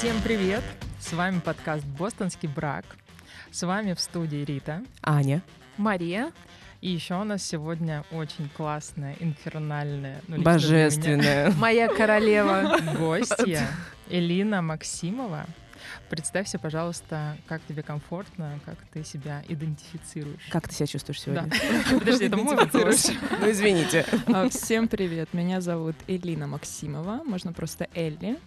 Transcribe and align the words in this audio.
Всем 0.00 0.16
привет! 0.22 0.64
С 0.98 1.12
вами 1.12 1.40
подкаст 1.40 1.84
«Бостонский 1.84 2.48
брак». 2.48 2.86
С 3.50 3.62
вами 3.66 3.92
в 3.92 4.00
студии 4.00 4.38
Рита. 4.38 4.82
Аня. 5.02 5.42
Мария. 5.76 6.32
И 6.80 6.88
еще 6.88 7.20
у 7.20 7.24
нас 7.24 7.42
сегодня 7.42 8.02
очень 8.10 8.48
классная, 8.56 9.14
инфернальная, 9.20 10.22
ну, 10.26 10.40
Божественная. 10.40 11.50
Моя 11.58 11.86
королева. 11.86 12.78
гостья 12.98 13.68
Элина 14.08 14.62
Максимова. 14.62 15.44
Представься, 16.08 16.58
пожалуйста, 16.58 17.36
как 17.46 17.60
тебе 17.68 17.82
комфортно, 17.82 18.58
как 18.64 18.78
ты 18.94 19.04
себя 19.04 19.44
идентифицируешь. 19.48 20.40
Как 20.48 20.66
ты 20.66 20.76
себя 20.76 20.86
чувствуешь 20.86 21.20
Да. 21.26 21.44
сегодня? 21.44 21.98
Подожди, 21.98 22.24
это 22.24 22.38
мой 22.38 22.56
вопрос. 22.56 23.10
Ну, 23.38 23.50
извините. 23.50 24.06
А, 24.28 24.48
Всем 24.48 24.88
привет. 24.88 25.34
Меня 25.34 25.60
зовут 25.60 25.96
Элина 26.06 26.46
Максимова. 26.46 27.20
Можно 27.26 27.52
просто 27.52 27.86
Элли. 27.94 28.38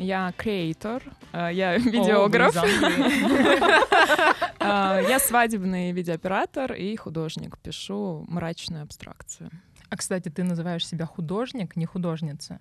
Я 0.00 0.32
креатор, 0.36 1.02
а, 1.32 1.50
я 1.50 1.76
видеограф, 1.76 2.56
а, 4.58 5.00
я 5.08 5.18
свадебный 5.18 5.92
видеооператор 5.92 6.72
и 6.72 6.96
художник. 6.96 7.58
Пишу 7.58 8.24
мрачную 8.26 8.82
абстракцию. 8.82 9.50
А, 9.90 9.96
кстати, 9.96 10.30
ты 10.30 10.42
называешь 10.42 10.86
себя 10.86 11.04
художник, 11.04 11.76
не 11.76 11.84
художница. 11.84 12.60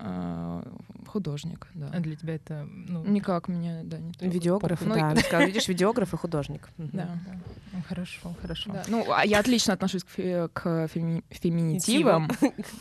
А, 0.00 0.62
Художник, 1.06 1.66
да. 1.74 1.90
А 1.92 2.00
Для 2.00 2.14
тебя 2.16 2.34
это, 2.34 2.64
ну, 2.70 3.02
Никак 3.04 3.48
меня, 3.48 3.80
да, 3.82 3.98
не 3.98 4.12
трогает. 4.12 4.34
Видеограф, 4.34 4.80
Ну, 4.82 4.94
да. 4.94 5.16
сказала, 5.16 5.46
видишь, 5.46 5.66
видеограф 5.68 6.14
и 6.14 6.16
художник. 6.16 6.68
Да. 6.78 6.86
да. 7.26 7.40
Ну, 7.72 7.82
Хорошо, 7.88 8.34
хорошо. 8.40 8.72
Да. 8.72 8.84
Ну, 8.88 9.06
а 9.10 9.24
я 9.24 9.40
отлично 9.40 9.72
отношусь 9.74 10.04
к, 10.04 10.08
фе- 10.18 10.48
к 10.52 10.86
феми- 10.88 11.24
феминитивам, 11.30 12.28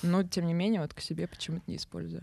но 0.03 0.23
тем 0.23 0.45
не 0.47 0.53
менее 0.53 0.81
вот 0.81 0.93
к 0.93 0.99
себе 0.99 1.27
почему-то 1.27 1.63
не 1.67 1.77
использую. 1.77 2.21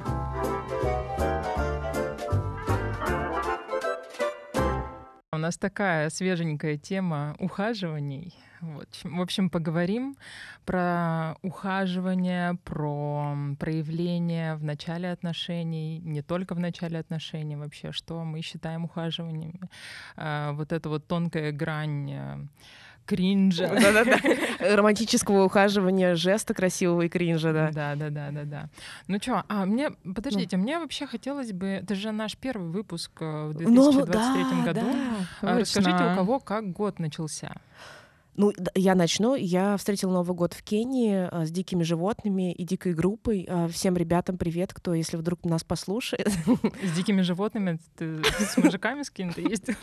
У 5.32 5.36
нас 5.36 5.56
такая 5.58 6.10
свеженькая 6.10 6.76
тема 6.76 7.34
ухаживаний. 7.40 8.34
Вот. 8.72 8.88
В 9.04 9.20
общем, 9.20 9.50
поговорим 9.50 10.16
про 10.64 11.36
ухаживание, 11.42 12.54
про 12.64 13.36
проявление 13.58 14.54
в 14.54 14.64
начале 14.64 15.10
отношений, 15.12 15.98
не 16.00 16.22
только 16.22 16.54
в 16.54 16.58
начале 16.60 16.98
отношений 16.98 17.56
вообще, 17.56 17.92
что 17.92 18.24
мы 18.24 18.40
считаем 18.40 18.84
ухаживаниями. 18.84 19.60
А, 20.16 20.52
Вот 20.52 20.72
эта 20.72 20.88
вот 20.88 21.06
тонкая 21.06 21.52
грань 21.52 22.10
э, 22.10 22.38
кринжа. 23.06 23.68
Да-да-да. 23.68 24.18
Романтического 24.76 25.44
ухаживания, 25.44 26.14
жеста 26.14 26.54
красивого 26.54 27.02
и 27.02 27.08
кринжа, 27.08 27.52
да. 27.52 27.70
Да, 27.70 27.94
да, 27.96 28.08
да, 28.10 28.30
да, 28.30 28.44
да. 28.44 28.68
Ну 29.08 29.18
что, 29.20 29.44
а 29.48 29.66
мне, 29.66 29.90
подождите, 29.90 30.56
мне 30.56 30.78
вообще 30.78 31.06
хотелось 31.06 31.52
бы, 31.52 31.66
это 31.66 31.94
же 31.94 32.12
наш 32.12 32.36
первый 32.38 32.70
выпуск 32.70 33.10
э, 33.20 33.48
в 33.48 33.54
2023 33.54 33.68
Ну, 33.76 34.64
да, 34.64 34.72
году. 34.72 34.80
да. 35.42 35.50
А 35.52 35.58
Расскажите, 35.60 36.12
у 36.12 36.14
кого 36.16 36.40
как 36.40 36.72
год 36.72 36.98
начался? 36.98 37.52
Ну, 38.36 38.52
я 38.74 38.94
начну. 38.94 39.36
Я 39.36 39.76
встретила 39.76 40.12
Новый 40.12 40.34
год 40.34 40.54
в 40.54 40.62
Кении 40.62 41.28
а, 41.30 41.46
с 41.46 41.50
дикими 41.50 41.84
животными 41.84 42.52
и 42.52 42.64
дикой 42.64 42.94
группой. 42.94 43.46
А, 43.48 43.68
Всем 43.68 43.96
ребятам 43.96 44.38
привет, 44.38 44.74
кто, 44.74 44.92
если 44.92 45.16
вдруг 45.16 45.44
нас 45.44 45.62
послушает, 45.62 46.28
С 46.82 46.96
дикими 46.96 47.22
животными, 47.22 47.78
ты 47.96 48.22
с 48.24 48.56
мужиками 48.56 49.02
с 49.02 49.10
кем-то 49.10 49.40
ездил? 49.40 49.74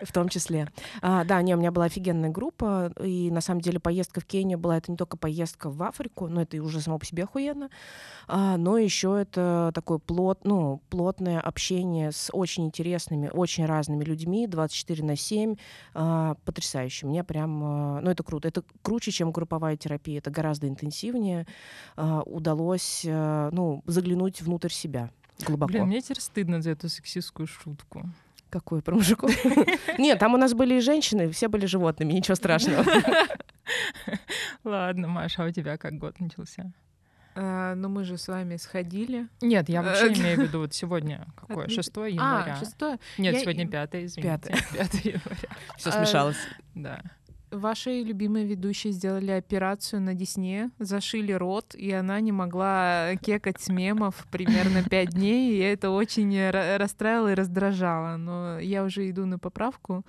в 0.00 0.12
том 0.12 0.28
числе. 0.28 0.68
А, 1.00 1.24
Да, 1.24 1.40
не, 1.40 1.54
у 1.54 1.58
меня 1.58 1.70
была 1.72 1.86
офигенная 1.86 2.30
группа, 2.30 2.92
и 3.02 3.30
на 3.30 3.40
самом 3.40 3.62
деле 3.62 3.80
поездка 3.80 4.20
в 4.20 4.26
Кению 4.26 4.58
была 4.58 4.76
это 4.76 4.90
не 4.90 4.96
только 4.96 5.16
поездка 5.16 5.70
в 5.70 5.82
Африку, 5.82 6.28
но 6.28 6.42
это 6.42 6.56
и 6.56 6.60
уже 6.60 6.80
само 6.80 6.98
по 6.98 7.06
себе 7.06 7.24
охуенно, 7.24 7.70
а, 8.28 8.56
но 8.56 8.76
еще 8.76 9.18
это 9.20 9.72
такое 9.74 9.98
плот, 9.98 10.40
ну, 10.44 10.82
плотное 10.90 11.40
общение 11.40 12.12
с 12.12 12.28
очень 12.32 12.66
интересными, 12.66 13.30
очень 13.32 13.64
разными 13.64 14.04
людьми, 14.04 14.46
24 14.46 15.04
на 15.04 15.16
7, 15.16 15.56
а, 15.94 16.36
потрясающе. 16.44 17.06
Мне 17.06 17.24
прям, 17.24 17.61
ну, 18.00 18.10
это 18.10 18.22
круто. 18.22 18.48
Это 18.48 18.62
круче, 18.82 19.10
чем 19.10 19.30
групповая 19.32 19.76
терапия, 19.76 20.18
это 20.18 20.30
гораздо 20.30 20.68
интенсивнее. 20.68 21.46
А, 21.96 22.22
Удалось, 22.22 23.04
а, 23.08 23.50
ну, 23.52 23.82
заглянуть 23.86 24.42
внутрь 24.42 24.70
себя 24.70 25.10
глубоко. 25.46 25.72
Блин, 25.72 25.86
мне 25.86 26.00
теперь 26.00 26.20
стыдно 26.20 26.60
за 26.62 26.70
эту 26.70 26.88
сексистскую 26.88 27.46
шутку. 27.46 28.04
Какую 28.50 28.82
про 28.82 28.94
мужиков? 28.94 29.30
Нет, 29.98 30.18
там 30.18 30.34
у 30.34 30.36
нас 30.36 30.52
были 30.52 30.74
и 30.74 30.80
женщины, 30.80 31.30
все 31.30 31.48
были 31.48 31.64
животными, 31.66 32.12
ничего 32.12 32.34
страшного. 32.34 32.84
Ладно, 34.64 35.08
Маша, 35.08 35.44
а 35.44 35.46
у 35.46 35.50
тебя 35.50 35.76
как 35.76 35.94
год 35.98 36.20
начался? 36.20 36.70
А, 37.34 37.74
ну 37.74 37.88
мы 37.88 38.04
же 38.04 38.18
с 38.18 38.28
вами 38.28 38.56
сходили. 38.56 39.26
Нет, 39.40 39.70
я 39.70 39.80
вообще 39.82 40.08
Э, 40.08 40.12
имею 40.12 40.36
в 40.38 40.42
виду 40.46 40.58
вот 40.60 40.74
сегодня. 40.74 41.26
Какое? 41.34 41.66
6 41.68 41.88
января? 41.96 42.54
А, 42.54 42.58
шестое. 42.58 42.98
Нет, 43.16 43.34
я- 43.34 43.40
сегодня 43.40 43.66
5, 43.66 43.90
извините. 43.94 44.22
Пятое. 44.22 44.56
5 44.74 44.94
января. 45.06 45.48
Все 45.78 45.88
А, 45.88 45.92
смешалось. 45.92 46.36
Да. 46.74 47.00
Ваши 47.52 48.02
любимые 48.02 48.46
ведущие 48.46 48.94
сделали 48.94 49.30
операцию 49.30 50.00
на 50.00 50.14
Десне, 50.14 50.70
зашили 50.78 51.32
рот, 51.32 51.74
и 51.74 51.92
она 51.92 52.18
не 52.20 52.32
могла 52.32 53.14
кекать 53.20 53.60
с 53.60 53.68
мемов 53.68 54.26
примерно 54.30 54.82
пять 54.82 55.10
дней, 55.10 55.52
и 55.52 55.58
это 55.58 55.90
очень 55.90 56.34
ра- 56.34 56.78
расстраивало 56.78 57.32
и 57.32 57.34
раздражало. 57.34 58.16
Но 58.16 58.58
я 58.58 58.82
уже 58.84 59.08
иду 59.10 59.26
на 59.26 59.38
поправку, 59.38 60.06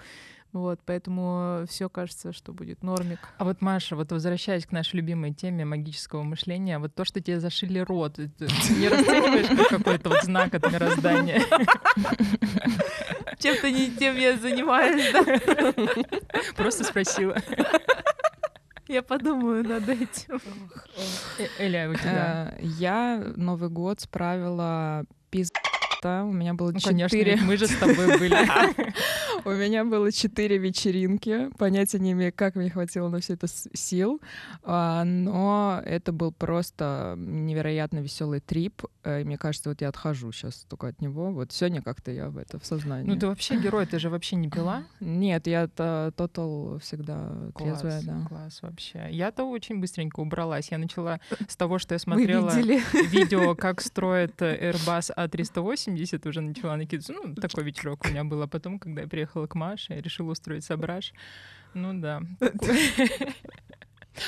вот, 0.54 0.80
поэтому 0.86 1.66
все 1.68 1.90
кажется, 1.90 2.32
что 2.32 2.54
будет 2.54 2.84
нормик. 2.84 3.20
А 3.40 3.44
вот, 3.44 3.62
Маша, 3.62 3.96
вот 3.96 4.12
возвращаясь 4.12 4.66
к 4.66 4.72
нашей 4.72 4.98
любимой 4.98 5.34
теме 5.34 5.66
магического 5.66 6.22
мышления, 6.24 6.78
вот 6.80 6.94
то, 6.94 7.06
что 7.06 7.20
тебе 7.22 7.40
зашили 7.40 7.80
рот, 7.80 8.20
это 8.20 8.46
ты 8.46 8.74
не 8.74 8.88
расцениваешь 8.88 9.48
как 9.48 9.70
какой-то 9.70 10.10
вот 10.10 10.24
знак 10.24 10.54
от 10.54 10.72
мироздания? 10.72 11.42
Чем-то 13.40 13.72
не 13.72 13.90
тем 13.92 14.16
я 14.16 14.38
занимаюсь, 14.38 15.12
да? 15.12 15.74
Просто 16.56 16.84
спросила. 16.84 17.36
Я 18.88 19.02
подумаю 19.02 19.68
над 19.68 19.90
этим. 19.90 20.40
Э, 21.40 21.48
Эля, 21.58 21.90
у 21.90 21.96
тебя? 21.96 22.54
Э, 22.58 22.60
Я 22.62 23.34
Новый 23.36 23.70
год 23.70 24.02
справила 24.02 25.06
пизда. 26.04 26.24
У 26.26 26.32
меня 26.32 26.54
было 26.54 26.72
Ну, 26.72 26.80
четыре. 26.80 27.38
мы 27.38 27.58
же 27.58 27.68
с 27.68 27.76
тобой 27.78 28.18
были. 28.18 28.36
У 29.46 29.50
меня 29.50 29.84
было 29.84 30.12
четыре 30.12 30.58
вечеринки. 30.58 31.50
Понятия 31.58 32.00
не 32.00 32.12
имею, 32.14 32.32
как 32.34 32.56
мне 32.56 32.70
хватило 32.70 33.10
на 33.10 33.20
все 33.20 33.34
это 33.34 33.48
сил. 33.74 34.22
А, 34.64 35.04
Но 35.04 35.82
это 35.86 36.12
был 36.12 36.32
просто 36.32 37.16
невероятно 37.18 38.00
веселый 38.00 38.40
трип. 38.40 38.84
Э, 39.04 39.22
И 39.22 39.24
мне 39.26 39.38
кажется, 39.38 39.70
вот 39.70 39.82
я 39.82 39.90
отхожу 39.90 40.32
сейчас 40.32 40.66
только 40.70 40.88
от 40.88 41.02
него. 41.02 41.32
Вот 41.32 41.52
сегодня 41.52 41.82
как-то 41.82 42.12
я 42.12 42.30
в 42.30 42.38
это 42.38 42.60
в 42.60 42.66
сознании. 42.66 43.08
Ну, 43.10 43.18
ты 43.18 43.28
вообще 43.28 43.58
герой, 43.60 43.86
ты 43.86 44.00
же 44.00 44.10
вообще 44.10 44.36
не 44.36 44.50
пила? 44.50 44.84
Нет, 45.00 45.48
я 45.48 45.68
то- 45.68 46.14
тотал 46.16 46.80
всегда 46.80 47.32
трезвая, 47.58 48.02
Класс, 48.02 48.04
да. 48.06 48.26
класс 48.30 48.60
вообще. 48.62 49.08
Я-то 49.10 49.44
очень 49.44 49.80
быстренько 49.82 50.20
убралась. 50.22 50.70
Я 50.72 50.78
начала 50.78 51.20
с 51.48 51.56
того, 51.58 51.80
что 51.80 51.96
я 51.96 52.00
смотрела 52.00 52.50
видео, 52.52 53.56
как 53.56 53.82
строят 53.82 54.42
Airbus 54.42 55.12
A380, 55.18 55.93
уже 56.30 56.42
начала 56.42 56.76
накидываться. 56.76 57.14
Ну, 57.14 57.36
такой 57.36 57.64
вечерок 57.64 58.06
у 58.06 58.10
меня 58.10 58.24
был. 58.24 58.42
А 58.42 58.48
потом, 58.48 58.80
когда 58.80 59.02
я 59.02 59.08
приехала 59.08 59.48
к 59.48 59.56
Маше, 59.56 59.94
я 59.94 60.02
решила 60.02 60.32
устроить 60.32 60.64
сображ. 60.64 61.14
Ну 61.74 62.00
да. 62.00 62.22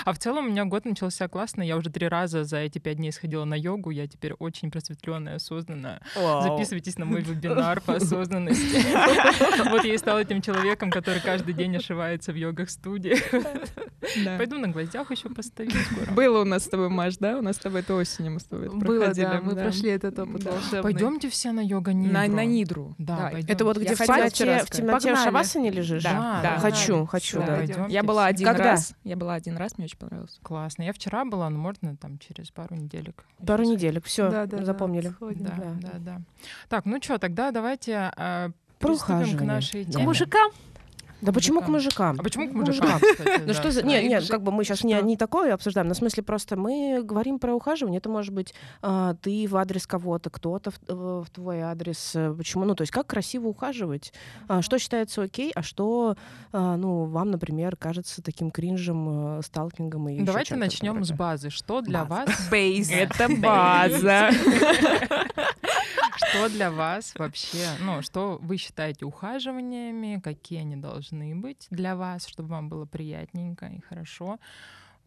А 0.03 0.13
в 0.13 0.19
целом 0.19 0.45
у 0.45 0.49
меня 0.49 0.65
год 0.65 0.85
начался 0.85 1.27
классно. 1.27 1.61
Я 1.61 1.77
уже 1.77 1.89
три 1.89 2.07
раза 2.07 2.43
за 2.43 2.57
эти 2.57 2.79
пять 2.79 2.97
дней 2.97 3.11
сходила 3.11 3.45
на 3.45 3.55
йогу. 3.55 3.91
Я 3.91 4.07
теперь 4.07 4.33
очень 4.33 4.71
просветленная, 4.71 5.35
осознанная. 5.35 6.01
Записывайтесь 6.15 6.97
на 6.97 7.05
мой 7.05 7.21
вебинар 7.21 7.81
по 7.81 7.95
осознанности. 7.95 8.83
Вот 9.75 9.83
я 9.83 9.93
и 9.93 9.97
стала 9.97 10.19
этим 10.19 10.41
человеком, 10.41 10.89
который 10.89 11.21
каждый 11.21 11.53
день 11.53 11.75
ошивается 11.75 12.31
в 12.31 12.35
йогах-студии. 12.35 13.15
Пойду 14.37 14.57
на 14.57 14.67
гвоздях 14.67 15.11
еще 15.11 15.29
постою 15.29 15.71
скоро. 15.71 16.11
Было 16.11 16.41
у 16.41 16.45
нас 16.45 16.65
с 16.65 16.67
тобой, 16.69 16.89
Маш, 16.89 17.17
да? 17.17 17.37
У 17.37 17.41
нас 17.41 17.55
с 17.57 17.59
тобой 17.59 17.81
это 17.81 17.95
осенью 17.95 18.33
мы 18.33 18.39
с 18.39 18.45
тобой 18.45 18.69
Было, 18.69 19.13
да, 19.13 19.41
мы 19.41 19.55
прошли 19.55 19.89
этот 19.89 20.17
опыт. 20.19 20.47
Пойдемте 20.81 21.29
все 21.29 21.51
на 21.51 21.61
йога 21.61 21.93
нидру. 21.93 22.13
На, 22.13 22.27
на 22.27 22.45
Нидру. 22.45 22.95
Да, 22.97 23.29
пойдем. 23.31 23.53
Это 23.53 23.65
вот 23.65 23.77
где 23.77 23.95
в 23.95 23.99
темноте, 23.99 25.15
в 25.15 25.17
шавасане 25.17 25.71
лежишь? 25.71 26.03
Да, 26.03 26.39
да. 26.41 26.59
Хочу, 26.59 27.05
хочу, 27.05 27.41
Я 27.89 28.03
была 28.03 28.27
один 28.27 28.47
Когда? 28.47 28.63
раз. 28.71 28.93
Я 29.03 29.15
была 29.15 29.33
один 29.35 29.57
раз, 29.57 29.74
мне 29.77 29.85
очень 29.85 29.97
понравилось. 29.97 30.39
Классно. 30.43 30.83
Я 30.83 30.93
вчера 30.93 31.25
была, 31.25 31.49
но 31.49 31.57
можно 31.57 31.95
там 31.97 32.17
через 32.19 32.51
пару 32.51 32.75
неделек. 32.75 33.25
Пару 33.45 33.63
Ещё 33.63 33.73
неделек, 33.73 34.05
все, 34.05 34.29
Да, 34.29 34.45
да, 34.45 34.57
да, 34.57 34.65
запомнили. 34.65 35.09
сходим. 35.09 35.45
Да, 35.45 35.55
Да. 35.55 35.73
да, 35.81 35.91
да. 35.99 36.21
Так, 36.69 36.85
ну 36.85 37.01
что, 37.01 37.17
тогда 37.17 37.51
давайте 37.51 38.11
э, 38.17 38.49
приступим 38.79 39.37
к 39.37 39.41
нашей 39.41 39.85
Да. 39.85 39.91
теме. 39.93 40.03
Мужикам 40.05 40.51
Да 41.21 41.31
почему 41.31 41.61
к 41.61 41.67
мужикам? 41.67 42.17
А 42.19 42.23
почему 42.23 42.49
к 42.49 42.53
мужикам? 42.53 42.99
Ну 43.45 43.53
что 43.53 43.71
за... 43.71 43.83
Нет, 43.83 44.03
Их 44.03 44.09
нет, 44.09 44.27
как 44.27 44.41
бы 44.41 44.51
мы 44.51 44.63
сейчас 44.63 44.83
не, 44.83 45.17
такое 45.17 45.53
обсуждаем, 45.53 45.87
но 45.87 45.93
в 45.93 45.97
смысле 45.97 46.23
просто 46.23 46.55
мы 46.57 47.01
говорим 47.03 47.39
про 47.39 47.53
ухаживание. 47.53 47.99
Это 47.99 48.09
может 48.09 48.33
быть 48.33 48.53
а, 48.81 49.15
ты 49.21 49.47
в 49.47 49.55
адрес 49.55 49.87
кого-то, 49.87 50.29
кто-то 50.29 50.71
в, 50.87 51.23
в 51.23 51.29
твой 51.29 51.61
адрес. 51.61 52.15
Э, 52.15 52.33
Почему? 52.35 52.65
Ну, 52.65 52.75
то 52.75 52.81
есть 52.81 52.91
как 52.91 53.07
красиво 53.07 53.47
ухаживать? 53.47 54.13
А, 54.47 54.61
что 54.61 54.77
считается 54.77 55.23
окей, 55.23 55.51
а 55.55 55.63
что, 55.63 56.17
а, 56.51 56.75
ну, 56.77 57.05
вам, 57.05 57.31
например, 57.31 57.75
кажется 57.75 58.21
таким 58.21 58.51
кринжем, 58.51 59.39
э, 59.39 59.41
сталкингом 59.43 60.09
и 60.09 60.21
Давайте 60.21 60.55
начнем 60.55 61.03
с 61.03 61.11
базы. 61.11 61.49
Что 61.49 61.81
для 61.81 62.03
вас? 62.03 62.29
бейс. 62.51 62.91
Это 62.91 63.29
база. 63.29 64.29
Что 66.15 66.49
для 66.49 66.71
вас 66.71 67.13
вообще, 67.17 67.67
ну, 67.79 68.01
что 68.01 68.37
вы 68.41 68.57
считаете 68.57 69.05
ухаживаниями, 69.05 70.19
какие 70.23 70.59
они 70.59 70.75
должны 70.75 71.35
быть 71.35 71.67
для 71.69 71.95
вас, 71.95 72.27
чтобы 72.27 72.49
вам 72.49 72.69
было 72.69 72.85
приятненько 72.85 73.67
и 73.67 73.81
хорошо? 73.81 74.39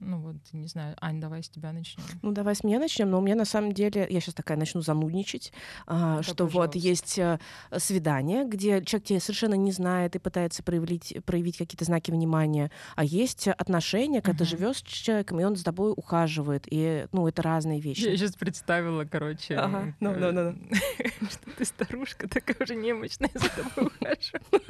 Ну 0.00 0.18
вот, 0.18 0.36
не 0.52 0.68
знаю, 0.68 0.96
Ань, 1.00 1.20
давай 1.20 1.42
с 1.42 1.48
тебя 1.48 1.72
начнем. 1.72 2.04
Ну, 2.22 2.30
давай 2.32 2.54
с 2.54 2.62
меня 2.62 2.78
начнем. 2.78 3.10
Но 3.10 3.18
у 3.18 3.20
меня 3.20 3.34
на 3.34 3.44
самом 3.44 3.72
деле, 3.72 4.06
я 4.08 4.20
сейчас 4.20 4.34
такая 4.34 4.56
начну 4.56 4.80
занудничать, 4.80 5.52
а, 5.86 6.22
что 6.22 6.44
вот 6.44 6.72
пожалуйста. 6.72 6.78
есть 6.78 7.18
э, 7.18 7.38
свидание, 7.78 8.44
где 8.44 8.80
человек 8.84 9.06
тебя 9.08 9.20
совершенно 9.20 9.54
не 9.54 9.72
знает 9.72 10.14
и 10.14 10.20
пытается 10.20 10.62
проявить, 10.62 11.16
проявить 11.24 11.56
какие-то 11.58 11.84
знаки 11.84 12.12
внимания, 12.12 12.70
а 12.94 13.04
есть 13.04 13.48
отношения, 13.48 14.22
когда 14.22 14.38
ты 14.38 14.44
Мгм. 14.44 14.50
живешь 14.58 14.76
с 14.76 14.82
человеком, 14.82 15.40
и 15.40 15.44
он 15.44 15.56
за 15.56 15.64
тобой 15.64 15.92
ухаживает. 15.96 16.64
И, 16.70 17.06
ну, 17.12 17.26
это 17.26 17.42
разные 17.42 17.80
вещи. 17.80 18.04
Я 18.04 18.16
сейчас 18.16 18.36
представила, 18.36 19.04
короче, 19.04 19.56
Ага, 19.56 19.94
ну, 19.98 20.14
ну, 20.14 20.30
ну, 20.32 20.54
что 21.30 21.50
ты 21.56 21.64
старушка 21.64 22.28
такая 22.28 22.56
уже 22.60 22.76
немощная, 22.76 23.30
за 23.34 23.48
тобой 23.48 23.90
ухаживает. 23.98 24.64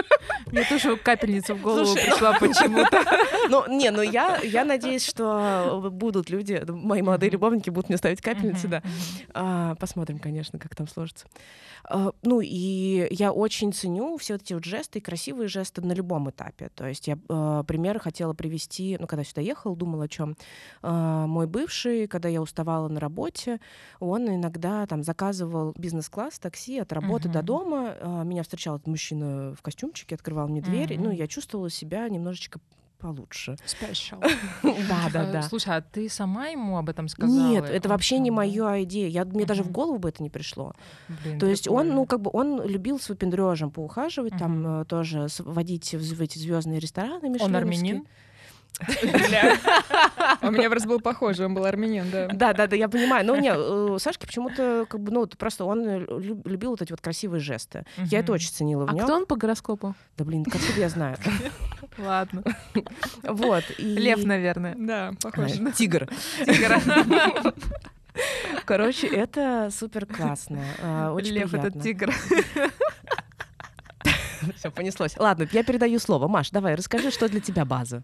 Мне 0.47 0.65
тоже 0.65 0.97
капельница 0.97 1.55
в 1.55 1.61
голову 1.63 1.95
пришла 1.95 2.33
почему-то. 2.41 3.05
Ну, 3.51 3.67
не, 3.77 3.91
ну 3.91 4.01
я, 4.01 4.39
я 4.43 4.65
надеюсь, 4.65 5.05
что 5.05 5.18
будут 5.19 6.31
люди, 6.31 6.63
мои 6.69 7.03
молодые 7.03 7.31
любовники 7.31 7.71
будут 7.71 7.89
мне 7.89 7.99
ставить 7.99 8.21
капельницы, 8.21 8.69
да. 8.69 8.83
А, 9.35 9.75
посмотрим, 9.77 10.19
конечно, 10.19 10.59
как 10.59 10.75
там 10.75 10.89
сложится. 10.89 11.27
А, 11.85 12.13
ну 12.23 12.41
и 12.41 13.09
я 13.11 13.33
очень 13.33 13.73
ценю 13.73 14.17
все 14.19 14.37
эти 14.37 14.55
вот 14.55 14.65
жесты 14.65 15.01
красивые 15.01 15.49
жесты 15.49 15.81
на 15.83 15.93
любом 15.93 16.31
этапе. 16.31 16.71
То 16.75 16.87
есть 16.87 17.09
я 17.09 17.19
э, 17.29 17.65
примеры 17.67 18.01
хотела 18.01 18.35
привести, 18.35 18.97
ну 18.99 19.07
когда 19.07 19.25
сюда 19.25 19.43
ехала, 19.43 19.77
думала 19.77 20.05
о 20.05 20.09
чем. 20.09 20.37
мой 20.83 21.47
бывший, 21.47 22.07
когда 22.07 22.29
я 22.29 22.41
уставала 22.43 22.89
на 22.89 23.01
работе, 23.01 23.61
он 24.01 24.29
иногда 24.29 24.87
там 24.87 25.03
заказывал 25.03 25.75
бизнес-класс, 25.77 26.39
такси 26.39 26.79
от 26.79 26.93
работы 26.93 27.29
до 27.29 27.43
дома. 27.43 27.97
А, 28.01 28.23
меня 28.25 28.43
встречал 28.43 28.77
этот 28.77 28.87
мужчина 28.87 29.55
в 29.55 29.63
костюмчике, 29.63 30.15
открывал 30.15 30.49
мне 30.49 30.61
дверь. 30.61 30.99
Ну 30.99 31.11
я 31.11 31.27
чувствовала 31.27 31.71
себя 31.71 32.09
немножечко 32.09 32.61
получше. 32.99 33.57
Special. 33.67 34.19
Да, 34.89 35.09
да, 35.13 35.33
да. 35.33 35.43
Слушай, 35.43 35.77
а 35.77 35.81
ты 35.81 36.09
сама 36.09 36.49
ему 36.49 36.79
об 36.79 36.89
этом 36.89 37.09
сказала? 37.09 37.49
Нет, 37.49 37.65
это 37.65 37.89
вообще 37.89 38.19
не 38.19 38.31
моя 38.31 38.83
идея. 38.83 39.09
Я, 39.09 39.25
мне 39.25 39.45
даже 39.45 39.63
в 39.63 39.71
голову 39.71 39.99
бы 39.99 40.09
это 40.09 40.23
не 40.23 40.31
пришло. 40.31 40.73
Блин, 41.09 41.39
То 41.39 41.47
есть 41.47 41.69
он, 41.69 41.89
ну, 41.91 42.07
как 42.07 42.21
бы 42.21 42.31
он 42.33 42.63
любил 42.63 42.99
с 42.99 43.09
выпендрежем 43.09 43.71
поухаживать, 43.71 44.37
там 44.39 44.83
э, 44.83 44.85
тоже 44.85 45.27
водить 45.39 45.95
в, 45.95 46.23
эти 46.23 46.39
звездные 46.39 46.81
рестораны. 46.81 47.37
Он 47.41 47.57
армянин? 47.57 48.07
У 50.43 50.51
меня 50.53 50.71
просто 50.71 50.89
был 50.89 51.01
похожий, 51.01 51.47
он 51.47 51.55
был 51.55 51.65
армянин, 51.65 52.11
да. 52.13 52.29
Да, 52.33 52.53
да, 52.53 52.67
да, 52.69 52.77
я 52.77 52.89
понимаю. 52.89 53.27
Но 53.27 53.35
не, 53.37 53.51
э, 53.53 53.99
Сашке 53.99 54.27
почему-то, 54.27 54.87
как 54.89 55.01
бы, 55.01 55.11
ну, 55.11 55.21
вот 55.21 55.37
просто 55.37 55.65
он 55.65 55.81
э, 55.87 55.99
люб- 55.99 56.47
любил 56.47 56.71
вот 56.71 56.83
эти 56.83 56.93
вот 56.93 57.01
красивые 57.01 57.41
жесты. 57.41 57.85
Я 57.97 58.21
это 58.21 58.33
очень 58.33 58.51
ценила 58.53 58.87
в 58.87 58.91
А 58.91 58.93
нем. 58.93 59.05
кто 59.05 59.15
он 59.17 59.27
по 59.27 59.35
гороскопу? 59.37 59.95
Да, 60.17 60.25
блин, 60.25 60.45
как 60.45 60.61
я 60.77 60.89
знаю. 60.89 61.17
Ладно. 61.99 62.45
Вот. 63.25 63.65
Лев, 63.79 64.25
наверное. 64.25 64.75
Да, 64.79 65.11
похож. 65.21 65.51
Тигр. 65.77 66.09
Тигра. 66.45 66.81
Короче, 68.65 69.07
это 69.09 69.71
супер 69.73 70.07
классно. 70.07 70.61
а, 70.83 71.13
Очень 71.13 71.35
Лев 71.35 71.51
приятно. 71.51 71.69
это 71.69 71.81
тигр. 71.81 72.13
Все, 74.57 74.71
понеслось. 74.71 75.17
Ладно, 75.17 75.49
я 75.53 75.63
передаю 75.65 75.99
слово. 75.99 76.29
Маш, 76.29 76.51
давай, 76.51 76.75
расскажи, 76.77 77.11
что 77.11 77.29
для 77.29 77.41
тебя 77.41 77.65
база. 77.65 78.03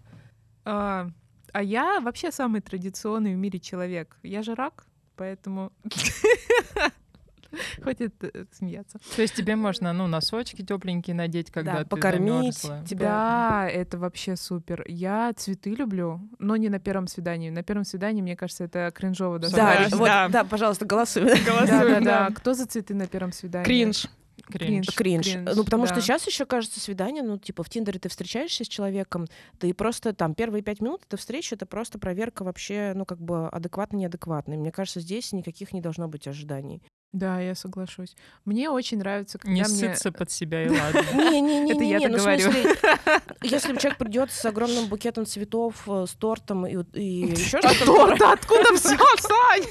А 0.65 1.09
а 1.55 1.63
я 1.63 2.01
вообще 2.01 2.33
самый 2.33 2.61
традиционный 2.61 3.33
в 3.33 3.39
мире 3.39 3.61
человек. 3.61 4.17
Я 4.25 4.43
же 4.43 4.57
рак, 4.57 4.87
поэтому 5.15 5.71
хватит 7.81 8.13
э, 8.25 8.45
смеяться. 8.51 8.99
То 9.15 9.23
есть 9.23 9.35
тебе 9.35 9.55
можно, 9.55 9.93
ну, 9.93 10.09
носочки 10.09 10.63
тепленькие 10.63 11.15
надеть, 11.15 11.53
когда 11.53 11.85
ты 11.85 11.85
покормить 11.85 12.59
замерзла. 12.59 12.85
тебя. 12.89 13.07
Да, 13.07 13.69
это 13.71 13.99
вообще 13.99 14.35
супер. 14.35 14.85
Я 14.89 15.33
цветы 15.37 15.71
люблю, 15.77 16.29
но 16.41 16.57
не 16.57 16.69
на 16.69 16.81
первом 16.81 17.07
свидании. 17.07 17.51
На 17.51 17.63
первом 17.63 17.85
свидании, 17.85 18.21
мне 18.21 18.37
кажется, 18.37 18.65
это 18.65 18.91
кринжово 18.93 19.39
Да, 19.39 19.47
достаточно. 19.47 19.97
вот, 19.97 20.07
да. 20.07 20.29
да, 20.29 20.45
пожалуйста, 20.45 20.87
голосуй. 20.87 21.23
Да, 21.47 21.67
да, 21.67 21.85
да. 21.85 22.01
да. 22.01 22.31
Кто 22.35 22.55
за 22.55 22.67
цветы 22.67 22.95
на 22.95 23.07
первом 23.07 23.31
свидании? 23.31 23.65
Кринж. 23.65 24.09
Кринж. 24.47 24.87
Кринж. 24.95 25.25
Кринж, 25.25 25.57
Ну, 25.57 25.65
потому 25.65 25.87
что 25.87 25.97
да. 25.97 26.01
сейчас 26.01 26.27
еще 26.27 26.47
кажется 26.47 26.81
свидание, 26.81 27.23
ну, 27.23 27.39
типа, 27.39 27.63
в 27.63 27.71
Тиндере 27.71 27.99
ты 27.99 28.09
встречаешься 28.09 28.65
с 28.65 28.69
человеком, 28.69 29.27
ты 29.59 29.73
просто 29.75 30.13
там 30.13 30.35
первые 30.35 30.63
пять 30.63 30.81
минут 30.81 31.03
это 31.07 31.17
встреча, 31.17 31.55
это 31.55 31.67
просто 31.67 31.99
проверка 31.99 32.45
вообще, 32.45 32.93
ну, 32.95 33.05
как 33.05 33.21
бы 33.21 33.49
адекватно-неадекватной. 33.49 34.57
Мне 34.57 34.73
кажется, 34.73 35.01
здесь 35.01 35.33
никаких 35.33 35.73
не 35.73 35.81
должно 35.81 36.09
быть 36.09 36.27
ожиданий. 36.27 36.83
Да, 37.15 37.39
я 37.39 37.55
соглашусь. 37.55 38.17
Мне 38.45 38.69
очень 38.71 38.99
нравится, 38.99 39.39
когда 39.39 39.55
Не 39.55 39.61
мне... 39.63 39.69
ссыться 39.69 40.11
под 40.11 40.33
себя 40.33 40.65
и 40.65 40.69
ладно. 40.81 41.01
Не-не-не, 41.15 41.71
Это 41.73 41.85
я-то 41.85 42.09
ну, 42.09 42.19
в 42.19 42.21
говорю. 42.21 42.51
смысле, 42.51 42.77
если 43.43 43.77
человек 43.77 43.99
придет 43.99 44.33
с 44.33 44.45
огромным 44.45 44.87
букетом 44.87 45.25
цветов, 45.25 45.77
э, 45.87 46.07
с 46.09 46.13
тортом 46.15 46.67
и, 46.67 46.75
еще 47.01 47.59
что-то. 47.61 47.85
Торта, 47.85 48.33
откуда 48.33 48.75
все, 48.75 48.97
Сань? 48.99 49.63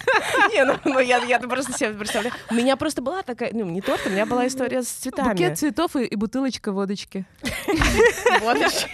Не, 0.54 0.64
ну, 0.64 0.80
ну, 0.86 1.00
я, 1.00 1.18
я 1.18 1.38
просто 1.40 1.74
себе 1.78 1.90
представляю. 1.90 2.34
У 2.50 2.54
меня 2.54 2.78
просто 2.78 3.02
была 3.02 3.24
такая, 3.24 3.50
ну, 3.52 3.66
не 3.66 3.82
торт, 3.82 4.00
у 4.06 4.10
меня 4.10 4.26
была 4.26 4.48
история 4.48 4.82
с 4.82 4.88
цветами. 4.88 5.32
Букет 5.32 5.58
цветов 5.60 5.98
и, 5.98 6.16
бутылочка 6.16 6.72
водочки. 6.72 7.26
Водочки. 8.40 8.88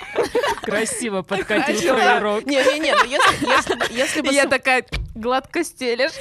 Красиво 0.63 1.21
подкатил 1.21 1.95
фрейрок. 1.95 2.47
Не-не-не, 2.47 2.95
ну 2.95 3.03
если, 3.03 3.47
если, 3.47 3.75
бы- 3.75 3.85
если 3.91 4.21
бы 4.21 4.27
И 4.29 4.33
я 4.33 4.47
такая, 4.47 4.83
гладко 5.13 5.63
стелешь. 5.63 6.13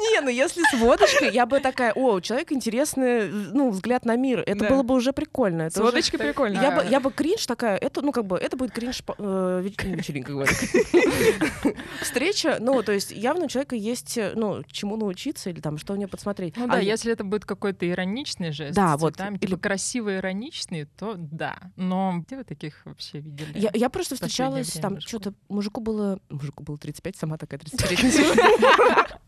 Не, 0.00 0.20
ну 0.22 0.28
если 0.28 0.62
с 0.62 0.74
водочкой, 0.78 1.30
я 1.32 1.46
бы 1.46 1.60
такая, 1.60 1.92
о, 1.92 2.14
у 2.14 2.20
человека 2.20 2.54
интересный, 2.54 3.28
ну, 3.30 3.70
взгляд 3.70 4.04
на 4.04 4.16
мир. 4.16 4.42
Это 4.46 4.60
Да. 4.60 4.68
было 4.70 4.82
бы 4.82 4.94
уже 4.94 5.12
прикольно. 5.12 5.62
Это 5.62 5.74
С 5.74 5.76
уже- 5.76 5.84
водочкой 5.84 6.18
прикольно. 6.20 6.60
Я 6.60 6.70
бы, 6.70 6.84
я 6.88 7.00
бы 7.00 7.10
кринж 7.12 7.46
такая, 7.46 7.76
это, 7.76 8.00
ну, 8.02 8.12
как 8.12 8.24
бы, 8.26 8.36
это 8.38 8.56
будет 8.56 8.72
кринж 8.72 9.02
э, 9.06 9.12
ну, 9.18 9.60
вечеринка, 9.96 10.32
говорю. 10.32 10.50
Встреча, 12.02 12.56
ну, 12.60 12.82
то 12.82 12.92
есть 12.92 13.10
явно 13.10 13.44
у 13.44 13.48
человека 13.48 13.76
есть, 13.76 14.18
ну, 14.34 14.62
чему 14.70 14.96
научиться 14.96 15.50
или 15.50 15.60
там, 15.60 15.78
что 15.78 15.92
у 15.92 15.96
него 15.96 16.08
подсмотреть. 16.08 16.56
Ну 16.56 16.64
А 16.64 16.68
да, 16.68 16.78
если 16.78 17.12
это 17.12 17.24
будет 17.24 17.44
какой-то 17.44 17.88
ироничный 17.88 18.52
жест, 18.52 18.74
Да, 18.74 18.96
с 18.96 19.00
вот, 19.00 19.18
или- 19.20 19.36
типа 19.38 19.56
красивый 19.58 20.16
ироничный, 20.18 20.86
то 20.86 21.14
да. 21.16 21.58
Но 21.76 22.22
где 22.26 22.36
вы 22.36 22.44
таких 22.44 22.80
вообще 22.84 23.18
видели? 23.20 23.58
Я, 23.58 23.70
я 23.74 23.90
просто 23.90 24.14
встречалась, 24.14 24.70
там, 24.72 25.00
что-то, 25.00 25.34
мужику 25.48 25.80
было, 25.80 26.18
мужику 26.28 26.62
было 26.62 26.78
35, 26.78 27.16
сама 27.16 27.36
такая 27.36 27.60
35 27.60 28.00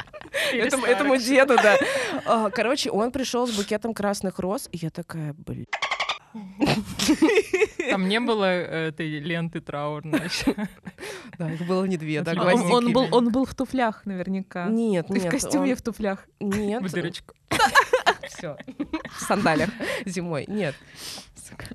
Этому, 0.53 0.87
этому 0.87 1.17
деду, 1.17 1.57
да. 1.57 1.79
А, 2.27 2.51
Короче, 2.51 2.91
он 2.91 3.11
пришел 3.13 3.47
с 3.47 3.51
букетом 3.51 3.95
красных 3.95 4.39
роз, 4.39 4.69
и 4.73 4.79
я 4.79 4.91
такая, 4.91 5.35
блин. 5.35 5.67
Там 7.91 8.09
не 8.09 8.21
было 8.21 8.47
э, 8.47 8.89
этой 8.89 9.19
ленты 9.19 9.61
траурной. 9.61 10.23
Да, 11.39 11.51
их 11.51 11.67
было 11.67 11.85
не 11.85 11.97
две, 11.97 12.23
да, 12.23 12.33
Он, 12.33 12.93
был, 12.93 13.09
он 13.11 13.31
был 13.31 13.45
в 13.45 13.55
туфлях 13.55 14.07
наверняка. 14.07 14.67
Нет, 14.67 15.09
Ты 15.09 15.15
нет. 15.15 15.25
в 15.25 15.31
костюме 15.31 15.75
в 15.75 15.83
туфлях. 15.83 16.27
Нет. 16.41 16.83
В 16.83 16.93
дырочку. 16.93 17.35
Все. 18.29 18.57
В 19.19 19.23
сандалях 19.23 19.69
зимой. 20.07 20.45
Нет. 20.49 20.75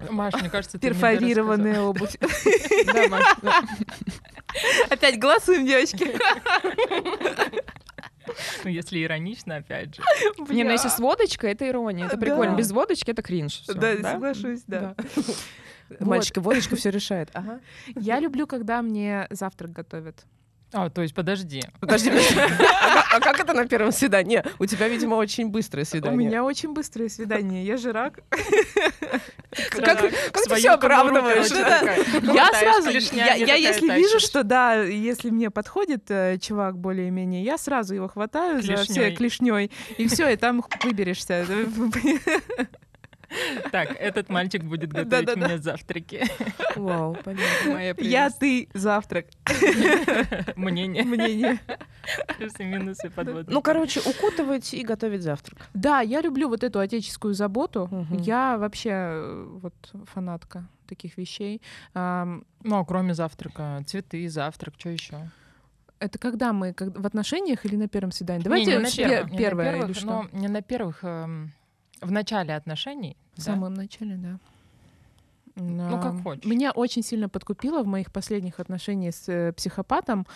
Маш, 0.09 0.33
мне 0.35 0.49
кажется, 0.49 0.79
ты 0.79 0.87
Перфорированная 0.87 1.81
обувь. 1.81 2.17
Да, 2.93 3.07
Маш. 3.09 3.37
Опять 4.89 5.19
голосуем, 5.19 5.65
девочки. 5.65 6.17
Ну, 8.63 8.69
если 8.69 9.03
иронично, 9.03 9.57
опять 9.57 9.95
же. 9.95 10.01
Не, 10.49 10.63
ну 10.63 10.71
если 10.71 10.89
с 10.89 10.99
водочкой, 10.99 11.51
это 11.53 11.67
ирония, 11.67 12.05
это 12.05 12.15
Да. 12.17 12.21
прикольно. 12.25 12.55
Без 12.55 12.71
водочки 12.71 13.11
это 13.11 13.21
кринж. 13.21 13.61
всё, 13.61 13.73
Да, 13.73 13.95
да? 13.97 14.11
соглашусь, 14.13 14.63
да. 14.67 14.95
Мальчики, 15.99 16.39
водочка 16.39 16.75
все 16.75 16.89
решает. 16.89 17.29
Ага. 17.33 17.59
Я 17.95 18.19
люблю, 18.19 18.45
когда 18.47 18.81
мне 18.81 19.27
завтрак 19.29 19.71
готовят. 19.71 20.25
А, 20.73 20.89
то 20.89 21.01
есть, 21.01 21.13
подожди. 21.15 21.63
Подожди, 21.79 22.09
подожди. 22.09 22.35
А 22.87 22.93
как- 22.93 23.13
а 23.13 23.19
как 23.19 23.39
это 23.39 23.53
на 23.53 23.67
первом 23.67 23.91
свидании? 23.91 24.43
У 24.59 24.65
тебя, 24.65 24.87
видимо, 24.87 25.15
очень 25.15 25.49
быстрое 25.49 25.83
У 25.83 25.87
свидание. 25.87 26.17
меня 26.27 26.43
очень 26.43 26.73
быстрое 26.73 27.09
свидание. 27.09 27.65
Я 27.65 27.77
же 27.77 27.91
рак. 27.91 28.19
Как, 29.71 29.99
как 30.31 30.43
ты 30.43 30.55
все 30.55 30.71
оправдываешь? 30.71 31.49
Я 32.33 32.51
сразу, 32.53 32.89
я, 33.15 33.55
если 33.55 33.89
вижу, 33.95 34.19
что 34.19 34.43
да, 34.43 34.75
если 34.83 35.31
мне 35.31 35.49
подходит 35.49 36.11
э, 36.11 36.37
чувак 36.39 36.77
более-менее, 36.77 37.43
я 37.43 37.57
сразу 37.57 37.95
его 37.95 38.07
хватаю 38.07 38.61
за 38.61 38.75
все 38.83 39.11
клешней, 39.11 39.71
и 39.97 40.07
все, 40.07 40.29
и 40.29 40.35
там 40.35 40.63
выберешься. 40.83 41.45
Так, 43.71 43.95
этот 43.99 44.29
мальчик 44.29 44.63
будет 44.63 44.91
готовить 44.91 45.35
мне 45.35 45.57
завтраки. 45.57 46.25
Вау, 46.75 47.17
понятно. 47.23 47.73
Моя 47.73 47.93
Я, 47.97 48.29
ты, 48.29 48.69
завтрак. 48.73 49.27
Мнение. 50.55 51.03
Мнение. 51.03 51.59
Плюсы, 52.37 52.63
минусы, 52.63 53.09
подводные. 53.09 53.53
Ну, 53.53 53.61
короче, 53.61 53.99
укутывать 53.99 54.73
и 54.73 54.83
готовить 54.83 55.21
завтрак. 55.23 55.67
Да, 55.73 56.01
я 56.01 56.21
люблю 56.21 56.47
вот 56.49 56.63
эту 56.63 56.79
отеческую 56.79 57.33
заботу. 57.33 57.89
Я 58.11 58.57
вообще 58.57 58.89
э, 58.93 59.45
вот 59.61 59.73
фанатка 60.05 60.67
таких 60.87 61.17
вещей. 61.17 61.61
Ну, 61.93 62.41
а 62.63 62.85
кроме 62.85 63.13
завтрака, 63.13 63.83
цветы, 63.85 64.27
завтрак, 64.29 64.75
что 64.77 64.89
еще? 64.89 65.29
Это 65.99 66.19
когда 66.19 66.53
мы 66.53 66.73
как, 66.73 66.97
в 66.97 67.05
отношениях 67.05 67.65
или 67.65 67.75
на 67.75 67.87
первом 67.87 68.11
свидании? 68.11 68.39
Не, 68.39 68.43
Давайте 68.43 68.71
не 68.71 68.77
на 68.77 68.85
пе- 68.89 68.95
первых, 68.95 69.31
не 69.31 69.31
на 69.33 69.37
первое 69.37 69.65
первых, 69.71 69.85
или 69.89 69.93
что? 69.97 70.05
но 70.05 70.27
не 70.31 70.47
на 70.47 70.61
первых, 70.61 70.99
эм, 71.03 71.51
в 72.01 72.11
начале 72.11 72.55
отношений. 72.55 73.17
В 73.33 73.37
да. 73.37 73.43
самом 73.43 73.73
начале, 73.73 74.15
да. 74.15 74.37
Ну, 75.55 75.99
как 75.99 76.21
хочешь. 76.21 76.45
Меня 76.45 76.71
очень 76.71 77.01
сильно 77.01 77.29
подкупило 77.29 77.81
в 77.81 77.87
моих 77.87 78.11
последних 78.11 78.59
отношениях 78.59 79.15
с 79.15 79.27
э, 79.27 79.53
психопатом. 79.53 80.27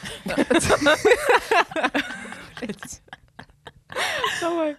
Давай. 4.39 4.77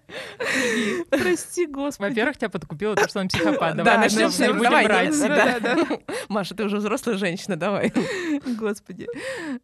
Прости, 1.11 1.67
господи. 1.67 2.09
Во-первых, 2.11 2.37
тебя 2.39 2.49
подкупило 2.49 2.97
то, 2.97 3.09
что 3.09 3.21
он 3.21 3.29
психопат. 3.29 3.77
Да, 3.77 3.85
Давай 3.85 3.99
начнем 3.99 4.25
начнем, 4.25 4.31
с 4.33 4.41
этого. 4.41 4.57
будем 4.57 4.71
Давай, 4.71 4.85
врать. 4.87 5.21
да, 5.21 5.61
Да, 5.61 5.61
да, 5.61 5.99
Маша, 6.29 6.55
ты 6.55 6.65
уже 6.65 6.79
взрослая 6.79 7.17
женщина, 7.17 7.57
давай. 7.57 7.93
Господи. 8.59 9.07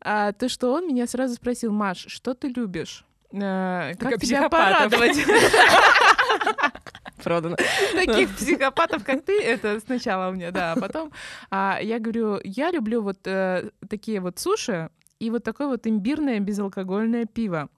А, 0.01 0.33
то, 0.33 0.49
что 0.49 0.73
он 0.73 0.87
меня 0.87 1.07
сразу 1.07 1.35
спросил, 1.35 1.73
Маш, 1.73 2.07
что 2.09 2.35
ты 2.35 2.49
любишь? 2.49 3.05
Э, 3.33 3.95
Только 3.99 4.13
Как 4.17 4.23
тебя 4.23 4.49
психопатов. 4.49 4.91
порадовать? 4.93 5.17
Продано. 7.23 7.57
Таких 7.95 8.35
психопатов, 8.37 9.05
как 9.05 9.25
ты, 9.25 9.43
это 9.43 9.81
сначала 9.81 10.31
у 10.31 10.33
меня, 10.35 10.51
да. 10.51 10.73
А 10.73 10.81
потом 10.81 11.13
а, 11.51 11.79
я 11.83 11.99
говорю, 11.99 12.39
я 12.45 12.71
люблю 12.71 13.03
вот 13.03 13.19
э, 13.27 13.71
такие 13.89 14.21
вот 14.21 14.39
суши 14.39 14.91
и 15.19 15.31
вот 15.31 15.43
такое 15.43 15.67
вот 15.67 15.87
имбирное 15.87 16.39
безалкогольное 16.41 17.27
пиво. 17.27 17.69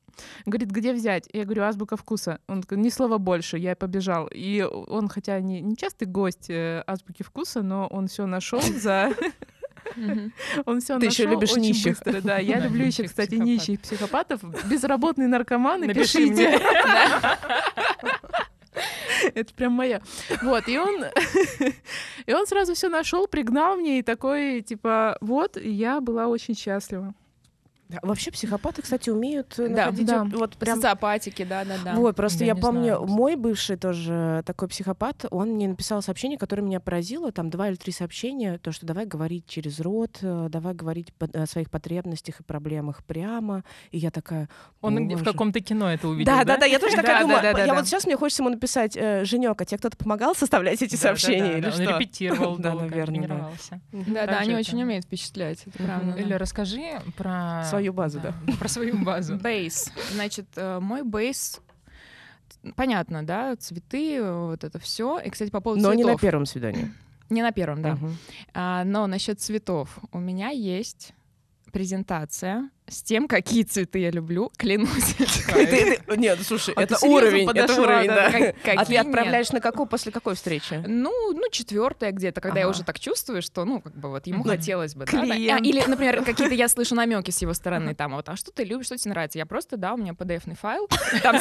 Говорит, 0.45 0.71
где 0.71 0.93
взять? 0.93 1.29
Я 1.33 1.45
говорю, 1.45 1.62
азбука 1.62 1.97
вкуса. 1.97 2.40
Он 2.47 2.61
такой, 2.62 2.79
ни 2.79 2.90
слова 2.90 3.17
больше, 3.19 3.57
я 3.57 3.75
побежал. 3.75 4.29
И 4.31 4.61
он, 4.62 5.09
хотя 5.09 5.40
не, 5.40 5.61
не 5.62 5.76
частый 5.76 6.07
гость 6.07 6.50
э, 6.50 6.85
азбуки 6.87 7.23
вкуса, 7.23 7.62
но 7.62 7.87
он 7.87 8.09
все 8.09 8.26
нашел 8.26 8.61
за... 8.61 9.12
Он 10.67 10.81
все 10.81 10.99
Ты 10.99 11.07
нашел 11.07 11.26
любишь 11.31 11.52
очень 11.52 11.62
нищих. 11.62 11.99
быстро, 11.99 12.21
Да, 12.21 12.38
я 12.38 12.59
Да, 12.59 12.67
люблю 12.67 12.85
еще, 12.85 13.05
кстати, 13.05 13.31
психопатов. 13.31 13.47
нищих 13.47 13.81
психопатов. 13.81 14.69
Безработные 14.69 15.26
наркоманы, 15.26 15.87
Напиши 15.87 16.19
пишите. 16.19 16.61
Это 19.35 19.55
прям 19.55 19.73
моя. 19.73 20.00
Вот, 20.43 20.69
и 20.69 20.79
он, 20.79 21.05
и 22.27 22.33
он 22.33 22.47
сразу 22.47 22.75
все 22.75 22.89
нашел, 22.89 23.27
пригнал 23.27 23.77
мне 23.77 24.00
и 24.00 24.03
такой, 24.03 24.62
типа, 24.62 25.17
вот, 25.21 25.57
я 25.57 26.00
была 26.00 26.27
очень 26.27 26.57
счастлива. 26.57 27.15
Да, 27.90 27.99
Вообще 28.02 28.30
психопаты, 28.30 28.82
кстати, 28.82 29.11
умеют 29.11 29.59
э, 29.59 29.68
Да, 29.68 29.87
находить 29.87 30.06
да. 30.06 30.25
вот- 30.25 30.56
прям 30.56 30.76
Социопатики, 30.76 31.44
да-да-да. 31.44 31.94
Вот, 31.94 32.14
просто 32.14 32.44
Я 32.44 32.54
я, 32.54 32.54
помню, 32.54 32.97
знаю. 32.97 33.06
мой 33.06 33.35
бывший 33.37 33.76
тоже 33.76 34.42
такой 34.47 34.68
психопат, 34.68 35.25
он 35.30 35.50
мне 35.50 35.68
написал 35.68 36.00
сообщение, 36.02 36.38
которое 36.38 36.62
меня 36.62 36.78
поразило, 36.78 37.32
там 37.32 37.50
два 37.50 37.68
или 37.68 37.75
три 37.76 37.92
сообщения, 37.92 38.59
то, 38.59 38.70
что 38.70 38.87
давай 38.87 39.06
говорить 39.06 39.47
через 39.47 39.80
рот, 39.80 40.18
э, 40.23 40.47
давай 40.50 40.75
говорить 40.75 41.09
о 41.35 41.47
своих 41.47 41.68
потребностях 41.70 42.40
и 42.40 42.42
проблемах 42.44 43.02
прямо. 43.04 43.64
И 43.90 43.99
я 43.99 44.11
такая... 44.11 44.49
Он 44.80 44.94
где- 45.06 45.16
в 45.16 45.18
«Боже». 45.20 45.32
каком-то 45.32 45.61
кино 45.61 45.92
это 45.92 46.06
увидел, 46.09 46.32
Да, 46.32 46.44
да, 46.44 46.56
да, 46.59 46.66
я 46.66 46.78
тоже 46.78 46.97
такая 46.97 47.23
думаю. 47.23 47.42
я 47.42 47.75
вот 47.75 47.87
сейчас 47.87 48.06
мне 48.06 48.16
хочется 48.16 48.42
ему 48.42 48.50
написать, 48.50 48.97
э, 48.97 49.25
Женек, 49.25 49.61
а 49.61 49.64
тебе 49.64 49.78
кто-то 49.78 49.97
помогал 49.97 50.35
составлять 50.35 50.80
эти 50.82 50.94
сообщения 50.97 51.52
да, 51.54 51.59
или 51.59 51.70
что? 51.70 51.82
Он 51.82 51.88
репетировал 52.00 52.56
Да, 52.59 52.75
наверное. 52.75 53.50
Да-да, 53.92 54.38
они 54.38 54.54
очень 54.54 54.80
умеют 54.82 55.04
впечатлять, 55.06 55.62
это 55.66 55.82
правда. 55.82 56.12
Или 56.20 56.35
расскажи 56.35 57.00
про... 57.16 57.64
Свою 57.81 57.93
базу, 57.93 58.21
да. 58.21 58.35
Про 58.59 58.69
свою 58.69 58.99
базу. 58.99 59.37
Бейс. 59.37 59.91
Значит, 60.13 60.47
э, 60.57 60.79
мой 60.81 61.03
бейс 61.03 61.61
понятно, 62.77 63.23
да, 63.23 63.57
цветы, 63.57 64.23
вот 64.23 64.65
это 64.65 64.79
все. 64.79 65.19
И, 65.19 65.31
кстати, 65.31 65.51
по 65.51 65.61
поводу 65.61 65.83
Но 65.83 65.95
не 65.95 66.03
на 66.03 66.11
цветов. 66.11 66.21
первом 66.21 66.47
свидании. 66.47 66.93
Не 67.31 67.43
на 67.43 67.53
первом, 67.53 67.83
да. 67.83 67.99
А, 68.55 68.85
но 68.85 69.07
насчет 69.07 69.41
цветов. 69.41 69.99
У 70.13 70.19
меня 70.19 70.51
есть 70.51 71.15
презентация 71.73 72.71
с 72.90 73.02
тем, 73.02 73.28
какие 73.28 73.62
цветы 73.62 74.00
я 74.00 74.11
люблю. 74.11 74.50
Клянусь. 74.56 75.16
Нет, 76.16 76.38
слушай, 76.42 76.75
А 76.76 76.82
это 76.82 76.99
уровень, 77.06 77.49
это 77.49 77.80
уровень, 77.80 78.09
да, 78.09 78.26
А 78.26 78.52
какие 78.52 78.85
ты 78.85 78.97
отправляешь 78.97 79.50
на 79.52 79.61
какую, 79.61 79.87
после 79.87 80.12
какой 80.12 80.35
встречи? 80.35 80.82
Ну, 80.87 81.32
ну, 81.32 81.50
четвертая 81.50 82.12
где-то, 82.12 82.40
когда 82.40 82.61
я 82.61 82.68
уже 82.68 82.85
так 82.85 82.99
чувствую, 82.99 83.42
что, 83.42 83.64
ну, 83.64 83.80
как 83.80 83.94
бы 83.94 84.11
вот 84.11 84.26
ему 84.26 84.44
хотелось 84.44 84.94
бы. 84.94 85.06
А. 85.12 85.25
Или, 85.25 85.82
например, 85.87 86.25
какие-то 86.25 86.54
я 86.54 86.68
слышу 86.68 86.94
намеки 86.94 87.30
с 87.30 87.40
его 87.42 87.54
стороны, 87.54 87.94
там, 87.94 88.14
вот, 88.14 88.28
а 88.28 88.37
что 88.37 88.50
ты 88.50 88.64
любишь, 88.64 88.87
что 88.87 88.97
тебе 88.97 89.11
нравится? 89.11 89.38
Я 89.38 89.47
просто, 89.47 89.76
да, 89.76 89.94
у 89.94 89.97
меня 89.97 90.12
PDF-ный 90.12 90.56
файл, 90.56 90.88
там, 91.23 91.38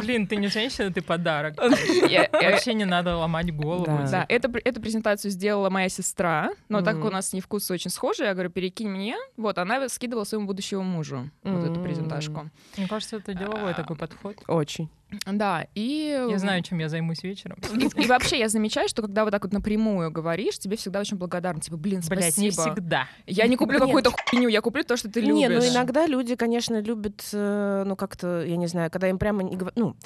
Блин, 0.00 0.26
ты 0.26 0.36
не 0.36 0.48
женщина, 0.48 0.92
ты 0.92 1.02
подарок. 1.02 1.56
Вообще 2.32 2.74
не 2.74 2.84
надо 2.84 3.16
ломать 3.16 3.54
голову. 3.54 4.00
Да. 4.10 4.24
Эту 4.28 4.80
презентацию 4.80 5.30
сделала 5.30 5.70
моя 5.70 5.88
сестра, 5.88 6.50
но 6.68 6.82
так 6.82 6.96
как 6.96 7.04
у 7.04 7.10
нас 7.10 7.28
с 7.28 7.32
ней 7.32 7.40
вкусы 7.40 7.72
очень 7.72 7.90
схожи, 7.90 8.24
я 8.24 8.32
говорю, 8.32 8.50
перекинь 8.50 8.88
мне. 8.88 9.16
Вот, 9.36 9.58
она 9.66 9.88
скидывала 9.88 10.24
своему 10.24 10.46
будущему 10.46 10.82
мужу 10.82 11.30
вот 11.42 11.64
эту 11.64 11.80
презентажку. 11.82 12.50
Мне 12.76 12.88
кажется, 12.88 13.16
это 13.16 13.34
деловой 13.34 13.72
А, 13.72 13.74
такой 13.74 13.96
подход. 13.96 14.36
Очень. 14.46 14.88
Да, 15.24 15.66
и... 15.74 16.26
Я 16.30 16.38
знаю, 16.38 16.62
чем 16.62 16.78
я 16.78 16.88
займусь 16.88 17.22
вечером. 17.22 17.58
И, 17.96 18.06
вообще 18.06 18.38
я 18.38 18.48
замечаю, 18.48 18.88
что 18.88 19.02
когда 19.02 19.24
вот 19.24 19.30
так 19.30 19.44
вот 19.44 19.52
напрямую 19.52 20.10
говоришь, 20.10 20.58
тебе 20.58 20.76
всегда 20.76 21.00
очень 21.00 21.16
благодарны. 21.16 21.60
Типа, 21.60 21.76
блин, 21.76 22.00
Блять, 22.08 22.36
не 22.38 22.50
спасибо. 22.50 22.74
всегда. 22.74 23.08
Я 23.26 23.46
не 23.46 23.56
куплю 23.56 23.78
какую-то 23.78 24.10
хуйню, 24.30 24.48
я 24.48 24.60
куплю 24.60 24.82
то, 24.84 24.96
что 24.96 25.10
ты 25.10 25.20
любишь. 25.20 25.34
Не, 25.36 25.48
ну 25.48 25.60
иногда 25.60 26.06
люди, 26.06 26.34
конечно, 26.34 26.80
любят, 26.80 27.24
э, 27.32 27.84
ну 27.86 27.94
как-то, 27.96 28.44
я 28.44 28.56
не 28.56 28.66
знаю, 28.66 28.90
когда 28.90 29.08
им 29.08 29.18
прямо 29.18 29.42
не 29.42 29.56
говорят, 29.56 29.76
ну, 29.76 29.96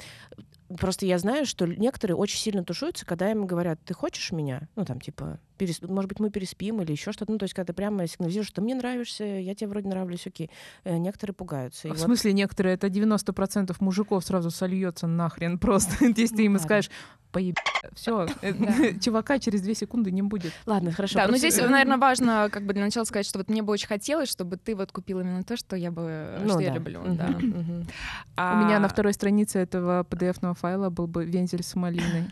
просто 0.77 1.05
я 1.05 1.17
знаю, 1.17 1.45
что 1.45 1.65
некоторые 1.65 2.15
очень 2.15 2.37
сильно 2.37 2.63
тушуются, 2.63 3.05
когда 3.05 3.31
им 3.31 3.45
говорят, 3.45 3.79
ты 3.83 3.93
хочешь 3.93 4.31
меня? 4.31 4.67
Ну 4.75 4.85
там 4.85 5.01
типа, 5.01 5.39
перес- 5.57 5.85
может 5.85 6.07
быть, 6.09 6.19
мы 6.19 6.29
переспим 6.29 6.81
или 6.81 6.91
еще 6.91 7.11
что-то. 7.11 7.31
Ну 7.31 7.37
то 7.37 7.43
есть, 7.43 7.53
когда 7.53 7.67
ты 7.67 7.73
прямо 7.73 8.07
сигнализируешь, 8.07 8.47
что 8.47 8.61
мне 8.61 8.75
нравишься, 8.75 9.23
я 9.23 9.53
тебе 9.55 9.67
вроде 9.67 9.89
нравлюсь, 9.89 10.25
окей. 10.27 10.49
Э, 10.83 10.97
Некоторые 10.97 11.33
пугаются. 11.33 11.87
В 11.87 11.91
вот- 11.91 11.99
смысле, 11.99 12.33
некоторые, 12.33 12.75
это 12.75 12.87
90% 12.87 13.75
мужиков 13.79 14.23
сразу 14.23 14.49
сольется 14.91 15.07
нахрен 15.07 15.57
просто, 15.57 16.05
если 16.15 16.35
ты 16.35 16.43
им 16.45 16.53
ладно. 16.53 16.65
скажешь, 16.65 16.91
поеб... 17.31 17.55
Все, 17.95 18.27
чувака 19.01 19.39
через 19.39 19.61
две 19.61 19.73
секунды 19.73 20.11
не 20.11 20.21
будет. 20.21 20.51
Ладно, 20.65 20.91
хорошо. 20.91 21.15
Да, 21.15 21.21
но 21.23 21.29
просто- 21.29 21.49
здесь, 21.49 21.61
наверное, 21.69 21.97
важно 21.97 22.49
как 22.51 22.65
бы 22.65 22.73
для 22.73 22.83
начала 22.83 23.05
сказать, 23.05 23.25
что 23.25 23.39
вот 23.39 23.49
мне 23.49 23.61
бы 23.63 23.71
очень 23.73 23.87
хотелось, 23.87 24.29
чтобы 24.29 24.57
ты 24.57 24.75
вот 24.75 24.91
купил 24.91 25.19
именно 25.21 25.43
то, 25.43 25.55
что 25.57 25.75
я 25.75 25.91
бы, 25.91 26.37
Ну 26.43 26.49
что 26.49 26.59
я 26.59 26.69
да. 26.69 26.75
люблю. 26.75 26.99
Мгм, 27.01 27.15
да. 27.17 27.27
А 28.35 28.59
У 28.61 28.65
меня 28.65 28.79
на 28.79 28.87
второй 28.87 29.13
странице 29.13 29.59
этого 29.59 30.03
PDF-ного 30.03 30.53
файла 30.55 30.89
был 30.89 31.07
бы 31.07 31.25
вензель 31.25 31.63
с 31.63 31.75
малиной. 31.75 32.29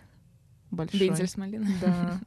Большой. 0.72 1.00
Бензель 1.00 1.28
с 1.28 1.38
малиной. 1.38 1.74
Да. 1.82 2.20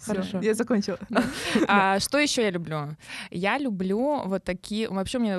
Хорошо. 0.00 0.40
Я 0.40 0.54
закончила. 0.54 0.98
А 1.68 2.00
что 2.00 2.18
еще 2.18 2.42
я 2.42 2.50
люблю? 2.50 2.96
Я 3.30 3.58
люблю 3.58 4.22
вот 4.24 4.44
такие... 4.44 4.88
Вообще, 4.88 5.18
мне, 5.18 5.36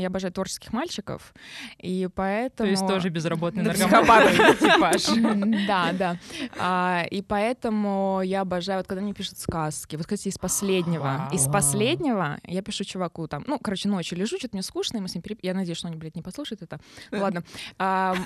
я 0.00 0.06
обожаю 0.08 0.32
творческих 0.32 0.72
мальчиков, 0.72 1.34
и 1.78 2.04
То 2.04 2.10
поэтому... 2.14 2.70
есть 2.70 2.86
тоже 2.86 3.08
безработный 3.08 3.62
наркоман 3.62 4.28
типаж. 4.58 5.66
Да, 5.66 5.92
да. 5.92 6.16
А, 6.58 7.04
И 7.10 7.22
поэтому 7.22 8.20
я 8.24 8.42
обожаю, 8.42 8.78
вот 8.80 8.86
когда 8.86 9.02
мне 9.02 9.14
пишут 9.14 9.38
сказки. 9.38 9.96
Вот, 9.96 10.06
кстати, 10.06 10.28
из 10.28 10.38
последнего. 10.38 11.28
Из 11.32 11.46
последнего 11.46 12.38
я 12.44 12.62
пишу 12.62 12.84
чуваку 12.84 13.26
там, 13.28 13.44
ну, 13.46 13.58
короче, 13.58 13.88
ночью 13.88 14.18
лежу, 14.18 14.38
что-то 14.38 14.56
мне 14.56 14.62
скучно, 14.62 14.98
и 14.98 15.00
мы 15.00 15.08
с 15.08 15.14
ним 15.14 15.22
переп... 15.22 15.38
Я 15.42 15.54
надеюсь, 15.54 15.78
что 15.78 15.88
он, 15.88 15.98
блядь, 15.98 16.16
не 16.16 16.22
послушает 16.22 16.62
это. 16.62 16.80
Ладно. 17.10 17.42
А, 17.78 18.16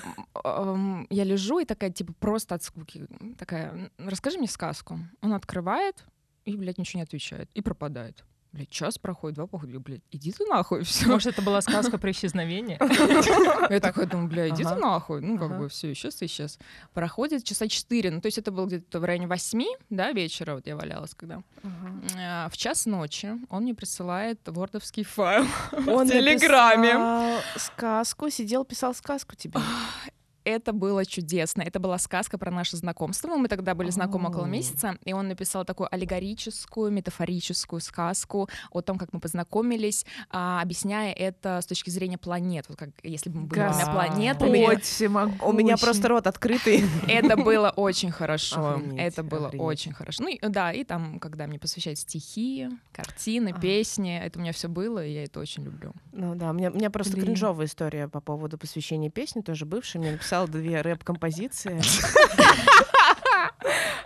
Я 1.09 1.23
лежу 1.23 1.59
и 1.59 1.65
такая, 1.65 1.89
типа, 1.91 2.13
просто 2.19 2.55
от 2.55 2.63
скуки. 2.63 3.05
Такая, 3.37 3.71
«М, 3.71 4.09
расскажи 4.09 4.37
мне 4.37 4.47
сказку. 4.47 4.99
Он 5.27 5.33
открывает 5.33 6.05
и, 6.45 6.55
блядь, 6.55 6.77
ничего 6.77 6.99
не 6.99 7.03
отвечает. 7.03 7.49
И 7.53 7.61
пропадает. 7.61 8.23
Блядь, 8.53 8.69
час 8.69 8.97
проходит, 8.97 9.35
два 9.35 9.45
проходит, 9.45 9.81
блядь, 9.81 10.01
иди 10.09 10.31
ты 10.31 10.45
нахуй, 10.45 10.83
все. 10.83 11.05
Может, 11.07 11.33
это 11.33 11.41
была 11.41 11.59
сказка 11.59 11.97
про 11.97 12.09
исчезновение? 12.11 12.77
Я 13.69 13.79
такая 13.81 14.05
думаю, 14.05 14.29
бля, 14.29 14.47
иди 14.47 14.63
ты 14.63 14.73
нахуй. 14.75 15.19
Ну, 15.19 15.37
как 15.37 15.59
бы 15.59 15.67
все, 15.67 15.91
исчез 15.91 16.21
исчез. 16.21 16.57
Проходит 16.93 17.43
часа 17.43 17.67
четыре. 17.67 18.09
Ну, 18.09 18.21
то 18.21 18.27
есть 18.27 18.37
это 18.37 18.51
было 18.51 18.65
где-то 18.65 19.01
в 19.01 19.03
районе 19.03 19.27
восьми, 19.27 19.67
да, 19.89 20.13
вечера, 20.13 20.55
вот 20.55 20.65
я 20.65 20.77
валялась 20.77 21.13
когда. 21.13 21.43
А, 22.17 22.47
В 22.49 22.55
час 22.55 22.85
ночи 22.85 23.33
он 23.49 23.63
мне 23.63 23.75
присылает 23.75 24.39
вордовский 24.45 25.03
файл. 25.03 25.45
Он 25.87 26.07
Телеграме. 26.07 27.41
сказку, 27.57 28.29
сидел, 28.29 28.63
писал 28.63 28.93
сказку 28.95 29.35
тебе. 29.35 29.59
Это 30.47 30.71
было 30.71 31.05
чудесно. 31.05 31.61
Это 31.61 31.77
была 31.77 31.97
сказка 31.97 32.37
про 32.37 32.51
наше 32.51 32.77
знакомство. 32.77 33.35
Мы 33.35 33.49
тогда 33.49 33.75
были 33.75 33.89
знакомы 33.89 34.29
около 34.29 34.45
О. 34.45 34.47
месяца, 34.47 34.97
и 35.03 35.11
он 35.11 35.27
написал 35.27 35.65
такую 35.65 35.93
аллегорическую, 35.93 36.89
метафорическую 36.89 37.81
сказку 37.81 38.47
о 38.71 38.81
том, 38.81 38.97
как 38.97 39.11
мы 39.11 39.19
познакомились, 39.19 40.05
а, 40.29 40.61
объясняя 40.61 41.11
это 41.11 41.59
с 41.61 41.65
точки 41.65 41.89
зрения 41.89 42.17
планет. 42.17 42.63
Вот 42.69 42.77
как 42.77 42.91
если 43.03 43.29
бы 43.29 43.41
мы 43.41 43.47
были 43.47 43.59
двумя 43.59 43.73
Господь 43.73 43.93
планетами. 43.93 45.41
У 45.43 45.51
меня 45.51 45.75
просто 45.75 46.07
рот 46.07 46.27
открытый. 46.27 46.85
Это 47.09 47.35
было 47.35 47.73
очень 47.75 48.11
хорошо. 48.11 48.81
Это 48.97 49.23
было 49.23 49.49
очень 49.49 49.91
хорошо. 49.91 50.23
Ну 50.23 50.49
да, 50.49 50.71
и 50.71 50.85
там, 50.85 51.19
когда 51.19 51.47
мне 51.47 51.59
посвящают 51.59 51.99
стихи, 51.99 52.69
картины, 52.93 53.53
песни, 53.59 54.17
это 54.17 54.39
у 54.39 54.41
меня 54.41 54.53
все 54.53 54.69
было, 54.69 55.05
и 55.05 55.11
я 55.11 55.23
это 55.25 55.41
очень 55.41 55.63
люблю. 55.63 55.91
Ну 56.13 56.35
да, 56.35 56.51
у 56.51 56.53
меня, 56.53 56.89
просто 56.89 57.19
кринжовая 57.19 57.65
история 57.65 58.07
по 58.07 58.21
поводу 58.21 58.57
посвящения 58.57 59.09
песни, 59.09 59.41
тоже 59.41 59.65
бывший, 59.65 59.97
мне 59.97 60.11
написал 60.11 60.36
две 60.45 60.81
рэп-композиции. 60.81 61.81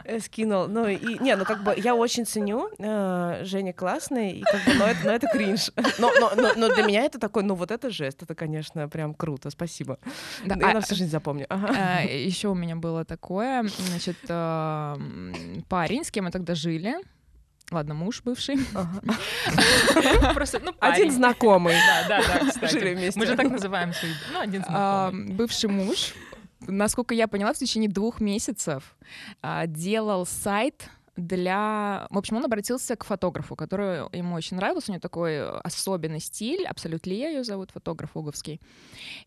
э, 0.06 0.20
скинул. 0.20 0.68
Ну 0.68 0.88
и 0.88 1.20
не, 1.20 1.36
ну 1.36 1.46
как 1.46 1.64
бы 1.64 1.74
я 1.78 1.96
очень 1.96 2.26
ценю, 2.26 2.70
э, 2.78 3.42
Женя 3.44 3.74
классный, 3.74 4.32
и 4.32 4.44
как 4.44 4.64
бы, 4.66 4.74
но 4.76 4.86
это, 4.86 5.06
но 5.06 5.12
это 5.12 5.28
кринж. 5.28 5.72
Но, 6.00 6.12
но, 6.20 6.32
но, 6.36 6.54
но 6.56 6.74
для 6.74 6.84
меня 6.84 7.04
это 7.04 7.20
такой, 7.20 7.44
ну 7.44 7.56
вот 7.56 7.72
это 7.72 7.90
жест, 7.90 8.22
это, 8.24 8.36
конечно, 8.36 8.88
прям 8.88 9.14
круто, 9.14 9.50
спасибо. 9.50 9.98
Да, 10.46 10.56
я 10.56 10.72
а- 10.72 10.74
на 10.74 10.82
всю 10.82 10.96
жизнь 10.96 11.12
запомню. 11.12 11.46
Ага. 11.50 12.02
Еще 12.02 12.48
у 12.48 12.56
меня 12.56 12.76
было 12.76 13.06
такое, 13.06 13.66
значит, 13.90 14.18
э, 14.28 14.96
парень, 15.68 16.04
с 16.04 16.12
кем 16.12 16.26
мы 16.26 16.32
тогда 16.32 16.56
жили. 16.56 16.96
Ладно, 17.72 17.94
муж 17.94 18.22
бывший. 18.24 18.58
Просто, 20.34 20.60
ну, 20.64 20.74
Один 20.80 21.12
знакомый. 21.12 21.74
Да, 22.08 22.22
да, 22.22 22.28
да, 22.28 22.50
кстати. 22.50 22.72
Жили 22.74 22.94
вместе. 22.96 23.20
Мы 23.20 23.26
же 23.26 23.36
так 23.38 23.50
называем 23.50 23.94
свои... 23.94 24.12
Ну, 24.34 24.40
один 24.42 24.64
А, 24.68 25.10
знакомый. 25.10 25.34
бывший 25.36 25.70
муж, 25.70 26.14
насколько 26.68 27.14
я 27.14 27.28
поняла, 27.28 27.54
в 27.54 27.58
течение 27.58 27.90
двух 27.90 28.20
месяцев 28.20 28.96
а, 29.42 29.68
делал 29.68 30.26
сайт 30.26 30.90
для... 31.16 32.08
В 32.10 32.18
общем, 32.18 32.38
он 32.38 32.46
обратился 32.46 32.96
к 32.96 33.04
фотографу, 33.04 33.56
который 33.56 34.08
ему 34.18 34.36
очень 34.36 34.58
нравился. 34.58 34.92
У 34.92 34.94
него 34.94 35.02
такой 35.02 35.48
особенный 35.60 36.20
стиль. 36.20 36.66
Абсолют 36.66 37.06
Лия 37.06 37.30
ее 37.30 37.44
зовут, 37.44 37.72
фотограф 37.72 38.16
уговский. 38.16 38.62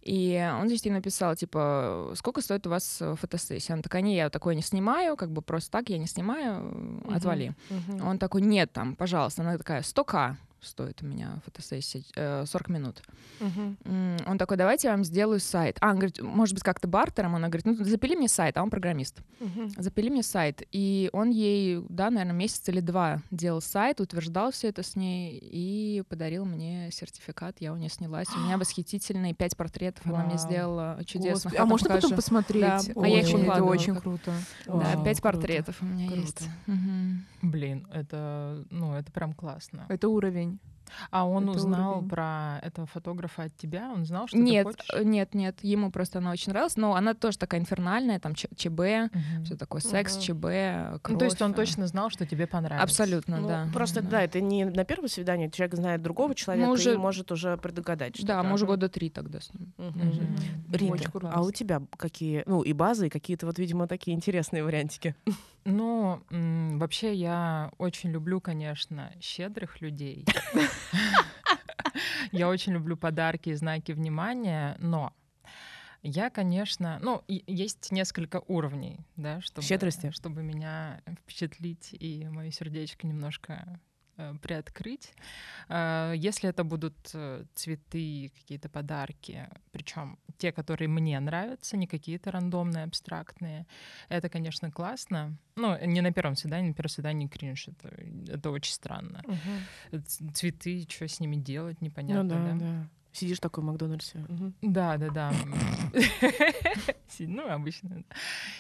И 0.00 0.50
он 0.60 0.68
здесь 0.68 0.84
ей 0.84 0.92
написал, 0.92 1.36
типа, 1.36 2.12
сколько 2.14 2.40
стоит 2.40 2.66
у 2.66 2.70
вас 2.70 2.98
э, 3.00 3.14
фотосессия? 3.16 3.74
Она 3.74 3.82
такая, 3.82 4.02
не, 4.02 4.16
я 4.16 4.30
такое 4.30 4.54
не 4.54 4.62
снимаю, 4.62 5.16
как 5.16 5.30
бы 5.30 5.42
просто 5.42 5.70
так 5.70 5.90
я 5.90 5.98
не 5.98 6.06
снимаю, 6.06 7.02
э, 7.06 7.14
отвали. 7.14 7.54
Мгм. 7.68 8.06
Он 8.06 8.18
такой, 8.18 8.40
нет, 8.40 8.72
там, 8.72 8.96
пожалуйста. 8.96 9.42
Она 9.42 9.58
такая, 9.58 9.82
100к 9.82 10.36
стоит 10.64 11.02
у 11.02 11.06
меня 11.06 11.40
фотосессия, 11.44 12.02
э, 12.16 12.44
40 12.46 12.68
минут. 12.68 13.02
Мгм. 13.40 13.76
М, 13.84 14.16
Он 14.26 14.38
такой, 14.38 14.56
давайте 14.56 14.88
я 14.88 14.94
вам 14.94 15.04
сделаю 15.04 15.40
сайт. 15.40 15.76
А, 15.80 15.88
он 15.90 15.94
говорит, 15.96 16.20
может 16.22 16.54
быть, 16.54 16.62
как-то 16.62 16.88
бартером? 16.88 17.34
Она 17.36 17.48
говорит, 17.48 17.66
ну, 17.66 17.74
запили 17.84 18.14
мне 18.14 18.28
сайт, 18.28 18.56
а 18.56 18.62
он 18.62 18.70
программист. 18.70 19.20
Мгм. 19.40 19.70
Запили 19.76 20.08
мне 20.10 20.22
сайт. 20.22 20.62
И 20.72 21.10
он 21.12 21.30
ей, 21.30 21.84
да, 21.88 22.10
наверное, 22.10 22.34
месяц 22.34 22.68
или 22.68 22.80
два 22.80 23.20
делал 23.30 23.60
сайт, 23.60 24.00
утверждал 24.00 24.50
все 24.52 24.68
это 24.68 24.82
с 24.82 24.96
ней 24.96 25.38
и 25.40 26.02
подарил 26.08 26.44
мне 26.44 26.90
сертификат. 26.92 27.56
Я 27.60 27.72
у 27.72 27.76
нее 27.76 27.90
снялась. 27.90 28.28
У 28.34 28.38
меня 28.40 28.58
восхитительные 28.58 29.34
пять 29.34 29.56
портретов. 29.56 30.06
Она 30.06 30.24
мне 30.24 30.38
сделала 30.38 31.00
чудесно. 31.04 31.32
Господи, 31.50 31.56
А 31.56 31.66
можно 31.66 31.88
потом 31.90 32.12
посмотреть? 32.12 32.62
Да, 32.62 32.80
а 32.96 33.08
я 33.08 33.20
их 33.20 33.26
Очень, 33.26 33.44
это 33.44 33.64
очень 33.64 33.96
круто. 33.96 34.32
Да, 34.66 35.02
пять 35.04 35.20
портретов 35.20 35.82
у 35.82 35.84
меня 35.84 36.06
Круто. 36.06 36.20
есть. 36.20 36.48
Блин, 37.42 37.86
это, 37.92 38.64
ну, 38.70 38.94
это 38.94 39.12
прям 39.12 39.32
классно. 39.32 39.86
Это 39.88 40.08
уровень. 40.08 40.53
А 41.10 41.26
он 41.26 41.44
это 41.50 41.58
узнал 41.58 41.92
уровень. 41.98 42.08
про 42.08 42.58
этого 42.62 42.86
фотографа 42.86 43.44
от 43.44 43.56
тебя? 43.56 43.90
Он 43.92 44.04
знал, 44.04 44.28
что 44.28 44.36
Нет, 44.38 44.66
ты 44.66 44.72
хочешь? 44.74 44.90
э, 44.94 45.02
нет, 45.04 45.34
нет, 45.34 45.58
ему 45.62 45.90
просто 45.90 46.18
она 46.18 46.30
очень 46.30 46.52
нравилась, 46.52 46.76
но 46.76 46.94
она 46.94 47.14
тоже 47.14 47.38
такая 47.38 47.60
инфернальная, 47.60 48.18
там 48.20 48.34
Ч- 48.34 48.48
ЧБ, 48.54 49.10
Мгм. 49.12 49.44
все 49.44 49.56
такое, 49.56 49.80
секс, 49.80 50.14
Мгм. 50.14 50.22
ЧБ, 50.22 50.44
Ну, 51.10 51.18
то 51.18 51.24
есть 51.24 51.40
он 51.42 51.52
кровь, 51.54 51.66
э. 51.66 51.66
точно 51.70 51.86
знал, 51.86 52.10
что 52.10 52.26
тебе 52.26 52.46
понравится. 52.46 52.84
Абсолютно, 52.84 53.38
Ну, 53.40 53.48
да. 53.48 53.68
Просто, 53.72 54.02
да, 54.02 54.22
это 54.22 54.40
не 54.40 54.64
на 54.64 54.84
первом 54.84 55.08
свидании, 55.08 55.48
человек 55.48 55.74
знает 55.76 56.02
другого 56.02 56.34
человека 56.34 56.70
уже- 56.70 56.94
и 56.94 56.96
может 56.96 57.32
уже 57.32 57.56
предугадать 57.56 58.16
что-то. 58.16 58.28
Да, 58.34 58.42
мы 58.42 58.54
уже 58.54 58.66
года 58.66 58.88
три 58.88 59.10
тогда 59.10 59.40
с 59.40 59.52
ним. 59.54 59.72
Мгм. 59.78 60.36
Рита, 60.72 61.10
а 61.32 61.42
у 61.42 61.50
тебя 61.50 61.82
какие, 61.96 62.42
ну, 62.46 62.62
и 62.62 62.72
базы, 62.72 63.06
и 63.06 63.10
какие-то 63.10 63.46
вот, 63.46 63.58
видимо, 63.58 63.86
такие 63.88 64.16
интересные 64.16 64.62
вариантики? 64.64 65.14
Ну, 65.64 66.22
вообще 66.30 67.14
я 67.14 67.72
очень 67.78 68.10
люблю, 68.10 68.40
конечно, 68.40 69.12
щедрых 69.20 69.80
людей. 69.80 70.26
Я 72.32 72.48
очень 72.48 72.72
люблю 72.72 72.96
подарки 72.96 73.50
и 73.50 73.54
знаки 73.54 73.92
внимания, 73.92 74.76
но 74.78 75.12
я, 76.02 76.30
конечно, 76.30 76.98
ну, 77.00 77.22
есть 77.28 77.92
несколько 77.92 78.42
уровней, 78.46 78.98
да, 79.16 79.40
чтобы, 79.40 79.66
Щедрости? 79.66 80.10
чтобы 80.10 80.42
меня 80.42 81.00
впечатлить 81.22 81.90
и 81.92 82.26
мое 82.28 82.50
сердечко 82.50 83.06
немножко 83.06 83.80
приоткрыть. 84.42 85.12
Э, 85.68 86.12
Если 86.16 86.48
это 86.48 86.64
будут 86.64 86.94
э, 87.14 87.44
цветы, 87.54 88.30
какие-то 88.36 88.68
подарки, 88.68 89.48
причем 89.72 90.18
те, 90.38 90.52
которые 90.52 90.88
мне 90.88 91.18
нравятся, 91.20 91.76
не 91.76 91.86
какие-то 91.86 92.30
рандомные, 92.30 92.84
абстрактные, 92.84 93.66
это, 94.08 94.28
конечно, 94.28 94.70
классно. 94.70 95.36
Ну, 95.56 95.76
не 95.86 96.00
на 96.00 96.12
первом 96.12 96.36
свидании, 96.36 96.68
на 96.68 96.74
первом 96.74 96.88
свидании 96.90 97.26
кринж, 97.28 97.68
это, 97.68 97.88
это 98.32 98.50
очень 98.50 98.72
странно. 98.72 99.22
Ц- 100.06 100.24
Цветы, 100.32 100.86
что 100.88 101.06
с 101.08 101.20
ними 101.20 101.36
делать, 101.36 101.80
непонятно, 101.80 102.22
Ну 102.22 102.28
да, 102.28 102.52
да? 102.52 102.58
да. 102.58 102.88
Сидишь 103.12 103.38
такой 103.38 103.62
в 103.62 103.66
Макдональдсе. 103.68 104.18
Мгм. 104.18 104.54
Да, 104.62 104.96
да, 104.96 105.08
да. 105.10 105.32
Ну, 107.18 107.48
обычная 107.48 108.04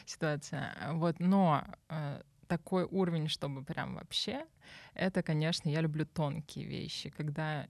ситуация. 0.06 0.74
Вот, 0.92 1.18
но 1.18 1.64
э, 1.88 2.22
такой 2.46 2.84
уровень, 2.84 3.28
чтобы 3.28 3.64
прям 3.64 3.94
вообще, 3.96 4.44
это, 4.94 5.22
конечно, 5.22 5.68
я 5.68 5.80
люблю 5.80 6.06
тонкие 6.06 6.66
вещи, 6.66 7.10
когда 7.10 7.66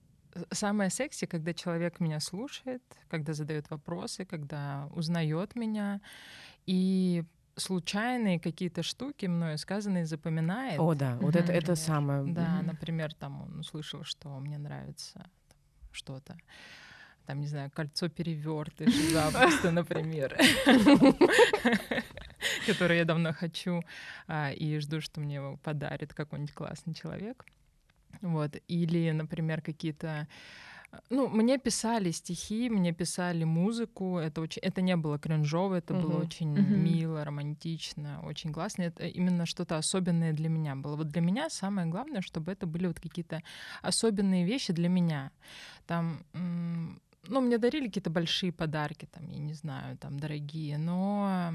самое 0.51 0.89
секси, 0.89 1.25
когда 1.25 1.53
человек 1.53 1.99
меня 1.99 2.19
слушает, 2.19 2.83
когда 3.07 3.33
задает 3.33 3.69
вопросы, 3.69 4.25
когда 4.25 4.89
узнает 4.93 5.55
меня, 5.55 6.01
и 6.65 7.23
случайные 7.55 8.39
какие-то 8.39 8.83
штуки 8.83 9.27
мною 9.27 9.57
сказанные 9.57 10.05
запоминает. 10.05 10.79
О, 10.79 10.93
да, 10.93 11.17
вот 11.21 11.35
это, 11.35 11.53
это 11.53 11.75
самое. 11.75 12.23
Да, 12.33 12.61
например, 12.61 13.13
там 13.13 13.41
он 13.43 13.59
услышал, 13.59 14.03
что 14.03 14.39
мне 14.39 14.57
нравится 14.57 15.29
что-то. 15.91 16.37
Там, 17.25 17.41
не 17.41 17.47
знаю, 17.47 17.71
кольцо 17.71 18.09
перевертыш 18.09 18.93
запросто, 18.93 19.71
например. 19.79 20.37
Которое 22.65 22.99
я 22.99 23.05
давно 23.05 23.33
хочу 23.33 23.81
а, 24.27 24.51
и 24.51 24.79
жду, 24.79 25.01
что 25.01 25.19
мне 25.19 25.35
его 25.35 25.57
подарит 25.57 26.13
какой-нибудь 26.13 26.53
классный 26.53 26.93
человек. 26.93 27.45
Вот. 28.21 28.55
Или, 28.67 29.11
например, 29.11 29.61
какие-то 29.61 30.27
ну, 31.09 31.27
мне 31.27 31.57
писали 31.57 32.11
стихи, 32.11 32.69
мне 32.69 32.93
писали 32.93 33.43
музыку. 33.43 34.17
Это, 34.17 34.41
очень, 34.41 34.61
это 34.61 34.81
не 34.81 34.95
было 34.95 35.19
кринжово, 35.19 35.75
это 35.75 35.93
было 35.93 36.13
Мгм. 36.13 36.21
очень 36.21 36.53
Мгм. 36.53 36.79
мило, 36.79 37.25
романтично, 37.25 38.21
очень 38.23 38.53
классно. 38.53 38.83
Это 38.83 39.05
именно 39.07 39.45
что-то 39.45 39.77
особенное 39.77 40.33
для 40.33 40.49
меня 40.49 40.75
было. 40.75 40.95
Вот 40.95 41.07
для 41.07 41.21
меня 41.21 41.49
самое 41.49 41.87
главное, 41.87 42.21
чтобы 42.21 42.51
это 42.51 42.65
были 42.65 42.87
вот 42.87 42.99
какие-то 42.99 43.41
особенные 43.81 44.45
вещи 44.45 44.73
для 44.73 44.89
меня. 44.89 45.31
Там, 45.85 46.23
ну, 47.27 47.41
мне 47.41 47.57
дарили 47.57 47.87
какие-то 47.87 48.09
большие 48.09 48.51
подарки, 48.51 49.07
там, 49.11 49.27
я 49.27 49.39
не 49.39 49.53
знаю, 49.53 49.97
там, 49.97 50.19
дорогие, 50.19 50.77
но 50.77 51.53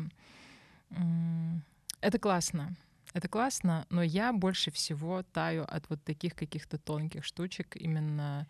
это 2.01 2.19
классно. 2.19 2.77
Это 3.13 3.29
классно, 3.29 3.87
но 3.91 4.03
я 4.03 4.33
больше 4.33 4.71
всего 4.71 5.25
таю 5.33 5.65
от 5.65 5.91
вот 5.91 6.03
таких 6.05 6.37
каких-то 6.37 6.79
тонких 6.79 7.25
штучек, 7.25 7.77
именно 7.77 8.47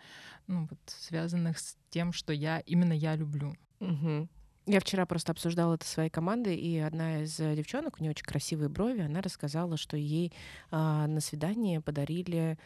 ну, 0.46 0.66
вот, 0.68 0.78
связанных 0.86 1.58
с 1.58 1.78
тем, 1.88 2.12
что 2.12 2.32
я 2.34 2.58
именно 2.60 2.92
я 2.92 3.16
люблю. 3.16 3.56
Мгм. 3.78 4.28
Я 4.66 4.80
вчера 4.80 5.06
просто 5.06 5.32
обсуждала 5.32 5.74
это 5.74 5.86
своей 5.86 6.10
командой, 6.10 6.56
и 6.56 6.78
одна 6.78 7.22
из 7.22 7.40
э, 7.40 7.56
девчонок, 7.56 7.96
у 7.98 8.02
нее 8.02 8.10
очень 8.10 8.26
красивые 8.26 8.68
брови, 8.68 9.00
она 9.00 9.22
рассказала, 9.22 9.78
что 9.78 9.96
ей 9.96 10.32
а, 10.70 11.06
на 11.06 11.20
свидание 11.20 11.80
подарили 11.80 12.58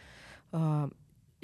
а, 0.50 0.90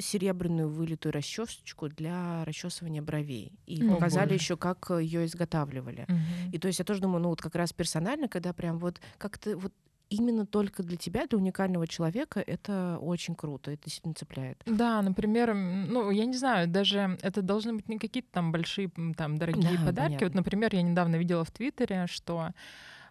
серебряную 0.01 0.69
вылитую 0.69 1.13
расчесочку 1.13 1.89
для 1.89 2.45
расчесывания 2.45 3.03
бровей. 3.03 3.53
И 3.67 3.83
О, 3.83 3.95
показали 3.95 4.31
боже. 4.31 4.35
еще, 4.35 4.57
как 4.57 4.91
ее 4.91 5.25
изготавливали. 5.27 6.07
И 6.53 6.59
то 6.59 6.69
есть 6.69 6.79
я 6.79 6.85
тоже 6.85 7.01
думаю, 7.01 7.23
ну 7.23 7.29
вот 7.31 7.41
как 7.41 7.55
раз 7.55 7.73
персонально, 7.73 8.29
когда 8.29 8.53
прям 8.53 8.79
вот 8.79 9.01
как-то 9.19 9.57
вот 9.57 9.73
именно 10.11 10.45
только 10.45 10.83
для 10.83 10.97
тебя, 10.97 11.27
для 11.27 11.39
уникального 11.39 11.87
человека, 11.87 12.43
это 12.45 12.99
очень 13.01 13.37
круто, 13.37 13.71
это 13.71 13.85
действительно 13.85 14.15
цепляет. 14.15 14.61
Да, 14.67 15.01
например, 15.03 15.55
ну, 15.55 16.11
я 16.11 16.25
не 16.27 16.37
знаю, 16.37 16.67
даже 16.69 17.17
это 17.23 17.43
должны 17.43 17.75
быть 17.75 17.89
не 17.89 17.99
какие-то 17.99 18.29
там 18.33 18.51
большие, 18.51 18.91
там, 19.17 19.39
дорогие 19.39 19.79
Да, 19.79 19.85
подарки. 19.87 20.09
понятно. 20.15 20.27
Вот, 20.27 20.35
например, 20.35 20.75
я 20.75 20.83
недавно 20.83 21.17
видела 21.17 21.45
в 21.45 21.51
Твиттере, 21.53 22.07
что 22.09 22.51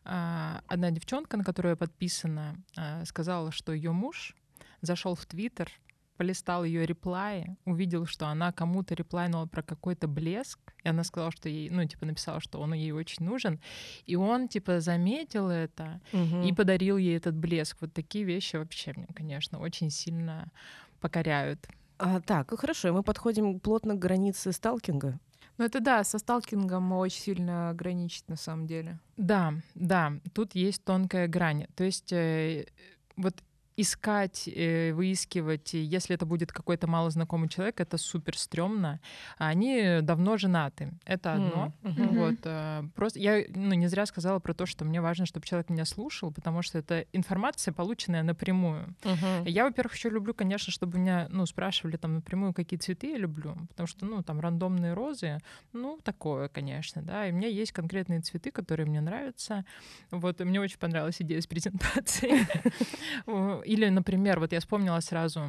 а, 0.04 0.62
одна 0.68 0.92
девчонка, 0.92 1.38
на 1.38 1.44
которую 1.46 1.72
я 1.72 1.76
подписана, 1.78 2.56
а, 2.76 3.06
сказала, 3.06 3.52
что 3.54 3.72
ее 3.72 3.92
муж 3.92 4.36
зашел 4.82 5.16
в 5.16 5.26
Твиттер, 5.26 5.72
полистал 6.20 6.66
ее 6.66 6.86
реплаи, 6.86 7.56
увидел, 7.64 8.06
что 8.06 8.28
она 8.28 8.52
кому-то 8.52 8.94
реплайнула 8.94 9.46
про 9.46 9.64
какой-то 9.64 10.10
блеск, 10.10 10.60
и 10.84 10.90
она 10.90 11.06
сказала, 11.06 11.32
что 11.32 11.48
ей, 11.48 11.70
ну, 11.70 11.86
типа, 11.86 12.06
написала, 12.06 12.42
что 12.42 12.60
он 12.60 12.74
ей 12.74 12.92
очень 12.92 13.26
нужен, 13.26 13.62
и 14.06 14.18
он, 14.18 14.50
типа, 14.50 14.82
заметил 14.82 15.50
это, 15.50 16.02
и 16.46 16.52
подарил 16.52 16.98
ей 16.98 17.16
этот 17.16 17.36
блеск. 17.36 17.78
Вот 17.80 17.94
такие 17.94 18.26
вещи 18.26 18.58
вообще 18.58 18.92
мне, 18.98 19.08
конечно, 19.16 19.60
очень 19.60 19.90
сильно 19.90 20.52
покоряют. 21.00 21.66
А, 21.98 22.20
так, 22.20 22.52
ну 22.52 22.58
хорошо, 22.58 22.90
и 22.90 22.92
мы 22.92 23.02
подходим 23.02 23.58
плотно 23.62 23.96
к 23.96 24.00
границе 24.00 24.52
сталкинга. 24.52 25.18
Ну 25.58 25.64
это 25.64 25.80
да, 25.80 26.04
со 26.04 26.20
сталкингом 26.20 26.92
очень 26.92 27.22
сильно 27.22 27.70
ограничить 27.70 28.28
на 28.28 28.36
самом 28.36 28.68
деле. 28.68 29.00
Да, 29.16 29.54
да, 29.74 30.12
тут 30.34 30.54
есть 30.54 30.84
тонкая 30.84 31.30
грань. 31.30 31.68
То 31.76 31.86
есть 31.86 32.12
э, 32.12 32.66
вот 33.16 33.42
искать, 33.82 34.48
э, 34.48 34.92
выискивать, 34.94 35.74
если 35.74 36.16
это 36.16 36.26
будет 36.26 36.52
какой-то 36.52 36.88
малознакомый 36.88 37.48
человек, 37.48 37.80
это 37.80 37.98
супер 37.98 38.38
стрёмно. 38.38 39.00
Они 39.38 40.00
давно 40.02 40.38
женаты. 40.38 40.92
Это 41.06 41.34
одно. 41.36 41.74
Мгм. 41.82 42.14
Вот, 42.14 42.36
э, 42.44 42.84
просто 42.96 43.20
я 43.20 43.44
ну, 43.56 43.74
не 43.76 43.88
зря 43.88 44.06
сказала 44.06 44.40
про 44.40 44.54
то, 44.54 44.66
что 44.66 44.86
мне 44.86 45.02
важно, 45.02 45.26
чтобы 45.26 45.46
человек 45.46 45.70
меня 45.70 45.86
слушал, 45.86 46.32
потому 46.32 46.62
что 46.62 46.78
это 46.78 47.06
информация, 47.14 47.74
полученная 47.74 48.24
напрямую. 48.24 48.96
Мгм. 49.04 49.46
Я, 49.46 49.66
во-первых, 49.66 49.96
еще 49.96 50.10
люблю, 50.10 50.34
конечно, 50.34 50.72
чтобы 50.74 51.00
меня, 51.00 51.28
ну, 51.30 51.46
спрашивали 51.46 51.98
там 51.98 52.16
напрямую, 52.16 52.54
какие 52.54 52.80
цветы 52.80 53.12
я 53.12 53.18
люблю, 53.18 53.56
потому 53.70 53.88
что, 53.88 54.06
ну, 54.06 54.24
там 54.24 54.40
рандомные 54.40 54.94
розы, 54.94 55.38
ну, 55.74 56.00
такое, 56.04 56.50
конечно, 56.50 57.02
да, 57.02 57.28
и 57.28 57.32
у 57.32 57.36
меня 57.36 57.48
есть 57.48 57.72
конкретные 57.72 58.20
цветы, 58.20 58.52
которые 58.52 58.86
мне 58.86 59.02
нравятся, 59.02 59.64
вот, 60.12 60.40
мне 60.42 60.60
очень 60.60 60.80
понравилась 60.80 61.22
идея 61.22 61.40
с 61.40 61.48
презентацией. 61.48 62.46
Или, 63.70 63.88
например, 63.90 64.40
вот 64.40 64.52
я 64.52 64.60
вспомнила 64.62 65.00
сразу, 65.00 65.42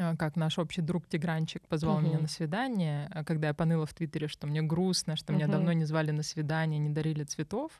а, 0.00 0.16
как 0.16 0.36
наш 0.36 0.58
общий 0.58 0.80
друг 0.80 1.06
Тигранчик 1.06 1.68
позвал 1.68 2.00
меня 2.00 2.14
Мгм. 2.14 2.22
на 2.22 2.28
свидание, 2.28 3.10
а, 3.12 3.24
когда 3.24 3.48
я 3.48 3.54
поныла 3.54 3.84
в 3.84 3.92
Твиттере, 3.92 4.26
что 4.26 4.46
мне 4.46 4.62
грустно, 4.62 5.16
что 5.16 5.34
меня 5.34 5.44
Мгм. 5.44 5.52
давно 5.52 5.72
не 5.74 5.84
звали 5.84 6.12
на 6.12 6.22
свидание, 6.22 6.78
не 6.78 6.88
дарили 6.88 7.24
цветов. 7.24 7.72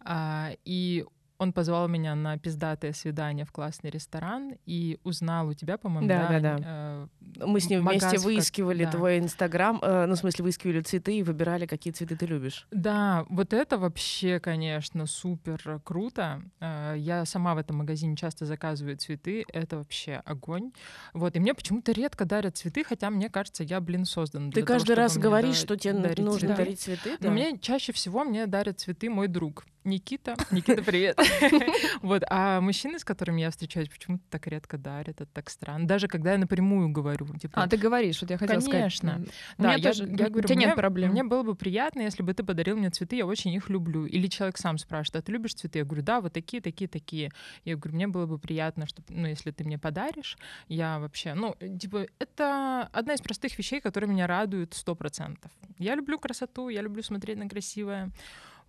А, 0.00 0.50
И 0.64 1.04
он 1.42 1.52
позвал 1.52 1.88
меня 1.88 2.14
на 2.14 2.38
пиздатое 2.38 2.92
свидание 2.92 3.44
в 3.44 3.52
классный 3.52 3.90
ресторан 3.90 4.54
и 4.64 4.98
узнал 5.04 5.48
у 5.48 5.54
тебя, 5.54 5.76
по-моему, 5.76 6.08
Да, 6.08 6.28
да, 6.28 6.40
да. 6.40 6.58
э, 6.64 7.06
Мы 7.46 7.60
с 7.60 7.68
ним 7.68 7.86
вместе 7.86 8.10
как- 8.16 8.20
выискивали 8.20 8.84
да. 8.84 8.90
твой 8.92 9.18
инстаграм, 9.18 9.78
э, 9.82 10.06
ну, 10.06 10.14
в 10.14 10.18
смысле, 10.18 10.44
выискивали 10.44 10.80
цветы 10.80 11.18
и 11.18 11.22
выбирали, 11.22 11.66
какие 11.66 11.92
цветы 11.92 12.16
ты 12.16 12.26
любишь. 12.26 12.66
Да, 12.70 13.26
вот 13.28 13.52
это 13.52 13.76
вообще, 13.78 14.38
конечно, 14.40 15.06
супер 15.06 15.80
круто. 15.84 16.42
Э, 16.60 16.94
Я 16.96 17.24
сама 17.24 17.54
в 17.54 17.58
этом 17.58 17.76
магазине 17.78 18.16
часто 18.16 18.46
заказываю 18.46 18.96
цветы. 18.96 19.44
Это 19.52 19.78
вообще 19.78 20.22
огонь. 20.24 20.70
Вот, 21.14 21.34
и 21.36 21.40
мне 21.40 21.54
почему-то 21.54 21.92
редко 21.92 22.24
дарят 22.24 22.56
цветы, 22.56 22.84
хотя 22.84 23.10
мне 23.10 23.28
кажется, 23.28 23.64
я, 23.64 23.80
блин, 23.80 24.04
создан. 24.04 24.50
Ты 24.50 24.60
для 24.60 24.66
того, 24.66 24.78
каждый 24.78 24.94
раз 24.96 25.16
говоришь, 25.18 25.56
да- 25.60 25.66
что 25.66 25.76
тебе 25.76 25.94
дарить 25.94 26.18
нужно 26.24 26.38
цветы. 26.48 26.56
дарить 26.56 26.80
цветы, 26.80 27.10
Но 27.20 27.26
да? 27.26 27.30
мне 27.30 27.58
чаще 27.58 27.92
всего 27.92 28.24
мне 28.24 28.46
дарят 28.46 28.78
цветы 28.80 29.10
мой 29.10 29.28
друг 29.28 29.64
Никита. 29.84 30.36
Никита, 30.52 30.80
привет. 30.82 31.18
Вот, 32.02 32.22
а 32.30 32.60
мужчины, 32.60 32.98
с 32.98 33.04
которыми 33.04 33.40
я 33.40 33.50
встречаюсь, 33.50 33.88
почему-то 33.88 34.22
так 34.30 34.46
редко 34.46 34.78
дарят. 34.78 35.20
Это 35.20 35.26
так 35.26 35.50
странно. 35.50 35.86
Даже 35.86 36.08
когда 36.08 36.32
я 36.32 36.38
напрямую 36.38 36.88
говорю, 36.90 37.26
типа, 37.38 37.62
А, 37.62 37.68
ты 37.68 37.76
говоришь, 37.76 38.20
вот 38.22 38.30
я 38.30 38.38
хотела 38.38 38.60
Конечно. 38.60 39.12
сказать. 39.12 39.28
Да, 39.58 39.68
Мне 39.72 39.82
я, 39.82 39.88
тоже- 39.90 40.04
я 40.04 40.28
говорю, 40.28 40.38
у 40.38 40.42
тебя 40.42 40.56
мне, 40.56 40.66
нет 40.66 40.76
проблем. 40.76 41.10
Мне 41.12 41.24
было 41.24 41.42
бы 41.42 41.54
приятно, 41.54 42.00
если 42.02 42.22
бы 42.22 42.34
ты 42.34 42.42
подарил 42.44 42.76
мне 42.76 42.90
цветы, 42.90 43.16
я 43.16 43.26
очень 43.26 43.52
их 43.52 43.68
люблю. 43.70 44.06
Или 44.06 44.26
человек 44.28 44.58
сам 44.58 44.78
спрашивает, 44.78 45.22
а 45.22 45.26
ты 45.26 45.32
любишь 45.32 45.54
цветы? 45.54 45.78
Я 45.80 45.84
говорю, 45.84 46.02
да, 46.02 46.20
вот 46.20 46.32
такие, 46.32 46.60
такие, 46.62 46.88
такие. 46.88 47.30
Я 47.64 47.76
говорю, 47.76 47.94
мне 47.96 48.06
было 48.06 48.26
бы 48.26 48.38
приятно, 48.38 48.86
что, 48.86 49.02
ну, 49.08 49.26
если 49.26 49.50
ты 49.50 49.64
мне 49.64 49.78
подаришь, 49.78 50.36
я 50.68 50.98
вообще, 50.98 51.34
ну, 51.34 51.54
э, 51.60 51.76
типа, 51.78 52.06
это 52.18 52.88
одна 52.92 53.14
из 53.14 53.20
простых 53.20 53.56
вещей, 53.58 53.80
которые 53.80 54.10
меня 54.10 54.26
радуют 54.26 54.74
сто 54.74 54.94
процентов. 54.94 55.50
Я 55.78 55.94
люблю 55.94 56.18
красоту, 56.18 56.68
я 56.68 56.82
люблю 56.82 57.02
смотреть 57.02 57.38
на 57.38 57.48
красивое. 57.48 58.10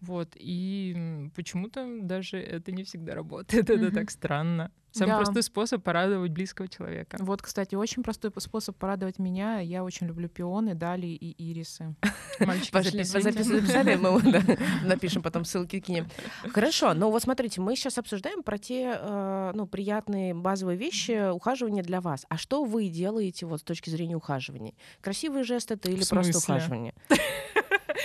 Вот, 0.03 0.33
и 0.35 1.29
почему-то 1.33 1.87
даже 2.01 2.37
это 2.37 2.73
не 2.73 2.83
всегда 2.83 3.15
работает. 3.15 3.69
Это 3.69 3.91
так 3.91 4.11
странно. 4.11 4.69
Самый 4.91 5.11
Да. 5.11 5.17
простой 5.17 5.41
способ 5.41 5.81
порадовать 5.81 6.31
близкого 6.31 6.67
человека. 6.67 7.17
Вот, 7.19 7.41
кстати, 7.41 7.73
очень 7.73 8.03
простой 8.03 8.31
способ 8.37 8.77
порадовать 8.77 9.17
меня. 9.17 9.59
Я 9.59 9.83
очень 9.83 10.05
люблю 10.05 10.29
пионы, 10.29 10.75
дали 10.75 11.07
и 11.07 11.51
ирисы. 11.51 11.95
Мальчики, 12.39 13.03
записали, 13.03 13.95
мы 13.95 14.21
напишем 14.85 15.23
потом 15.23 15.45
ссылки 15.45 15.79
кинем. 15.79 16.07
Хорошо, 16.53 16.93
ну 16.93 17.09
вот 17.09 17.23
смотрите, 17.23 17.59
мы 17.59 17.75
сейчас 17.75 17.97
обсуждаем 17.97 18.43
про 18.43 18.59
те, 18.59 18.95
э, 18.99 19.51
ну, 19.55 19.65
приятные 19.65 20.35
базовые 20.35 20.77
вещи 20.77 21.31
ухаживания 21.31 21.81
для 21.81 21.99
вас. 21.99 22.25
А 22.29 22.37
что 22.37 22.63
вы 22.63 22.89
делаете 22.89 23.47
вот 23.47 23.61
с 23.61 23.63
точки 23.63 23.89
зрения 23.89 24.15
ухаживания? 24.15 24.73
Красивый 25.01 25.43
жест 25.43 25.71
это 25.71 25.89
или 25.89 26.03
просто 26.07 26.37
ухаживание? 26.37 26.93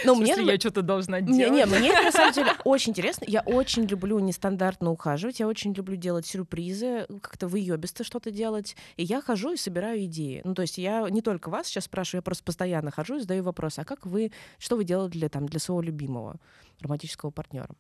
Ну, 0.05 0.15
В 0.15 0.21
мне, 0.21 0.35
я 0.35 0.59
что-то 0.59 0.83
должна 0.83 1.21
делать? 1.21 1.39
не, 1.39 1.51
не, 1.51 1.67
мне 1.67 1.93
на 1.93 2.13
самом 2.13 2.33
деле 2.33 2.53
очень 2.65 2.91
интересно. 2.91 3.25
Я 3.27 3.41
очень 3.43 3.85
люблю 3.85 4.19
нестандартно 4.19 4.91
ухаживать, 4.91 5.41
я 5.41 5.49
очень 5.49 5.73
люблю 5.73 5.97
делать 5.97 6.27
сюрпризы, 6.27 7.07
как-то 7.21 7.49
выебисто 7.49 8.05
что-то 8.05 8.31
делать. 8.31 8.77
И 8.97 9.05
я 9.05 9.21
хожу 9.21 9.53
и 9.53 9.57
собираю 9.57 10.05
идеи. 10.05 10.43
Ну, 10.45 10.55
то 10.55 10.63
есть 10.63 10.79
я 10.79 11.09
не 11.11 11.23
только 11.23 11.51
вас 11.51 11.67
сейчас 11.67 11.85
спрашиваю, 11.85 12.19
я 12.19 12.23
просто 12.23 12.45
постоянно 12.45 12.91
хожу 12.91 13.17
и 13.17 13.21
задаю 13.21 13.43
вопрос, 13.45 13.79
а 13.79 13.85
как 13.85 14.07
вы, 14.07 14.33
что 14.59 14.77
вы 14.77 14.85
делали 14.85 15.11
для, 15.11 15.29
там, 15.29 15.47
для 15.47 15.61
своего 15.61 15.83
любимого 15.83 16.37
романтического 16.81 17.31
партнера? 17.31 17.71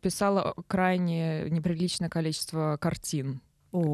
Писала 0.00 0.54
крайне 0.66 1.50
неприличное 1.50 2.08
количество 2.08 2.78
картин. 2.80 3.40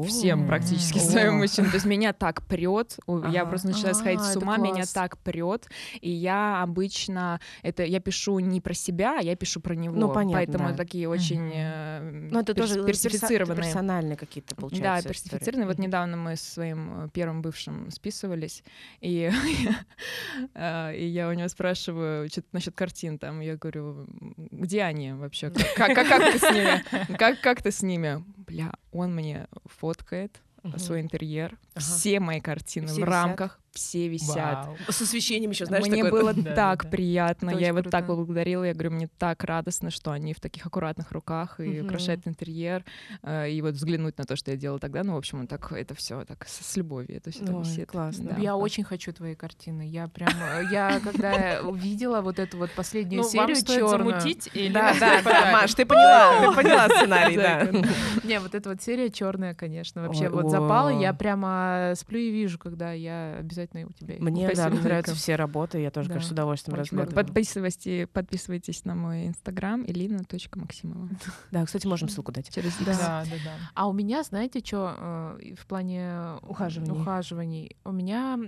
Всем 0.07 0.45
практически 0.47 0.99
своим 0.99 1.37
мужчинам. 1.37 1.71
То 1.71 1.75
есть 1.77 1.85
меня 1.85 2.13
так 2.13 2.43
прет, 2.43 2.97
я 3.31 3.45
просто 3.45 3.69
начинаю 3.69 3.95
сходить 3.95 4.19
А, 4.21 4.23
с 4.23 4.35
ума, 4.37 4.57
меня 4.57 4.83
так 4.93 5.17
прет. 5.17 5.67
И 6.01 6.09
я 6.09 6.61
обычно 6.61 7.39
это 7.63 7.83
я 7.83 7.99
пишу 7.99 8.37
не 8.39 8.61
про 8.61 8.73
себя, 8.73 9.17
я 9.19 9.35
пишу 9.35 9.59
про 9.59 9.75
него. 9.75 9.95
Ну, 9.95 10.09
понятно, 10.13 10.37
Поэтому 10.37 10.69
да. 10.69 10.75
такие 10.75 11.09
очень 11.09 11.51
э, 11.53 12.27
Ну, 12.31 12.39
это 12.39 12.53
тоже 12.53 12.83
персифицированные. 12.85 13.57
персональные 13.63 14.17
какие-то, 14.17 14.55
Да, 14.55 14.61
получается. 14.61 15.11
истории. 15.11 15.13
персифицированные. 15.29 15.67
Вот 15.67 15.79
недавно 15.79 16.17
мы 16.17 16.35
с 16.35 16.41
своим 16.41 17.05
э, 17.05 17.09
первым 17.13 17.41
бывшим 17.41 17.89
списывались, 17.91 18.63
и, 18.99 19.31
э, 20.53 20.95
и 20.95 21.05
я 21.07 21.29
у 21.29 21.33
него 21.33 21.47
спрашиваю 21.47 22.27
что-то 22.29 22.47
насчет 22.51 22.75
картин 22.75 23.17
там, 23.17 23.39
я 23.39 23.55
говорю, 23.57 24.05
«М, 24.21 24.35
где 24.51 24.83
они 24.83 25.13
вообще? 25.13 25.51
Как, 25.75 25.93
как 25.95 26.31
ты 26.33 26.39
с 26.39 26.51
ними? 26.51 27.17
Как, 27.17 27.41
как 27.41 27.61
ты 27.61 27.71
с 27.71 27.81
ними? 27.81 28.23
Бля, 28.51 28.73
он 28.91 29.15
мне 29.15 29.47
фоткает 29.65 30.41
Мгм. 30.63 30.77
свой 30.77 30.99
интерьер, 30.99 31.57
Ага. 31.73 31.79
все 31.85 32.19
мои 32.19 32.41
картины 32.41 32.87
Все 32.87 33.01
в 33.01 33.05
рамках, 33.05 33.60
все 33.71 34.07
висят. 34.07 34.65
Вау. 34.67 34.75
С 34.89 35.01
освещением 35.01 35.51
еще, 35.51 35.65
знаешь, 35.65 35.85
Мне 35.87 36.03
такое- 36.03 36.21
было 36.21 36.33
Да, 36.35 36.53
так 36.55 36.83
да, 36.83 36.83
да. 36.83 36.89
приятно, 36.89 37.49
я 37.51 37.55
очень 37.55 37.65
его 37.67 37.81
так 37.83 38.05
круто. 38.05 38.15
благодарила, 38.17 38.63
я 38.65 38.73
говорю, 38.73 38.91
мне 38.91 39.09
так 39.17 39.43
радостно, 39.43 39.89
что 39.91 40.11
они 40.11 40.33
в 40.33 40.39
таких 40.41 40.65
аккуратных 40.65 41.11
руках 41.11 41.59
и 41.59 41.63
Мгм. 41.79 41.85
украшают 41.85 42.27
интерьер, 42.27 42.83
э, 43.23 43.49
и 43.49 43.61
вот 43.61 43.75
взглянуть 43.75 44.17
на 44.17 44.25
то, 44.25 44.35
что 44.35 44.51
я 44.51 44.57
делала 44.57 44.79
тогда, 44.79 45.03
ну, 45.03 45.13
в 45.13 45.17
общем, 45.17 45.47
так 45.47 45.71
это 45.71 45.95
все 45.95 46.25
так 46.25 46.45
с, 46.47 46.75
любовью, 46.75 47.15
это 47.17 47.31
все 47.31 47.43
Ой, 47.45 47.63
висит. 47.63 47.89
классно. 47.89 48.31
Да. 48.35 48.41
Я 48.41 48.55
очень 48.57 48.83
хочу 48.83 49.13
твои 49.13 49.35
картины. 49.35 49.87
Я 49.87 50.07
прям, 50.09 50.29
э, 50.29 50.63
я 50.71 50.99
когда 50.99 51.61
увидела 51.63 52.21
вот 52.21 52.39
эту 52.39 52.57
вот 52.57 52.71
последнюю 52.71 53.23
Ну, 53.23 53.29
серию 53.29 53.55
черную, 53.55 53.87
замутить 53.89 54.49
или 54.53 54.73
Да, 54.73 54.93
да, 54.99 55.21
да? 55.21 55.51
Маш, 55.53 55.73
ты 55.73 55.85
поняла, 55.85 56.49
ты 56.49 56.55
поняла 56.55 56.89
сценарий, 56.89 57.37
да. 57.37 57.67
не, 58.23 58.39
вот 58.39 58.53
эта 58.53 58.69
вот 58.69 58.81
серия 58.81 59.09
черная, 59.09 59.53
конечно, 59.55 60.01
вообще 60.01 60.27
вот 60.29 60.49
запала. 60.51 60.89
Я 60.89 61.13
прямо 61.13 61.93
сплю 61.95 62.19
и 62.19 62.31
вижу, 62.31 62.59
когда 62.59 62.91
я 62.91 63.37
обязательно 63.39 63.60
у 63.85 63.91
тебя. 63.91 64.15
Мне, 64.19 64.51
да, 64.53 64.69
мне 64.69 64.79
нравятся 64.79 65.15
все 65.15 65.35
работы, 65.35 65.79
я 65.79 65.91
тоже, 65.91 66.07
Да, 66.09 66.13
конечно, 66.15 66.29
с 66.29 66.31
удовольствием 66.31 66.79
очень 66.79 66.97
Вот, 66.97 67.03
разглядываю. 67.05 67.25
подписывайтесь, 67.27 68.07
подписывайтесь 68.11 68.85
на 68.85 68.95
мой 68.95 69.27
инстаграм 69.27 69.83
elina.максимова. 69.83 71.09
Да, 71.51 71.65
кстати, 71.65 71.87
можем 71.87 72.09
ссылку 72.09 72.31
дать. 72.31 72.53
Через 72.53 72.75
Да. 72.77 72.93
Да, 72.93 73.23
да, 73.25 73.35
да. 73.43 73.55
А 73.73 73.87
у 73.87 73.93
меня, 73.93 74.23
знаете, 74.23 74.61
что 74.65 75.37
в 75.57 75.67
плане 75.67 76.35
Ухаживаний. 76.43 76.91
ухаживаний? 77.01 77.75
У 77.83 77.91
меня 77.91 78.39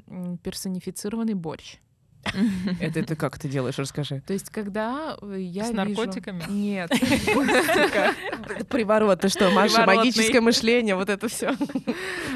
персонифицированный 0.44 1.34
борщ. 1.34 1.78
Это 2.80 3.04
ты 3.04 3.16
как 3.16 3.38
ты 3.38 3.48
делаешь, 3.48 3.78
расскажи. 3.78 4.22
То 4.26 4.34
есть, 4.34 4.50
когда 4.50 5.18
э, 5.22 5.38
я 5.40 5.66
С 5.66 5.72
наркотиками? 5.72 6.44
Нет. 6.50 6.90
Приворот, 8.70 9.22
ты 9.22 9.30
что, 9.30 9.52
Маша, 9.52 9.86
магическое 9.86 10.42
мышление, 10.42 10.96
вот 10.96 11.10
это 11.10 11.28
все. 11.28 11.56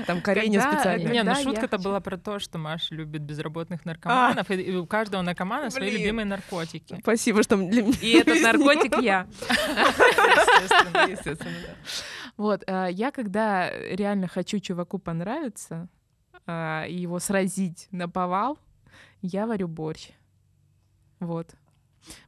Там 0.06 0.22
корень 0.22 0.54
Когда- 0.54 0.74
специально. 0.74 1.10
Не, 1.10 1.24
ну 1.24 1.36
шутка-то 1.36 1.78
была 1.78 2.00
про 2.00 2.18
то, 2.18 2.40
что 2.40 2.58
Маша 2.58 2.96
любит 2.96 3.22
безработных 3.22 3.86
наркоманов, 3.86 4.50
и, 4.52 4.76
у 4.76 4.86
каждого 4.86 5.22
наркомана 5.22 5.70
свои 5.70 5.92
любимые 5.92 6.26
наркотики. 6.26 6.98
Спасибо, 7.02 7.44
что 7.44 7.58
для 7.58 7.84
меня. 7.84 7.98
И 8.02 8.12
этот 8.18 8.42
наркотик 8.42 8.98
я. 9.02 9.28
Естественно, 9.50 11.12
естественно, 11.12 11.56
да. 11.62 11.74
Вот, 12.36 12.64
а, 12.68 12.88
я 12.88 13.12
когда 13.12 13.70
реально 13.72 14.28
хочу 14.28 14.60
чуваку 14.60 15.00
понравиться 15.00 15.88
а, 16.46 16.86
его 16.88 17.20
сразить 17.20 17.88
на 17.92 18.08
повал, 18.08 18.60
я 19.22 19.46
варю 19.48 19.68
борщ. 19.68 20.12
Вот. 21.20 21.56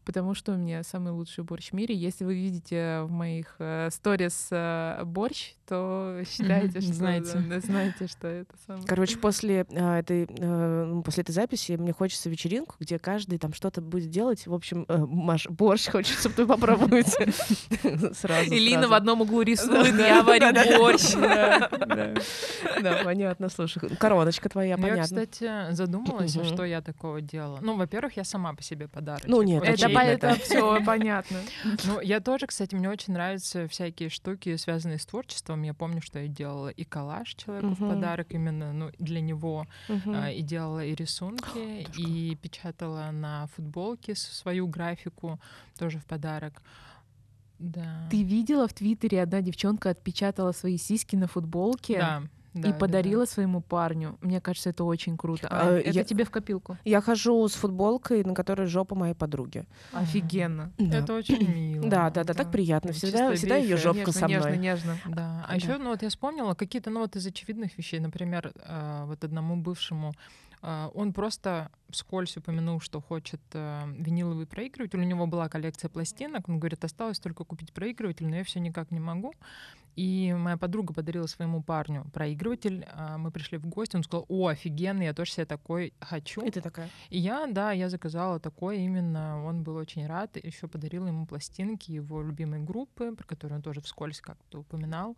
Потому 0.05 0.33
что 0.33 0.53
у 0.53 0.57
меня 0.57 0.83
самый 0.83 1.11
лучший 1.11 1.43
борщ 1.43 1.69
в 1.69 1.73
мире. 1.73 1.95
Если 1.95 2.25
вы 2.25 2.35
видите 2.35 3.01
в 3.03 3.11
моих 3.11 3.55
э, 3.59 3.89
сторис 3.91 4.47
э, 4.51 5.01
борщ, 5.05 5.53
то 5.67 6.21
считайте, 6.27 6.81
что 6.81 6.93
знаете. 6.93 7.43
да, 7.47 7.59
знаете, 7.59 8.07
что 8.07 8.27
это 8.27 8.55
самое. 8.65 8.85
Короче, 8.87 9.17
после 9.17 9.65
а, 9.75 9.99
этой 9.99 10.25
э, 10.25 10.85
ну, 10.85 11.03
после 11.03 11.21
этой 11.21 11.31
записи 11.31 11.73
мне 11.73 11.93
хочется 11.93 12.29
вечеринку, 12.29 12.75
где 12.79 12.97
каждый 12.97 13.37
там 13.37 13.53
что-то 13.53 13.81
будет 13.81 14.09
делать. 14.09 14.47
В 14.47 14.53
общем, 14.53 14.85
э, 14.87 14.97
Маш, 14.97 15.47
борщ 15.47 15.87
хочется, 15.89 16.19
чтобы 16.19 16.35
ты 16.35 16.45
попробовать. 16.47 17.07
Сразу. 18.17 18.49
Сразу. 18.49 18.89
в 18.89 18.93
одном 18.93 19.21
углу 19.21 19.41
рисует, 19.41 19.95
я 19.97 20.23
варю 20.23 20.79
борщ. 20.79 21.13
Да, 22.81 23.01
понятно, 23.03 23.49
слушай. 23.49 23.79
Короночка 23.97 24.49
твоя, 24.49 24.77
Ну, 24.77 24.87
Я, 24.87 24.93
понятно. 24.93 25.25
кстати, 25.25 25.71
задумалась, 25.71 26.35
а 26.37 26.43
что 26.43 26.63
я 26.63 26.81
такого 26.81 27.21
делала. 27.21 27.59
Ну, 27.61 27.75
во-первых, 27.75 28.17
я 28.17 28.23
сама 28.23 28.53
по 28.53 28.63
себе 28.63 28.87
подарочек. 28.87 29.29
Ну, 29.29 29.41
нет, 29.41 29.63
Это 29.73 29.85
Это, 29.85 29.85
очевидно, 29.85 29.99
это 29.99 30.27
да. 30.27 30.35
все 30.35 30.83
понятно. 30.85 31.39
Ну, 31.85 31.99
я 32.01 32.19
тоже, 32.19 32.47
кстати, 32.47 32.75
мне 32.75 32.89
очень 32.89 33.13
нравятся 33.13 33.67
всякие 33.67 34.09
штуки, 34.09 34.55
связанные 34.57 34.99
с 34.99 35.05
творчеством. 35.05 35.63
Я 35.63 35.73
помню, 35.73 36.01
что 36.01 36.19
я 36.19 36.27
делала 36.27 36.69
и 36.69 36.83
коллаж 36.83 37.35
человеку 37.35 37.69
в 37.69 37.89
подарок 37.89 38.27
именно 38.31 38.73
ну, 38.73 38.91
для 38.99 39.21
него, 39.21 39.67
а, 39.87 40.29
и 40.31 40.41
делала 40.41 40.83
и 40.83 40.95
рисунки, 40.95 41.87
и 41.97 42.35
печатала 42.35 43.11
на 43.11 43.47
футболке 43.55 44.15
свою 44.15 44.67
графику 44.67 45.39
тоже 45.77 45.99
в 45.99 46.05
подарок. 46.05 46.61
Да. 47.59 48.07
Ты 48.09 48.23
видела 48.23 48.67
в 48.67 48.73
Твиттере, 48.73 49.21
одна 49.21 49.41
девчонка 49.41 49.89
отпечатала 49.89 50.53
свои 50.53 50.77
сиськи 50.77 51.17
на 51.17 51.27
футболке 51.27 51.97
Да, 51.99 52.23
да, 52.53 52.69
и 52.69 52.71
да, 52.71 52.77
подарила 52.77 53.25
своему 53.25 53.61
парню. 53.61 54.17
Мне 54.21 54.41
кажется, 54.41 54.69
это 54.71 54.83
очень 54.83 55.17
круто. 55.17 55.47
А, 55.49 55.69
А, 55.69 55.77
это 55.77 55.89
я- 55.91 56.03
тебе 56.03 56.23
в 56.25 56.31
копилку. 56.31 56.77
Я 56.85 57.01
хожу 57.01 57.47
с 57.47 57.53
футболкой, 57.53 58.23
на 58.23 58.33
которой 58.33 58.67
жопа 58.67 58.95
моей 58.95 59.13
подруги. 59.13 59.65
Офигенно. 59.93 60.71
да. 60.77 60.85
Да. 60.85 60.97
Это 60.99 61.13
очень 61.13 61.47
мило. 61.53 61.87
Да, 61.89 62.09
да, 62.09 62.23
да, 62.23 62.33
так 62.33 62.51
приятно. 62.51 62.91
Всегда, 62.93 63.33
всегда 63.35 63.55
ее 63.55 63.77
жопка 63.77 63.99
Нежно, 63.99 64.13
со 64.13 64.25
нежно, 64.27 64.47
мной. 64.49 64.57
нежно. 64.59 64.97
Да. 65.07 65.45
А 65.45 65.49
Да. 65.49 65.55
еще, 65.55 65.77
ну 65.77 65.89
вот 65.89 66.01
я 66.01 66.09
вспомнила 66.09 66.53
какие-то, 66.53 66.89
ну 66.89 67.01
вот 67.01 67.15
из 67.15 67.25
очевидных 67.25 67.77
вещей, 67.77 67.99
например, 67.99 68.51
э, 68.55 69.03
вот 69.05 69.23
одному 69.23 69.55
бывшему 69.57 70.13
он 70.61 71.13
просто 71.13 71.71
вскользь 71.89 72.37
упомянул, 72.37 72.79
что 72.79 73.01
хочет 73.01 73.41
э, 73.53 73.83
виниловый 73.97 74.45
проигрыватель. 74.45 74.99
У 74.99 75.03
него 75.03 75.25
была 75.25 75.47
коллекция 75.49 75.89
пластинок. 75.89 76.49
Он 76.49 76.59
говорит, 76.59 76.83
осталось 76.83 77.19
только 77.19 77.43
купить 77.43 77.73
проигрыватель, 77.73 78.27
но 78.27 78.35
я 78.35 78.43
все 78.43 78.59
никак 78.59 78.91
не 78.91 78.99
могу. 78.99 79.33
И 79.95 80.33
моя 80.33 80.57
подруга 80.57 80.93
подарила 80.93 81.25
своему 81.27 81.63
парню 81.63 82.05
проигрыватель. 82.13 82.85
А 82.91 83.17
Мы 83.17 83.31
пришли 83.31 83.57
в 83.57 83.65
гости, 83.65 83.95
он 83.95 84.03
сказал, 84.03 84.25
о, 84.29 84.47
офигенно, 84.47 85.03
я 85.03 85.13
тоже 85.13 85.31
себе 85.31 85.45
такой 85.45 85.93
хочу. 85.99 86.41
И 86.41 86.51
ты 86.51 86.61
такая. 86.61 86.89
И 87.09 87.19
я, 87.19 87.47
да, 87.47 87.71
я 87.71 87.89
заказала 87.89 88.39
такой 88.39 88.79
именно. 88.79 89.43
Он 89.43 89.63
был 89.63 89.75
очень 89.75 90.07
рад. 90.07 90.37
Еще 90.37 90.67
подарила 90.67 91.07
ему 91.07 91.25
пластинки 91.25 91.91
его 91.91 92.21
любимой 92.21 92.59
группы, 92.59 93.13
про 93.13 93.25
которую 93.25 93.57
он 93.57 93.61
тоже 93.61 93.81
вскользь 93.81 94.21
как-то 94.21 94.59
упоминал. 94.59 95.17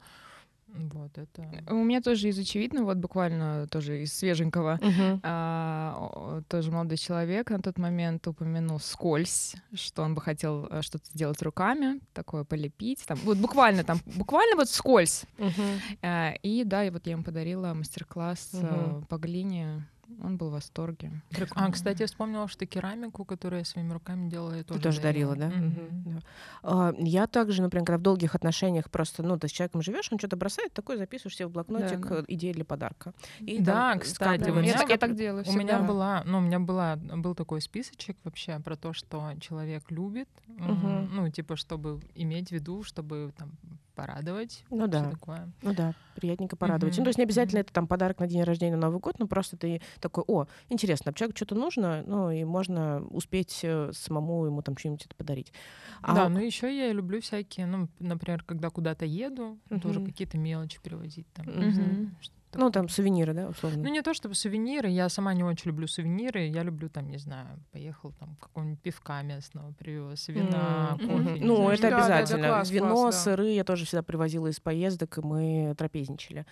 Вот 0.73 1.17
это. 1.17 1.43
У 1.69 1.84
меня 1.84 2.01
тоже 2.01 2.29
из 2.29 2.39
очевидного, 2.39 2.86
вот 2.86 2.97
буквально 2.97 3.67
тоже 3.67 4.03
из 4.03 4.13
свеженького, 4.13 4.79
Мгм. 4.81 5.19
а, 5.23 6.41
тоже 6.47 6.71
молодой 6.71 6.97
человек 6.97 7.49
на 7.49 7.60
тот 7.62 7.77
момент 7.77 8.25
упомянул 8.27 8.79
скользь, 8.79 9.55
что 9.73 10.03
он 10.03 10.15
бы 10.15 10.21
хотел 10.21 10.67
э, 10.69 10.81
что-то 10.81 11.05
сделать 11.13 11.41
руками, 11.41 11.99
такое 12.13 12.43
полепить, 12.45 13.03
там, 13.05 13.17
вот 13.23 13.38
буквально 13.38 13.84
там, 13.84 13.99
буквально 14.15 14.55
вот 14.55 14.69
скользь. 14.69 15.25
Мгм. 15.38 15.81
А, 16.01 16.34
И 16.41 16.63
да, 16.63 16.86
и 16.86 16.89
вот 16.89 17.05
я 17.05 17.13
ему 17.13 17.23
подарила 17.23 17.73
мастер-класс 17.73 18.49
Мгм. 18.53 19.05
по 19.10 19.17
глине, 19.17 19.86
он 20.24 20.38
был 20.38 20.50
в 20.50 20.54
восторге. 20.54 21.12
А, 21.56 21.71
кстати, 21.71 22.02
я 22.02 22.08
вспомнила, 22.08 22.47
что 22.47 22.65
керамику, 22.65 23.26
которую 23.26 23.60
я 23.60 23.65
своими 23.65 23.93
руками 23.93 24.30
делала, 24.30 24.54
я 24.54 24.60
Ты 24.63 24.65
тоже, 24.65 24.82
тоже 24.82 25.02
дарила, 25.02 25.36
да? 25.36 25.47
Мгм, 25.50 26.04
да. 26.06 26.19
А, 26.63 26.93
Я 26.97 27.28
также, 27.28 27.62
например, 27.62 27.86
когда 27.86 27.97
в 27.97 28.02
долгих 28.02 28.36
отношениях 28.36 28.89
просто, 28.89 29.24
ну, 29.24 29.38
ты 29.38 29.47
с 29.47 29.52
человеком 29.52 29.82
живешь, 29.82 30.12
он 30.12 30.19
что-то 30.19 30.36
бросает, 30.38 30.74
такой 30.74 30.97
записываешь 30.97 31.36
себе 31.38 31.47
в 31.47 31.52
блокнотик 31.52 32.00
Да, 32.02 32.10
да. 32.10 32.15
э, 32.19 32.24
идеи 32.28 32.52
для 32.54 32.65
подарка. 32.65 33.13
И 33.39 33.60
Да, 33.62 33.91
там 33.91 34.00
кстати, 34.00 34.50
у 34.50 34.56
меня 34.56 34.71
я, 34.74 34.78
так- 34.78 34.89
я 34.89 34.97
так 34.97 35.15
делаю 35.15 35.43
У 35.47 35.52
меня 35.54 35.78
всегда. 35.78 35.88
была, 35.88 36.24
ну, 36.26 36.38
у 36.39 36.41
меня 36.41 36.60
была, 36.60 36.95
был 36.97 37.36
такой 37.36 37.62
списочек 37.62 38.17
вообще 38.24 38.60
про 38.60 38.76
то, 38.76 38.93
что 38.93 39.32
человек 39.39 39.89
любит, 39.91 40.30
Мгм. 40.47 41.10
ну, 41.15 41.30
типа, 41.30 41.56
чтобы 41.56 42.00
иметь 42.15 42.50
в 42.50 42.52
виду, 42.52 42.84
чтобы 42.84 43.34
там 43.38 43.52
порадовать. 43.95 44.63
Ну 44.69 44.88
да. 44.88 45.12
такое. 45.12 45.52
Ну 45.62 45.74
да, 45.74 45.93
приятненько 46.15 46.56
порадовать. 46.56 46.95
Ну, 46.97 47.02
Мгм, 47.02 47.06
то 47.06 47.10
есть 47.10 47.17
не 47.17 47.24
обязательно 47.26 47.60
мгм. 47.60 47.65
это 47.65 47.74
там 47.74 47.88
подарок 47.88 48.19
на 48.19 48.28
день 48.28 48.43
рождения, 48.43 48.76
на 48.76 48.88
Новый 48.88 49.00
год, 49.00 49.19
но 49.19 49.28
просто 49.28 49.58
ты 49.58 49.82
такой, 50.02 50.24
о, 50.28 50.46
интересно, 50.70 51.12
а 51.12 51.14
человеку 51.14 51.38
что-то 51.38 51.56
нужно, 51.56 52.04
ну, 52.06 52.30
и 52.32 52.44
можно 52.44 53.02
успеть 53.08 53.60
э, 53.64 53.92
самому 53.94 54.46
ему 54.46 54.62
там 54.62 54.78
что-нибудь 54.78 55.06
это 55.06 55.16
подарить. 55.16 55.54
А 56.02 56.14
Да, 56.16 56.30
ну 56.30 56.40
еще 56.40 56.76
я 56.76 56.92
люблю 56.92 57.22
всякие, 57.22 57.66
ну, 57.68 57.88
например, 58.00 58.44
когда 58.44 58.70
куда-то 58.70 59.06
еду, 59.06 59.60
тоже 59.82 60.00
Мгм. 60.00 60.06
какие-то 60.08 60.38
мелочи 60.38 60.80
привозить 60.82 61.28
там. 61.34 61.46
Мгм. 61.46 62.18
что-то 62.22 62.40
Ну, 62.54 62.72
там 62.72 62.90
сувениры, 62.90 63.34
да, 63.34 63.48
условно. 63.48 63.84
Ну, 63.84 63.90
не 63.90 64.02
то 64.02 64.14
чтобы 64.14 64.36
сувениры, 64.36 64.90
я 64.90 65.10
сама 65.10 65.34
не 65.34 65.44
очень 65.44 65.68
люблю 65.68 65.88
сувениры. 65.88 66.48
Я 66.48 66.64
люблю, 66.64 66.90
там, 66.90 67.10
не 67.10 67.18
знаю, 67.18 67.48
поехал 67.72 68.12
там 68.20 68.36
какого-нибудь 68.40 68.80
пивка 68.82 69.22
местного 69.22 69.72
привез, 69.74 70.28
вина, 70.28 70.98
кофе. 71.00 71.38
Ну, 71.42 71.56
знаю, 71.56 71.74
это. 71.74 71.90
Да, 71.90 72.18
обязательно. 72.18 72.48
класс, 72.48 72.70
Вино, 72.70 72.94
класс, 72.94 73.16
да. 73.16 73.22
сыры 73.22 73.50
я 73.50 73.64
тоже 73.64 73.86
всегда 73.86 74.04
привозила 74.04 74.48
из 74.48 74.60
поездок, 74.60 75.18
и 75.18 75.22
мы 75.22 75.76
трапезничали. 75.78 76.46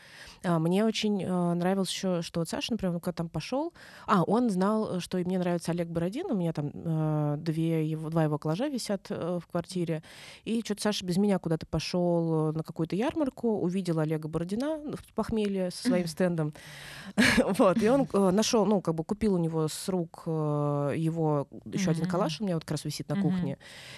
А, 0.43 0.59
Мне 0.59 0.85
очень 0.85 1.23
э, 1.23 1.53
нравилось 1.53 1.89
еще, 1.89 2.21
что 2.21 2.41
вот 2.41 2.49
Саша, 2.49 2.73
например, 2.73 2.95
он 2.95 3.01
когда 3.01 3.13
там 3.13 3.29
пошел, 3.29 3.73
а, 4.07 4.23
он 4.23 4.49
знал, 4.49 4.97
э, 4.97 4.99
что 4.99 5.17
и 5.17 5.23
мне 5.23 5.39
нравится 5.39 5.71
Олег 5.71 5.87
Бородин, 5.87 6.27
у 6.31 6.35
меня 6.35 6.53
там 6.53 6.71
э, 6.73 7.35
две 7.39 7.85
его, 7.85 8.09
два 8.09 8.23
его 8.23 8.37
коллажа 8.37 8.67
висят 8.67 9.07
э, 9.09 9.39
в 9.41 9.47
квартире, 9.47 10.03
и 10.45 10.61
что-то 10.63 10.81
Саша 10.81 11.05
без 11.05 11.17
меня 11.17 11.39
куда-то 11.39 11.65
пошел 11.65 12.53
на 12.53 12.63
какую-то 12.63 12.95
ярмарку, 12.95 13.49
увидел 13.59 13.99
Олега 13.99 14.27
Бородина 14.27 14.77
в 14.95 15.13
похмелье 15.13 15.71
со 15.71 15.88
своим 15.89 16.07
стендом, 16.07 16.53
вот, 17.57 17.81
и 17.81 17.89
он 17.89 18.07
нашел, 18.35 18.65
ну, 18.65 18.81
как 18.81 18.95
бы 18.95 19.03
купил 19.03 19.35
у 19.35 19.37
него 19.37 19.67
с 19.67 19.89
рук 19.89 20.23
э, 20.25 20.93
его 20.95 21.47
еще 21.65 21.91
один 21.91 22.05
коллаж, 22.05 22.39
у 22.39 22.43
меня 22.43 22.55
вот 22.55 22.63
как 22.63 22.71
раз 22.71 22.85
висит 22.85 23.09
на 23.09 23.21
кухне, 23.21 23.57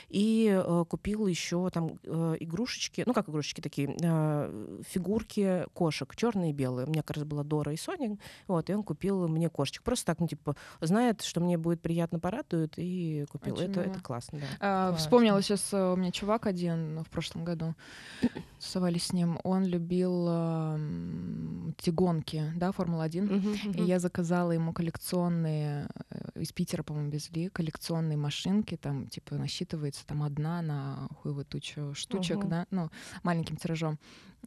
и 0.10 0.52
э, 0.52 0.86
купил 0.88 1.28
еще 1.28 1.70
там 1.70 2.00
э, 2.04 2.38
игрушечки, 2.40 3.04
ну 3.06 3.14
как 3.14 3.30
игрушечки 3.30 3.62
такие, 3.62 3.96
э, 4.02 4.82
фигурки 4.88 5.66
кошек, 5.74 6.16
черные 6.16 6.52
и 6.52 6.54
белые. 6.54 6.88
У 6.88 6.90
меня 6.90 7.04
как 7.04 7.18
раз 7.18 7.26
была 7.26 7.44
Дора 7.44 7.74
и 7.74 7.78
Соня, 7.78 8.18
вот, 8.48 8.70
и 8.70 8.74
он 8.74 8.84
купил 8.84 9.28
мне 9.28 9.50
кошечек. 9.50 9.84
Просто 9.84 10.06
так, 10.06 10.20
ну 10.20 10.28
типа, 10.28 10.56
знает, 10.80 11.22
что 11.22 11.42
мне 11.42 11.58
будет 11.58 11.82
приятно, 11.82 12.20
порадует, 12.20 12.74
и 12.78 13.26
купил. 13.32 13.56
Очень 13.56 13.72
это, 13.72 13.82
мило. 13.82 13.92
это 13.92 14.00
классно, 14.02 14.40
да. 14.40 14.46
А, 14.60 14.88
Классно. 14.90 14.98
Вспомнила 14.98 15.42
сейчас 15.42 15.74
у 15.74 15.96
меня 15.96 16.12
чувак 16.12 16.46
один 16.46 17.04
в 17.04 17.10
прошлом 17.10 17.44
году. 17.44 17.76
Тусовались 18.60 19.08
с 19.08 19.14
ним. 19.14 19.40
Он 19.44 19.66
любил 19.66 20.28
ам, 20.28 21.74
эти 21.82 21.90
гонки, 21.90 22.54
да, 22.56 22.72
Формула-1. 22.72 23.74
И 23.76 23.84
я 23.84 24.00
заказала 24.00 24.52
ему 24.52 24.74
коллекционные, 24.74 25.90
э, 26.10 26.42
из 26.42 26.52
Питера, 26.52 26.84
по-моему, 26.84 27.10
везли, 27.10 27.50
коллекционные 27.50 28.18
машинки, 28.18 28.78
там, 28.78 29.08
типа, 29.08 29.36
насчитывается 29.36 30.06
там 30.06 30.22
одна 30.24 30.62
на 30.62 31.08
хуевую 31.22 31.46
тучу 31.46 31.94
штучек, 31.96 32.38
Мгм. 32.38 32.50
да, 32.50 32.68
ну, 32.72 32.90
маленьким 33.24 33.58
тиражом. 33.58 33.98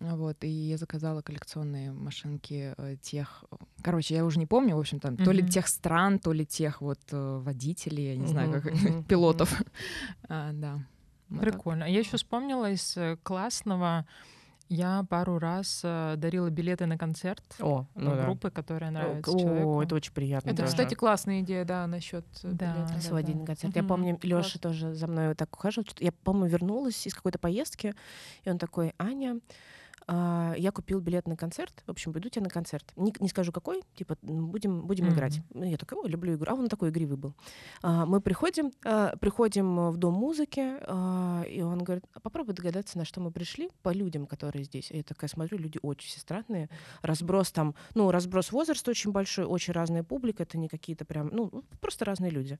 Вот, 0.00 0.42
и 0.44 0.48
я 0.48 0.76
заказала 0.76 1.22
коллекционные 1.22 1.92
машинки 1.92 2.74
э, 2.76 2.96
тех... 3.00 3.44
Короче, 3.82 4.14
я 4.14 4.24
уже 4.24 4.38
не 4.38 4.46
помню, 4.46 4.76
в 4.76 4.80
общем, 4.80 5.00
там, 5.00 5.16
то 5.16 5.32
ли 5.32 5.46
тех 5.48 5.68
стран, 5.68 6.18
то 6.18 6.32
ли 6.32 6.44
тех 6.46 6.80
вот 6.80 7.00
э, 7.10 7.38
водителей, 7.42 8.08
я 8.10 8.16
не 8.16 8.26
знаю, 8.26 8.48
Мгм, 8.50 8.60
как 8.60 8.72
мгм, 8.74 9.04
пилотов. 9.04 9.62
А, 10.28 10.52
Да. 10.52 10.78
Вот 11.28 11.40
так. 11.40 11.52
Прикольно. 11.52 11.86
А 11.86 11.88
Я 11.88 12.00
еще 12.00 12.16
вспомнила 12.16 12.70
из 12.70 12.96
классного. 13.22 14.06
Я 14.68 15.04
пару 15.10 15.38
раз 15.38 15.80
э, 15.84 16.14
дарила 16.16 16.48
билеты 16.48 16.86
на 16.86 16.96
концерт 16.96 17.42
О, 17.60 17.86
э, 17.94 18.00
ну 18.00 18.16
да. 18.16 18.24
группы, 18.24 18.50
которая 18.50 18.90
нравится 18.90 19.30
О, 19.30 19.38
человеку. 19.38 19.82
это 19.82 19.94
очень 19.94 20.12
приятно. 20.12 20.48
Это, 20.48 20.62
тоже. 20.62 20.68
кстати, 20.70 20.94
классная 20.94 21.40
идея, 21.40 21.64
да, 21.64 21.86
насчет 21.86 22.24
Да. 22.42 22.88
сводить 23.00 23.36
на 23.36 23.44
концерт. 23.46 23.76
Я 23.76 23.82
Мгм. 23.82 23.88
помню, 23.88 24.18
Лёша 24.22 24.58
Класс. 24.58 24.60
тоже 24.60 24.94
за 24.94 25.06
мной 25.06 25.28
вот 25.28 25.36
так 25.36 25.54
ухаживал. 25.54 25.86
Я, 25.98 26.12
по-моему, 26.12 26.48
вернулась 26.48 27.06
из 27.06 27.14
какой-то 27.14 27.38
поездки, 27.38 27.94
и 28.44 28.50
он 28.50 28.58
такой, 28.58 28.94
Аня, 28.98 29.38
а, 30.06 30.54
я 30.56 30.70
купил 30.72 31.00
билет 31.00 31.26
на 31.28 31.36
концерт. 31.36 31.82
В 31.86 31.90
общем, 31.90 32.12
пойду 32.12 32.28
тебе 32.28 32.42
на 32.44 32.50
концерт. 32.50 32.92
Не, 32.96 33.12
не 33.20 33.28
скажу 33.28 33.52
какой, 33.52 33.82
типа, 33.94 34.16
будем, 34.22 34.82
будем 34.86 35.06
Мгм. 35.06 35.14
играть. 35.14 35.40
Ну, 35.52 35.64
Я 35.64 35.76
такой, 35.76 35.98
«Ой, 35.98 36.08
люблю 36.10 36.34
игру. 36.34 36.46
А 36.50 36.54
он 36.54 36.68
такой 36.68 36.90
игривый 36.90 37.16
был. 37.16 37.34
А, 37.82 38.04
мы 38.06 38.20
приходим, 38.20 38.70
а, 38.84 39.16
приходим 39.16 39.90
в 39.90 39.96
дом 39.96 40.14
музыки, 40.14 40.76
а, 40.86 41.42
и 41.44 41.62
он 41.62 41.82
говорит, 41.82 42.04
попробуй 42.22 42.54
догадаться, 42.54 42.98
на 42.98 43.04
что 43.04 43.20
мы 43.20 43.30
пришли 43.30 43.70
по 43.82 43.92
людям, 43.92 44.26
которые 44.26 44.64
здесь. 44.64 44.90
И 44.90 44.98
я 44.98 45.02
такая 45.02 45.28
смотрю, 45.28 45.58
люди 45.58 45.78
очень 45.82 46.08
все 46.08 46.20
странные. 46.20 46.68
Разброс 47.02 47.50
там, 47.52 47.74
ну, 47.94 48.10
разброс 48.10 48.52
возраста 48.52 48.90
очень 48.90 49.12
большой, 49.12 49.44
очень 49.44 49.72
разная 49.72 50.02
публика. 50.02 50.42
Это 50.42 50.58
не 50.58 50.68
какие-то 50.68 51.04
прям, 51.04 51.28
ну, 51.32 51.64
просто 51.80 52.04
разные 52.04 52.30
люди. 52.30 52.58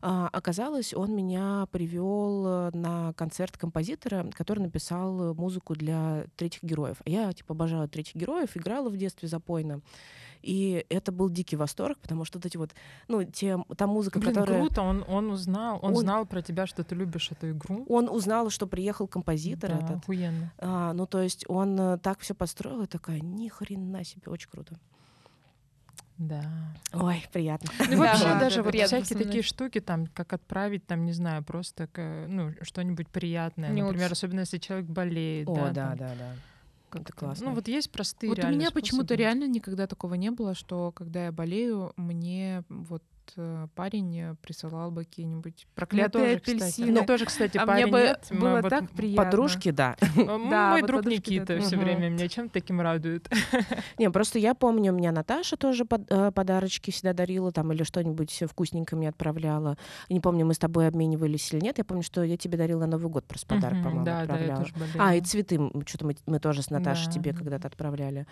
А, 0.00 0.28
оказалось, 0.32 0.94
он 0.94 1.14
меня 1.14 1.66
привел 1.72 2.70
на 2.72 3.12
концерт 3.14 3.56
композитора, 3.58 4.30
который 4.32 4.60
написал 4.60 5.30
э, 5.30 5.34
музыку 5.34 5.74
для 5.74 6.24
третьих 6.36 6.62
героев. 6.62 6.77
А 6.84 6.94
я, 7.04 7.32
типа, 7.32 7.54
обожала 7.54 7.88
третьих 7.88 8.16
героев, 8.16 8.56
играла 8.56 8.88
в 8.88 8.96
детстве 8.96 9.28
запойно. 9.28 9.80
И 10.40 10.86
это 10.88 11.10
был 11.10 11.28
дикий 11.30 11.56
восторг, 11.56 11.98
потому 11.98 12.24
что 12.24 12.38
вот 12.38 12.46
эти 12.46 12.56
вот, 12.56 12.70
ну, 13.08 13.24
те, 13.24 13.58
та 13.76 13.86
музыка, 13.86 14.20
Блин, 14.20 14.34
которая... 14.34 14.60
круто, 14.60 14.82
он, 14.82 15.04
он 15.08 15.30
узнал, 15.30 15.80
он, 15.82 15.90
Он- 15.90 15.96
знал 15.96 16.26
про 16.26 16.42
тебя, 16.42 16.66
что 16.66 16.84
ты 16.84 16.94
любишь 16.94 17.30
эту 17.32 17.50
игру. 17.50 17.84
Он 17.88 18.08
узнал, 18.08 18.50
что 18.50 18.66
приехал 18.66 19.08
композитор 19.08 19.70
Да, 19.70 19.78
этот. 19.78 19.96
охуенно. 19.96 20.52
А, 20.58 20.92
ну, 20.92 21.06
то 21.06 21.20
есть 21.20 21.44
он 21.48 21.78
э, 21.80 21.98
так 21.98 22.20
все 22.20 22.34
подстроил, 22.34 22.82
и 22.82 22.86
такая, 22.86 23.20
ни 23.20 23.48
хрена 23.48 24.04
себе, 24.04 24.30
очень 24.30 24.48
круто. 24.48 24.76
Да. 26.18 26.42
Ой, 26.92 27.24
приятно. 27.32 27.70
Ну, 27.88 27.98
вообще 27.98 28.24
да, 28.24 28.40
даже 28.40 28.56
да, 28.56 28.62
вот 28.64 28.70
приятно 28.72 29.02
всякие 29.02 29.24
такие 29.24 29.42
штуки, 29.42 29.80
там, 29.80 30.06
как 30.08 30.32
отправить, 30.32 30.84
там, 30.84 31.04
не 31.04 31.12
знаю, 31.12 31.44
просто 31.44 31.88
ну, 32.28 32.54
что-нибудь 32.62 33.08
приятное. 33.08 33.70
Не 33.70 33.82
Например, 33.82 34.06
очень. 34.06 34.12
особенно 34.12 34.40
если 34.40 34.58
человек 34.58 34.86
болеет. 34.86 35.48
О, 35.48 35.54
да, 35.54 35.70
да, 35.70 35.88
там, 35.88 35.96
да, 35.98 36.14
да. 36.18 36.32
Это 36.90 37.04
как-то. 37.04 37.12
классно. 37.12 37.46
Ну, 37.46 37.54
вот 37.54 37.68
есть 37.68 37.90
простые 37.90 38.30
Вот 38.30 38.44
у 38.44 38.48
меня 38.48 38.70
почему-то 38.70 39.14
реально 39.14 39.46
никогда 39.46 39.86
такого 39.86 40.14
не 40.14 40.30
было, 40.30 40.54
что 40.54 40.92
когда 40.92 41.26
я 41.26 41.32
болею, 41.32 41.92
мне 41.96 42.64
вот 42.68 43.02
парень 43.74 44.18
э, 44.18 44.34
присылал 44.42 44.90
бы 44.90 45.04
какие-нибудь 45.04 45.66
Мне 45.66 45.74
проклятые 45.74 46.10
тоже, 46.10 46.40
кстати. 46.40 46.56
апельсины. 46.56 46.90
Мне 46.92 47.06
тоже, 47.06 47.24
кстати, 47.26 47.58
а 47.58 47.66
парень 47.66 47.84
мне 47.84 47.92
бы 47.92 47.98
нет. 47.98 48.26
Было 48.30 48.60
вот 48.60 48.70
так 48.70 48.90
приятно. 48.90 49.24
Подружки, 49.24 49.70
да. 49.70 49.96
Мой 50.16 50.80
вот 50.80 50.86
друг 50.86 51.02
подружки, 51.02 51.30
Никита 51.30 51.60
все 51.60 51.76
время 51.76 52.08
меня 52.08 52.28
чем 52.28 52.48
таким 52.48 52.80
радует. 52.80 53.28
Не, 53.98 54.10
просто 54.10 54.38
я 54.38 54.54
помню, 54.54 54.92
у 54.92 54.96
меня 54.96 55.12
Наташа 55.12 55.56
тоже 55.56 55.84
под- 55.84 56.10
э, 56.10 56.32
подарочки 56.32 56.90
всегда 56.90 57.12
дарила 57.12 57.52
там 57.52 57.72
или 57.72 57.82
что-нибудь 57.82 58.44
вкусненькое 58.48 58.98
мне 58.98 59.08
отправляла. 59.08 59.76
Не 60.08 60.20
помню, 60.20 60.46
мы 60.46 60.54
с 60.54 60.58
тобой 60.58 60.88
обменивались 60.88 61.52
или 61.52 61.60
нет. 61.60 61.78
Я 61.78 61.84
помню, 61.84 62.02
что 62.02 62.22
я 62.22 62.36
тебе 62.36 62.58
дарила 62.58 62.80
на 62.80 62.86
Новый 62.86 63.10
год 63.10 63.24
просто 63.26 63.46
подарок, 63.46 63.82
по-моему, 63.82 64.00
отправляла. 64.00 64.66
А, 64.98 65.14
и 65.14 65.20
цветы, 65.20 65.58
что-то 65.86 66.06
мы, 66.26 66.38
тоже 66.38 66.62
с 66.62 66.70
Наташей 66.70 67.12
тебе 67.12 67.32
когда-то 67.32 67.66
отправляли. 67.68 68.26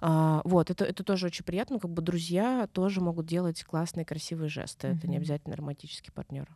А, 0.00 0.40
вот, 0.44 0.70
это, 0.70 0.84
это 0.84 1.04
тоже 1.04 1.26
очень 1.26 1.44
приятно, 1.44 1.78
как 1.78 1.90
бы 1.90 2.02
друзья 2.02 2.68
тоже 2.72 3.00
могут 3.00 3.26
делать 3.26 3.62
классные, 3.64 4.04
красивые 4.04 4.39
жесты. 4.48 4.88
Это 4.88 5.06
не 5.08 5.16
обязательно 5.16 5.56
романтический 5.56 6.12
партнер. 6.12 6.48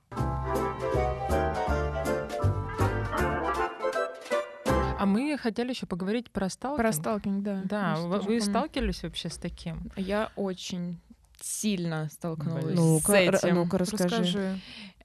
А 4.97 5.07
мы 5.07 5.37
хотели 5.37 5.70
еще 5.70 5.87
поговорить 5.87 6.31
про 6.31 6.49
сталкинг. 6.49 6.79
Про 6.83 6.92
сталкинг, 6.92 7.42
да. 7.42 7.62
Да, 7.64 7.94
Я 7.97 8.03
вы, 8.03 8.09
вы 8.18 8.25
помню. 8.25 8.40
сталкивались 8.40 9.03
вообще 9.03 9.29
с 9.29 9.37
таким? 9.37 9.90
Я 9.97 10.31
очень 10.37 10.99
сильно 11.40 12.09
столкнулась 12.11 12.64
Блин. 12.64 13.01
с 13.01 13.11
этим. 13.11 13.55
ну-ка 13.57 13.79
расскажи. 13.79 14.05
Расскажи. 14.16 14.61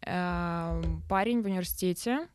А, 0.06 0.82
Парень 1.10 1.42
в 1.42 1.46
университете, 1.48 2.28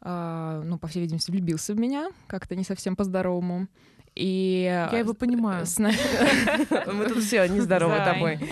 а, 0.00 0.62
ну, 0.62 0.78
по 0.78 0.86
всей 0.86 1.00
видимости, 1.00 1.30
влюбился 1.30 1.74
в 1.74 1.78
меня, 1.78 2.10
как-то 2.26 2.56
не 2.56 2.64
совсем 2.64 2.96
по-здоровому. 2.96 3.66
И 4.18 4.62
Я 4.92 4.98
его 4.98 5.14
понимаю. 5.14 5.64
сна- 5.64 5.92
Мы 6.92 7.06
тут 7.08 7.22
все 7.22 7.46
нездоровы 7.48 7.96
тобой. 7.98 8.40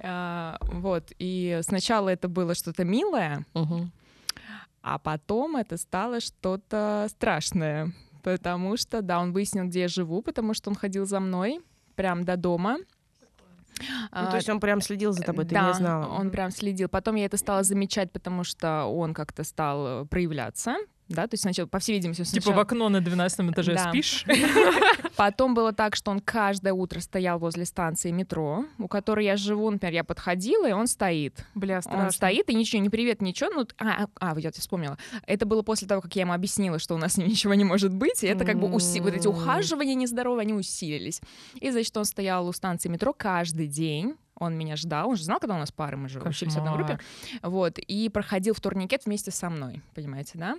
А, 0.00 0.56
Вот, 0.72 1.10
и 1.18 1.58
сначала 1.62 2.08
это 2.10 2.28
было 2.28 2.54
что-то 2.54 2.84
милое, 2.84 3.44
а 4.82 4.98
потом 4.98 5.56
это 5.56 5.76
стало 5.76 6.20
что-то 6.20 7.06
страшное, 7.10 7.92
потому 8.22 8.76
что, 8.76 9.02
да, 9.02 9.18
он 9.20 9.32
выяснил, 9.32 9.64
где 9.64 9.80
я 9.82 9.88
живу, 9.88 10.22
потому 10.22 10.54
что 10.54 10.70
он 10.70 10.76
ходил 10.76 11.04
за 11.06 11.18
мной 11.20 11.60
прям 11.96 12.24
до 12.24 12.36
дома. 12.36 12.78
Ну, 13.80 13.84
А, 14.12 14.30
то 14.30 14.36
есть 14.36 14.48
он 14.48 14.60
прям 14.60 14.80
следил 14.80 15.12
за 15.12 15.22
тобой, 15.22 15.44
ты 15.44 15.54
да, 15.54 15.68
не 15.68 15.74
знала. 15.74 16.06
он 16.06 16.30
прям 16.30 16.50
следил. 16.50 16.88
Потом 16.88 17.16
я 17.16 17.26
это 17.26 17.36
стала 17.36 17.62
замечать, 17.64 18.10
потому 18.12 18.44
что 18.44 18.84
он 18.84 19.14
как-то 19.14 19.44
стал 19.44 20.02
э, 20.02 20.06
проявляться. 20.06 20.76
Да, 21.08 21.26
то 21.26 21.34
есть 21.34 21.42
сначала, 21.42 21.66
по 21.66 21.78
всей 21.78 21.94
видимости, 21.94 22.20
он 22.20 22.26
Типа 22.26 22.40
в 22.40 22.44
сначала- 22.44 22.62
окно 22.62 22.88
на 22.90 23.00
12 23.00 23.50
этаже 23.50 23.74
Да. 23.74 23.88
спишь? 23.88 24.24
Потом 25.16 25.54
было 25.54 25.72
так, 25.72 25.96
что 25.96 26.10
он 26.10 26.20
каждое 26.20 26.72
утро 26.72 27.00
стоял 27.00 27.38
возле 27.38 27.64
станции 27.64 28.10
метро, 28.10 28.64
у 28.78 28.88
которой 28.88 29.24
я 29.24 29.36
живу, 29.36 29.70
например, 29.70 29.94
я 29.94 30.04
подходила, 30.04 30.68
и 30.68 30.72
он 30.72 30.86
стоит. 30.86 31.44
Бля, 31.54 31.80
страшно. 31.80 32.04
Он 32.04 32.10
стоит 32.10 32.48
и 32.50 32.54
ничего, 32.54 32.82
не 32.82 32.88
привет, 32.90 33.20
ничего. 33.22 33.50
Ну, 33.50 33.66
а, 33.78 34.04
а, 34.04 34.06
а, 34.20 34.34
вот 34.34 34.44
я 34.44 34.52
вспомнила. 34.52 34.96
Это 35.26 35.46
было 35.46 35.62
после 35.62 35.88
того, 35.88 36.00
как 36.02 36.14
я 36.14 36.22
ему 36.22 36.32
объяснила, 36.34 36.78
что 36.78 36.94
у 36.94 36.98
нас 36.98 37.14
с 37.14 37.16
ним 37.16 37.28
ничего 37.28 37.54
не 37.54 37.64
может 37.64 37.92
быть. 37.92 38.22
И 38.22 38.26
это 38.26 38.44
как 38.44 38.58
бы 38.60 38.68
уси- 38.68 39.00
вот 39.02 39.14
эти 39.14 39.26
ухаживания 39.26 39.94
нездоровые, 39.94 40.42
они 40.42 40.52
усилились. 40.52 41.20
И, 41.54 41.70
значит, 41.70 41.96
он 41.96 42.04
стоял 42.04 42.46
у 42.46 42.52
станции 42.52 42.88
метро 42.88 43.12
каждый 43.12 43.66
день. 43.66 44.14
Он 44.38 44.56
меня 44.56 44.76
ждал, 44.76 45.10
он 45.10 45.16
же 45.16 45.24
знал, 45.24 45.40
когда 45.40 45.56
у 45.56 45.58
нас 45.58 45.72
пары, 45.72 45.96
мы 45.96 46.08
же 46.08 46.20
учились 46.20 46.54
в 46.54 46.58
одной 46.58 46.76
группе. 46.76 46.98
Вот, 47.42 47.78
и 47.78 48.08
проходил 48.08 48.54
в 48.54 48.60
турникет 48.60 49.04
вместе 49.06 49.30
со 49.30 49.50
мной, 49.50 49.82
понимаете, 49.94 50.38
да? 50.38 50.58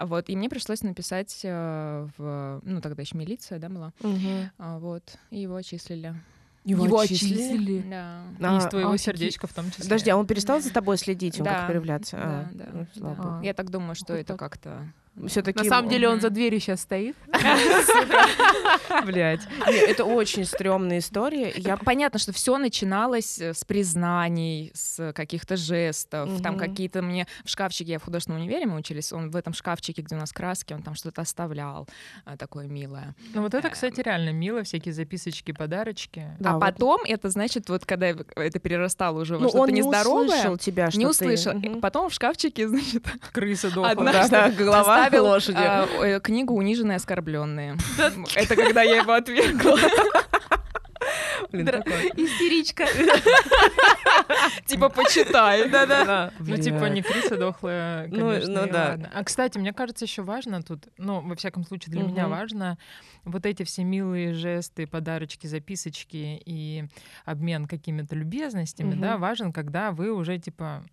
Вот, 0.00 0.28
и 0.28 0.36
мне 0.36 0.48
пришлось 0.48 0.82
написать 0.82 1.40
э, 1.42 2.08
в, 2.16 2.60
ну, 2.62 2.80
тогда 2.80 3.02
еще 3.02 3.16
милиция, 3.16 3.58
да, 3.58 3.68
была. 3.68 3.92
А, 4.58 4.78
вот, 4.78 5.18
и 5.30 5.40
его 5.40 5.56
отчислили. 5.56 6.14
Его 6.64 6.98
отчислили? 6.98 7.84
Да. 7.88 8.54
И 8.54 8.58
из 8.58 8.64
А, 8.64 8.68
твоего 8.68 8.90
офигеть. 8.90 9.04
сердечка 9.04 9.46
в 9.46 9.52
том 9.52 9.70
числе. 9.70 9.84
Подожди, 9.84 10.10
а 10.10 10.16
он 10.16 10.26
перестал 10.26 10.60
за 10.60 10.72
тобой 10.72 10.96
следить, 10.98 11.38
он 11.38 11.44
Да, 11.44 11.54
как 11.58 11.66
проявляться? 11.68 12.16
Да, 12.16 12.48
да, 12.52 12.86
ну, 12.96 13.16
да. 13.16 13.40
Я 13.42 13.54
так 13.54 13.70
думаю, 13.70 13.94
что 13.94 14.14
это 14.14 14.34
так. 14.36 14.38
как-то... 14.38 14.92
Все-таки 15.28 15.58
На 15.58 15.64
самом 15.64 15.88
деле 15.88 16.08
он 16.08 16.20
за 16.20 16.30
дверью 16.30 16.60
сейчас 16.60 16.82
стоит. 16.82 17.16
блядь. 19.04 19.40
Нет, 19.66 19.88
это 19.88 20.04
очень 20.04 20.44
стрёмная 20.44 20.98
история. 20.98 21.52
Я 21.56 21.76
Понятно, 21.76 22.18
что 22.18 22.32
все 22.32 22.58
начиналось 22.58 23.38
э, 23.38 23.54
с 23.54 23.64
признаний, 23.64 24.72
с 24.74 25.12
каких-то 25.12 25.56
жестов. 25.56 26.42
Там 26.42 26.58
какие-то 26.58 27.02
мне 27.02 27.26
в 27.44 27.50
шкафчике, 27.50 27.92
я 27.92 27.98
в 27.98 28.04
художественном 28.04 28.40
универе 28.40 28.66
мы 28.66 28.76
учились, 28.76 29.12
он 29.12 29.30
в 29.30 29.36
этом 29.36 29.52
шкафчике, 29.52 30.02
где 30.02 30.16
у 30.16 30.18
нас 30.18 30.32
краски, 30.32 30.72
он 30.72 30.82
там 30.82 30.94
что-то 30.94 31.22
оставлял 31.22 31.88
а, 32.24 32.36
такое 32.36 32.66
милое. 32.66 33.14
Ну 33.34 33.42
вот 33.42 33.54
это, 33.54 33.70
кстати, 33.70 34.00
реально 34.00 34.30
мило, 34.30 34.64
всякие 34.64 34.92
записочки, 34.92 35.52
подарочки. 35.52 36.26
Да, 36.38 36.54
а 36.54 36.58
потом 36.58 37.02
это 37.06 37.30
значит, 37.30 37.68
вот 37.68 37.86
когда 37.86 38.08
это 38.08 38.58
перерастало 38.58 39.20
уже 39.20 39.36
во 39.36 39.40
Ну, 39.40 39.48
что-то 39.48 39.62
он 39.62 39.70
не 39.70 39.80
нездоровое, 39.80 40.26
услышал 40.26 40.58
тебя, 40.58 40.90
что 40.90 40.98
не 40.98 41.06
услышал. 41.06 41.54
Потом 41.80 42.10
в 42.10 42.14
шкафчике, 42.14 42.68
значит, 42.68 43.04
Крыса 43.32 43.70
дохла. 43.72 43.90
Одна- 43.90 44.50
голова 44.58 45.05
лошади. 45.14 45.58
а, 45.58 45.86
э, 46.02 46.20
книгу 46.20 46.54
«Униженные 46.54 46.96
оскорбленные». 46.96 47.76
Это 48.34 48.56
когда 48.56 48.82
я 48.82 48.96
его 48.96 49.12
отвергла. 49.12 49.78
Блин. 51.52 51.66
Истеричка. 52.16 52.86
Типа, 54.66 54.88
почитай. 54.88 55.68
Да-да. 55.68 56.32
Ну, 56.38 56.56
типа, 56.56 56.84
не 56.86 57.02
крыса 57.02 57.36
дохлая, 57.36 58.08
Ну, 58.08 58.30
конечно, 58.30 58.66
ну 58.66 58.72
да. 58.72 58.98
А, 59.14 59.24
кстати, 59.24 59.58
мне 59.58 59.72
кажется, 59.72 60.04
еще 60.04 60.22
важно 60.22 60.62
тут, 60.62 60.88
ну, 60.98 61.20
во 61.20 61.34
всяком 61.36 61.64
случае, 61.64 61.92
для 61.92 62.02
меня 62.02 62.28
важно 62.28 62.78
вот 63.24 63.44
эти 63.46 63.64
все 63.64 63.84
милые 63.84 64.34
жесты, 64.34 64.86
подарочки, 64.86 65.46
записочки 65.46 66.40
и 66.44 66.84
обмен 67.24 67.66
какими-то 67.66 68.14
любезностями, 68.14 68.94
да, 68.94 69.18
важен, 69.18 69.52
когда 69.52 69.90
вы 69.92 70.12
уже, 70.12 70.38
типа, 70.38 70.84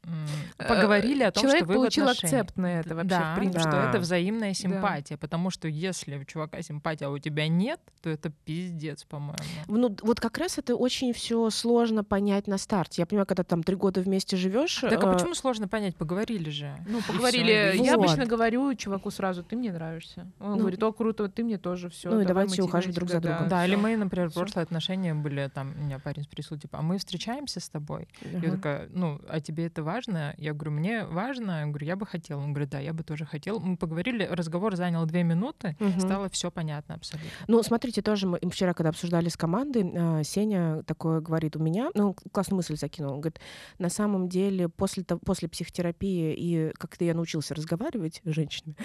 Э, 0.58 0.68
поговорили 0.68 1.24
о 1.24 1.32
том, 1.32 1.48
что 1.48 1.66
вы 1.66 1.74
получил 1.74 2.08
акцепт 2.08 2.58
на 2.58 2.80
это 2.80 2.96
вообще, 2.96 3.20
в 3.20 3.36
принципе. 3.36 3.60
что 3.60 3.78
это 3.78 4.00
взаимная 4.00 4.54
симпатия, 4.54 5.18
потому 5.18 5.50
что 5.50 5.68
если 5.68 6.18
у 6.18 6.24
чувака 6.26 6.62
симпатия, 6.62 7.06
а 7.06 7.10
у 7.10 7.18
тебя 7.18 7.48
нет, 7.48 7.80
то 8.02 8.10
это 8.10 8.30
пиздец, 8.30 9.04
по-моему. 9.04 9.38
Ну, 9.68 9.96
вот 10.02 10.20
как 10.20 10.33
раз 10.38 10.58
это 10.58 10.76
очень 10.76 11.14
все 11.14 11.50
сложно 11.50 12.04
понять 12.04 12.48
на 12.48 12.58
старте. 12.58 13.02
Я 13.02 13.06
понимаю, 13.06 13.26
когда 13.26 13.44
там 13.44 13.64
три 13.64 13.76
года 13.76 14.02
вместе 14.02 14.38
живешь. 14.38 14.78
Так 14.82 15.04
а 15.04 15.10
э, 15.10 15.14
почему 15.14 15.34
сложно 15.34 15.68
понять? 15.68 15.96
Поговорили 15.96 16.50
же. 16.50 16.76
Ну, 16.88 17.02
поговорили. 17.08 17.74
Я 17.76 17.98
вот. 17.98 18.06
обычно 18.06 18.26
говорю 18.26 18.74
чуваку 18.76 19.12
сразу, 19.12 19.44
ты 19.44 19.56
мне 19.56 19.72
нравишься. 19.72 20.32
Он 20.40 20.52
Ну, 20.52 20.58
говорит, 20.60 20.82
о, 20.84 20.92
круто, 20.92 21.28
ты 21.30 21.44
мне 21.44 21.58
тоже, 21.58 21.90
все. 21.90 22.10
ну 22.10 22.22
и 22.22 22.26
давайте 22.26 22.62
ухаживать 22.62 22.96
друг 22.96 23.10
за 23.10 23.20
другом. 23.20 23.48
Да, 23.50 23.66
или 23.66 23.76
всё. 23.76 23.82
мы, 23.84 23.98
например, 23.98 24.30
Всё. 24.30 24.40
прошлые 24.40 24.64
отношения 24.64 25.14
были, 25.14 25.50
там, 25.54 25.74
у 25.78 25.84
меня 25.84 26.00
парень 26.00 26.24
спросил, 26.24 26.58
типа, 26.58 26.80
а 26.80 26.82
мы 26.82 26.98
встречаемся 26.98 27.60
с 27.60 27.70
тобой? 27.70 28.08
Я 28.22 28.38
ага. 28.40 28.52
такая, 28.52 28.90
ну, 28.94 29.20
а 29.28 29.40
тебе 29.40 29.66
это 29.66 29.84
важно? 29.84 30.34
Я 30.38 30.54
говорю, 30.54 30.72
мне 30.72 31.06
важно. 31.06 31.62
Я 31.62 31.66
говорю, 31.68 31.86
я 31.86 31.96
бы 31.96 32.06
хотела. 32.06 32.40
Он 32.40 32.54
говорит, 32.54 32.70
да, 32.70 32.80
я 32.80 32.94
бы 32.94 33.04
тоже 33.04 33.26
хотел. 33.26 33.60
Мы 33.60 33.78
поговорили, 33.78 34.28
разговор 34.30 34.76
занял 34.76 35.06
две 35.06 35.24
минуты, 35.24 35.76
Мгм. 35.80 36.00
стало 36.00 36.30
все 36.30 36.50
понятно 36.52 36.96
абсолютно. 36.96 37.30
Ну, 37.48 37.62
смотрите, 37.64 38.02
тоже 38.02 38.28
мы 38.28 38.40
вчера, 38.50 38.74
когда 38.74 38.90
обсуждали 38.90 39.30
с 39.30 39.38
командой, 39.38 39.92
а, 39.96 40.23
Сеня 40.24 40.84
такое 40.84 41.22
говорит 41.22 41.56
у 41.56 41.60
меня, 41.60 41.90
ну, 41.94 42.16
классную 42.32 42.58
мысль 42.58 42.76
закинул. 42.78 43.14
Он 43.14 43.22
говорит, 43.22 43.40
на 43.80 43.90
самом 43.90 44.30
деле, 44.30 44.70
после, 44.70 45.04
после 45.04 45.50
психотерапии 45.50 46.34
и 46.34 46.72
как-то 46.78 47.06
я 47.06 47.14
научился 47.14 47.56
разговаривать 47.56 48.22
с 48.24 48.32
женщинами, 48.32 48.76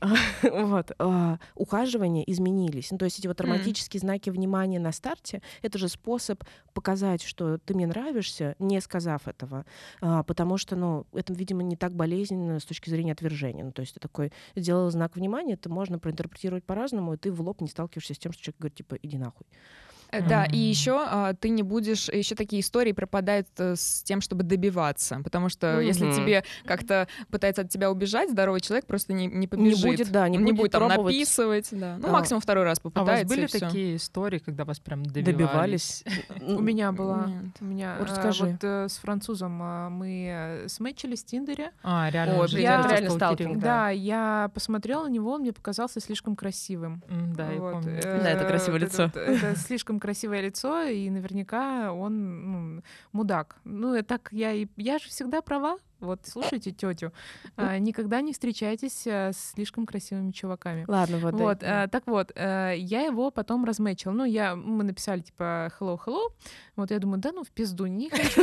вот, 0.42 0.92
а, 0.98 1.38
ухаживания 1.54 2.24
изменились. 2.24 2.90
Ну, 2.90 2.98
то 2.98 3.04
есть 3.04 3.18
эти 3.18 3.26
вот 3.26 3.40
романтические 3.40 4.00
знаки 4.00 4.30
внимания 4.30 4.78
на 4.78 4.92
старте, 4.92 5.42
это 5.62 5.78
же 5.78 5.88
способ 5.88 6.44
показать, 6.72 7.22
что 7.22 7.58
ты 7.58 7.74
мне 7.74 7.86
нравишься, 7.86 8.54
не 8.58 8.80
сказав 8.80 9.26
этого. 9.28 9.64
А, 10.00 10.22
потому 10.22 10.58
что, 10.58 10.76
ну, 10.76 11.06
это, 11.12 11.32
видимо, 11.32 11.62
не 11.62 11.76
так 11.76 11.94
болезненно 11.94 12.60
с 12.60 12.64
точки 12.64 12.90
зрения 12.90 13.12
отвержения. 13.12 13.64
Ну, 13.64 13.72
то 13.72 13.82
есть 13.82 13.94
ты 13.94 14.00
такой 14.00 14.32
сделал 14.54 14.90
знак 14.90 15.16
внимания, 15.16 15.54
это 15.54 15.68
можно 15.68 15.98
проинтерпретировать 15.98 16.64
по-разному, 16.64 17.14
и 17.14 17.16
ты 17.16 17.32
в 17.32 17.40
лоб 17.40 17.60
не 17.60 17.68
сталкиваешься 17.68 18.14
с 18.14 18.18
тем, 18.18 18.32
что 18.32 18.42
человек 18.42 18.60
говорит, 18.60 18.76
типа, 18.76 18.94
иди 19.02 19.18
нахуй. 19.18 19.46
Э, 20.10 20.22
Да, 20.26 20.44
и 20.44 20.48
Мгм. 20.48 20.56
еще 20.56 21.34
ты 21.40 21.48
не 21.50 21.62
будешь, 21.62 22.08
еще 22.08 22.34
такие 22.34 22.60
истории 22.60 22.92
пропадают 22.92 23.48
э, 23.58 23.74
с 23.76 24.02
тем, 24.02 24.20
чтобы 24.20 24.42
добиваться, 24.42 25.20
потому 25.22 25.48
что 25.48 25.80
если 25.80 26.06
Мгм. 26.06 26.14
тебе 26.16 26.44
как-то 26.64 27.08
пытается 27.30 27.62
от 27.62 27.68
тебя 27.70 27.90
убежать, 27.90 28.30
здоровый 28.30 28.60
человек 28.60 28.86
просто 28.86 29.12
не, 29.12 29.26
не 29.26 29.46
побежит. 29.46 29.82
будет, 29.84 30.10
да, 30.10 30.28
не 30.28 30.38
не 30.38 30.44
будет 30.52 30.56
будет 30.56 30.72
там 30.72 30.86
пробовать. 30.88 31.14
написывать, 31.14 31.68
да. 31.72 31.96
Ну, 32.00 32.08
А. 32.08 32.12
максимум 32.12 32.40
второй 32.40 32.64
раз 32.64 32.78
А 32.78 32.80
у 32.80 32.88
вас 32.88 32.94
попытается, 32.94 33.26
были 33.34 33.44
и 33.44 33.48
такие 33.48 33.96
истории, 33.96 34.38
когда 34.38 34.64
вас 34.64 34.78
прям 34.80 35.04
добивались? 35.04 36.04
Добивались. 36.04 36.04
У 36.58 36.60
меня 36.60 36.92
была. 36.92 37.26
Нет. 37.26 37.44
У 37.60 37.64
меня 37.64 37.96
э, 37.98 38.04
расскажи. 38.04 38.44
вот 38.46 38.64
э, 38.64 38.88
с 38.88 38.96
французом 38.96 39.60
э, 39.62 39.88
мы 39.90 40.28
э, 40.30 40.68
сметчились 40.68 41.22
в 41.22 41.26
Тиндере. 41.26 41.72
А, 41.82 42.08
реально. 42.10 42.42
Это 42.44 42.56
реально 42.56 43.10
сталкинг, 43.10 43.58
Да. 43.58 43.90
Я 43.90 44.50
посмотрела 44.54 45.04
на 45.04 45.08
него, 45.10 45.32
он 45.32 45.42
мне 45.42 45.52
показался 45.52 46.00
слишком 46.00 46.34
красивым. 46.36 47.02
Да, 47.36 47.50
я 47.50 47.58
помню. 47.60 47.98
э, 48.02 48.22
Да, 48.22 48.30
это 48.30 48.44
красивое 48.44 48.80
лицо. 48.80 49.04
Это 49.14 49.54
слишком 49.56 49.97
красивое 50.00 50.40
лицо, 50.40 50.82
и 50.82 51.10
наверняка 51.10 51.92
он 51.92 52.76
ну, 52.76 52.82
мудак. 53.12 53.56
Ну, 53.64 54.02
так 54.02 54.28
я 54.32 54.52
и 54.52 54.66
я 54.76 54.98
же 54.98 55.08
всегда 55.08 55.42
права. 55.42 55.78
Вот 56.00 56.20
слушайте 56.24 56.70
тетю, 56.70 57.12
а, 57.56 57.78
никогда 57.78 58.20
не 58.20 58.32
встречайтесь 58.32 59.06
а, 59.06 59.32
с 59.32 59.52
слишком 59.52 59.86
красивыми 59.86 60.30
чуваками. 60.30 60.84
Ладно, 60.86 61.18
вот. 61.18 61.34
Вот, 61.34 61.58
да. 61.58 61.84
а, 61.84 61.88
так 61.88 62.06
вот, 62.06 62.32
а, 62.34 62.72
я 62.72 63.02
его 63.02 63.30
потом 63.30 63.64
размечил. 63.64 64.12
Ну, 64.12 64.24
я, 64.24 64.54
мы 64.54 64.84
написали, 64.84 65.20
типа, 65.20 65.72
hello, 65.78 65.98
hello. 66.04 66.28
Вот 66.76 66.90
я 66.90 66.98
думаю, 66.98 67.20
да 67.20 67.32
ну 67.32 67.42
в 67.42 67.50
пизду, 67.50 67.86
не 67.86 68.08
хочу. 68.10 68.42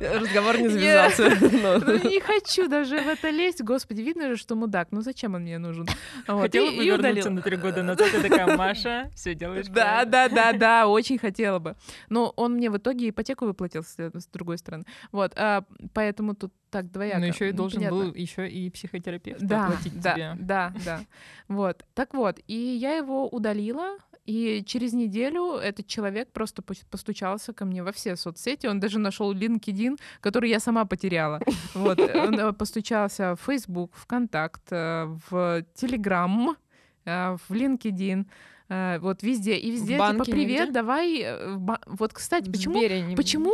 Разговор 0.00 0.58
не 0.58 0.68
завязался. 0.68 1.30
Ну, 1.54 2.10
Не 2.10 2.20
хочу 2.20 2.68
даже 2.68 2.98
в 2.98 3.08
это 3.08 3.30
лезть. 3.30 3.62
Господи, 3.62 4.02
видно 4.02 4.28
же, 4.28 4.36
что 4.36 4.54
мудак. 4.54 4.88
Ну 4.90 5.00
зачем 5.00 5.34
он 5.34 5.42
мне 5.42 5.58
нужен? 5.58 5.86
Хотела 6.26 6.70
бы 6.70 6.84
вернуться 6.84 7.30
на 7.30 7.42
три 7.42 7.56
года 7.56 7.82
назад, 7.82 8.12
и 8.14 8.20
такая, 8.20 8.56
Маша, 8.56 9.10
все 9.14 9.34
делаешь 9.34 9.66
Да, 9.68 10.04
правильно». 10.04 10.10
да, 10.10 10.28
да, 10.28 10.52
да, 10.52 10.88
очень 10.88 11.18
хотела 11.18 11.58
бы. 11.58 11.76
Но 12.08 12.32
он 12.36 12.54
мне 12.54 12.70
в 12.70 12.76
итоге 12.76 13.08
ипотеку 13.08 13.46
выплатил 13.46 13.82
с 13.82 14.26
другой 14.32 14.58
стороны. 14.58 14.84
Вот, 15.14 15.32
а, 15.36 15.64
поэтому 15.92 16.34
тут 16.34 16.52
так 16.70 16.90
двояко. 16.90 17.20
Но 17.20 17.26
еще 17.26 17.48
и 17.48 17.52
должен 17.52 17.82
Непонятно. 17.82 18.10
был 18.10 18.14
еще 18.14 18.48
и 18.48 18.68
психотерапевт 18.68 19.40
да, 19.42 19.66
оплатить 19.66 20.00
да, 20.00 20.14
тебе. 20.14 20.36
да, 20.40 20.74
да. 20.84 21.00
Вот. 21.46 21.84
Так 21.94 22.14
вот, 22.14 22.40
и 22.48 22.56
я 22.56 22.96
его 22.96 23.28
удалила, 23.28 23.96
и 24.26 24.64
через 24.66 24.92
неделю 24.92 25.52
этот 25.52 25.86
человек 25.86 26.32
просто 26.32 26.62
пос- 26.62 26.84
постучался 26.90 27.52
ко 27.52 27.64
мне 27.64 27.84
во 27.84 27.92
все 27.92 28.16
соцсети. 28.16 28.66
Он 28.66 28.80
даже 28.80 28.98
нашел 28.98 29.32
LinkedIn, 29.32 30.00
который 30.20 30.50
я 30.50 30.58
сама 30.58 30.84
потеряла. 30.84 31.38
Вот. 31.74 32.00
Он 32.00 32.40
э, 32.40 32.52
постучался 32.52 33.36
в 33.36 33.40
Facebook, 33.40 33.94
ВКонтакт, 33.94 34.72
э, 34.72 35.04
в 35.30 35.64
Telegram, 35.76 36.56
э, 37.04 37.36
в 37.36 37.52
LinkedIn. 37.52 38.26
Э, 38.68 38.98
Вот 39.00 39.22
везде. 39.22 39.56
И 39.56 39.70
везде, 39.70 39.94
типа, 39.94 40.12
банке 40.12 40.32
привет, 40.32 40.60
нигде? 40.60 40.72
давай. 40.72 41.20
э, 41.22 41.56
Вот, 41.86 42.12
кстати, 42.12 42.50
почему 42.50 42.78
Сбере 42.78 43.00
не- 43.02 43.16
Почему 43.16 43.52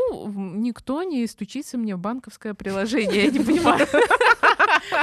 никто 0.57 1.03
не 1.03 1.27
стучится 1.27 1.79
мне 1.79 1.97
в 1.97 1.99
банковское 1.99 2.55
приложение? 2.55 3.25
Я 3.27 3.31
не 3.31 3.39
понимаю. 3.45 3.87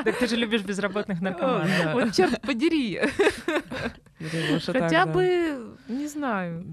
Так 0.03 0.17
ты 0.19 0.27
же 0.27 0.35
любишь 0.35 0.61
безработных 0.63 1.21
наркоманов. 1.21 1.93
Вот 1.93 2.13
черт 2.13 2.41
подери. 2.41 2.99
Хотя 4.65 5.05
бы, 5.05 5.75
не 5.87 6.07
знаю, 6.07 6.65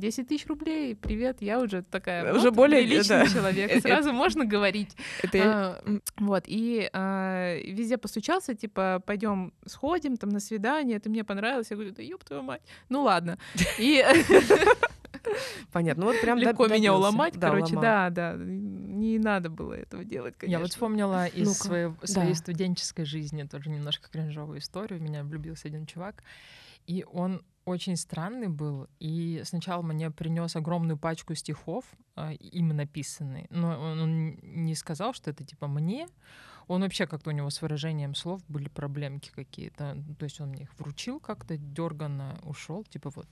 10 0.00 0.26
тысяч 0.28 0.46
рублей, 0.46 0.96
привет, 0.96 1.42
я 1.42 1.60
уже 1.60 1.82
такая 1.82 2.32
Уже 2.34 2.48
вот, 2.50 2.54
более, 2.56 2.82
приличный 2.82 3.18
да. 3.18 3.26
человек, 3.26 3.70
Это- 3.70 3.80
сразу 3.88 4.12
можно 4.12 4.44
говорить. 4.44 4.96
Это 5.22 5.38
я- 5.38 5.44
А, 5.52 5.82
Вот, 6.18 6.44
и 6.46 6.88
а, 6.92 7.56
везде 7.64 7.96
постучался, 7.98 8.54
типа, 8.54 9.02
пойдем 9.06 9.52
сходим 9.66 10.16
там 10.16 10.30
на 10.30 10.40
свидание, 10.40 10.98
ты 10.98 11.08
мне 11.10 11.22
понравилась, 11.24 11.70
я 11.70 11.76
говорю, 11.76 11.92
да 11.92 12.02
ёб 12.02 12.24
твою 12.24 12.42
мать, 12.42 12.62
ну 12.88 13.02
ладно. 13.02 13.38
И 13.78 14.02
Понятно. 15.72 16.04
Ну 16.06 16.12
вот 16.12 16.20
прям 16.20 16.38
легко 16.38 16.64
доб- 16.66 16.68
меня 16.70 16.90
добился. 16.90 16.96
уломать, 16.96 17.34
Да, 17.38 17.48
короче, 17.48 17.74
уломал. 17.74 17.82
да, 17.82 18.10
да, 18.10 18.34
не 18.38 19.18
надо 19.18 19.50
было 19.50 19.74
этого 19.74 20.04
делать, 20.04 20.34
конечно. 20.36 20.52
Я 20.56 20.60
вот 20.60 20.70
вспомнила 20.70 21.26
из 21.26 21.46
Ну-ка. 21.48 21.58
своей, 21.64 21.90
своей 22.04 22.30
Да. 22.30 22.34
студенческой 22.36 23.04
жизни 23.04 23.42
тоже 23.44 23.70
немножко 23.70 24.08
кринжовую 24.10 24.60
историю. 24.60 24.98
В 24.98 25.02
меня 25.02 25.22
влюбился 25.22 25.68
один 25.68 25.84
чувак, 25.86 26.22
и 26.86 27.04
он 27.12 27.42
очень 27.64 27.96
странный 27.96 28.48
был. 28.48 28.88
И 28.98 29.42
сначала 29.44 29.82
мне 29.82 30.10
принес 30.10 30.56
огромную 30.56 30.98
пачку 30.98 31.34
стихов, 31.34 31.84
а, 32.16 32.32
им 32.32 32.68
написанные. 32.68 33.46
Но 33.50 33.78
он, 33.78 34.00
он 34.00 34.38
не 34.42 34.74
сказал, 34.74 35.12
что 35.12 35.30
это 35.30 35.44
типа 35.44 35.68
мне. 35.68 36.06
Он 36.68 36.82
вообще 36.82 37.06
как-то 37.06 37.30
у 37.30 37.32
него 37.32 37.50
с 37.50 37.62
выражением 37.62 38.14
слов 38.14 38.42
были 38.48 38.68
проблемки 38.68 39.30
какие-то. 39.30 39.96
То 40.18 40.24
есть 40.24 40.40
он 40.40 40.50
мне 40.50 40.62
их 40.62 40.78
вручил 40.78 41.18
как-то, 41.18 41.56
дерганно 41.56 42.38
ушел, 42.44 42.84
типа 42.84 43.10
вот. 43.10 43.28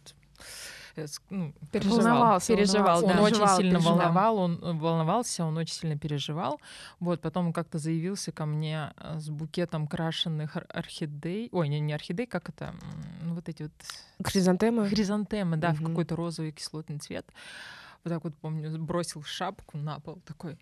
Э, 0.97 1.07
ну, 1.31 1.53
Переживал. 1.73 1.99
Волновался, 1.99 2.55
Переживал, 2.57 3.05
он 3.05 3.09
да. 3.13 3.23
очень 3.23 3.27
переживал, 3.37 3.57
сильно 3.57 3.71
переживал. 3.79 3.97
волновал, 3.99 4.37
он 4.39 4.79
волновался, 4.79 5.45
он 5.45 5.57
очень 5.57 5.75
сильно 5.75 5.99
переживал. 5.99 6.61
Вот, 7.01 7.21
потом 7.21 7.47
он 7.49 7.53
как-то 7.53 7.79
заявился 7.79 8.33
ко 8.33 8.47
мне 8.47 8.93
э, 8.97 9.19
с 9.21 9.29
букетом 9.31 9.87
крашенных 9.87 10.57
ор- 10.57 10.67
орхидей. 10.69 11.49
Ой, 11.53 11.69
не, 11.69 11.81
не 11.81 11.93
орхидей, 11.93 12.27
как 12.27 12.49
это? 12.49 12.75
Ну, 13.23 13.35
вот 13.35 13.49
эти 13.49 13.63
вот 13.65 13.73
Хризантемы. 14.27 14.89
хризантемы, 14.89 15.57
да, 15.57 15.73
в 15.73 15.81
Мгм. 15.81 15.87
какой-то 15.91 16.17
розовый 16.17 16.53
кислотный 16.53 16.99
цвет. 16.99 17.27
Вот 18.05 18.13
так 18.13 18.25
вот, 18.25 18.35
помню, 18.41 18.79
бросил 18.79 19.23
шапку 19.25 19.77
на 19.77 19.99
пол, 19.99 20.21
такой, 20.25 20.57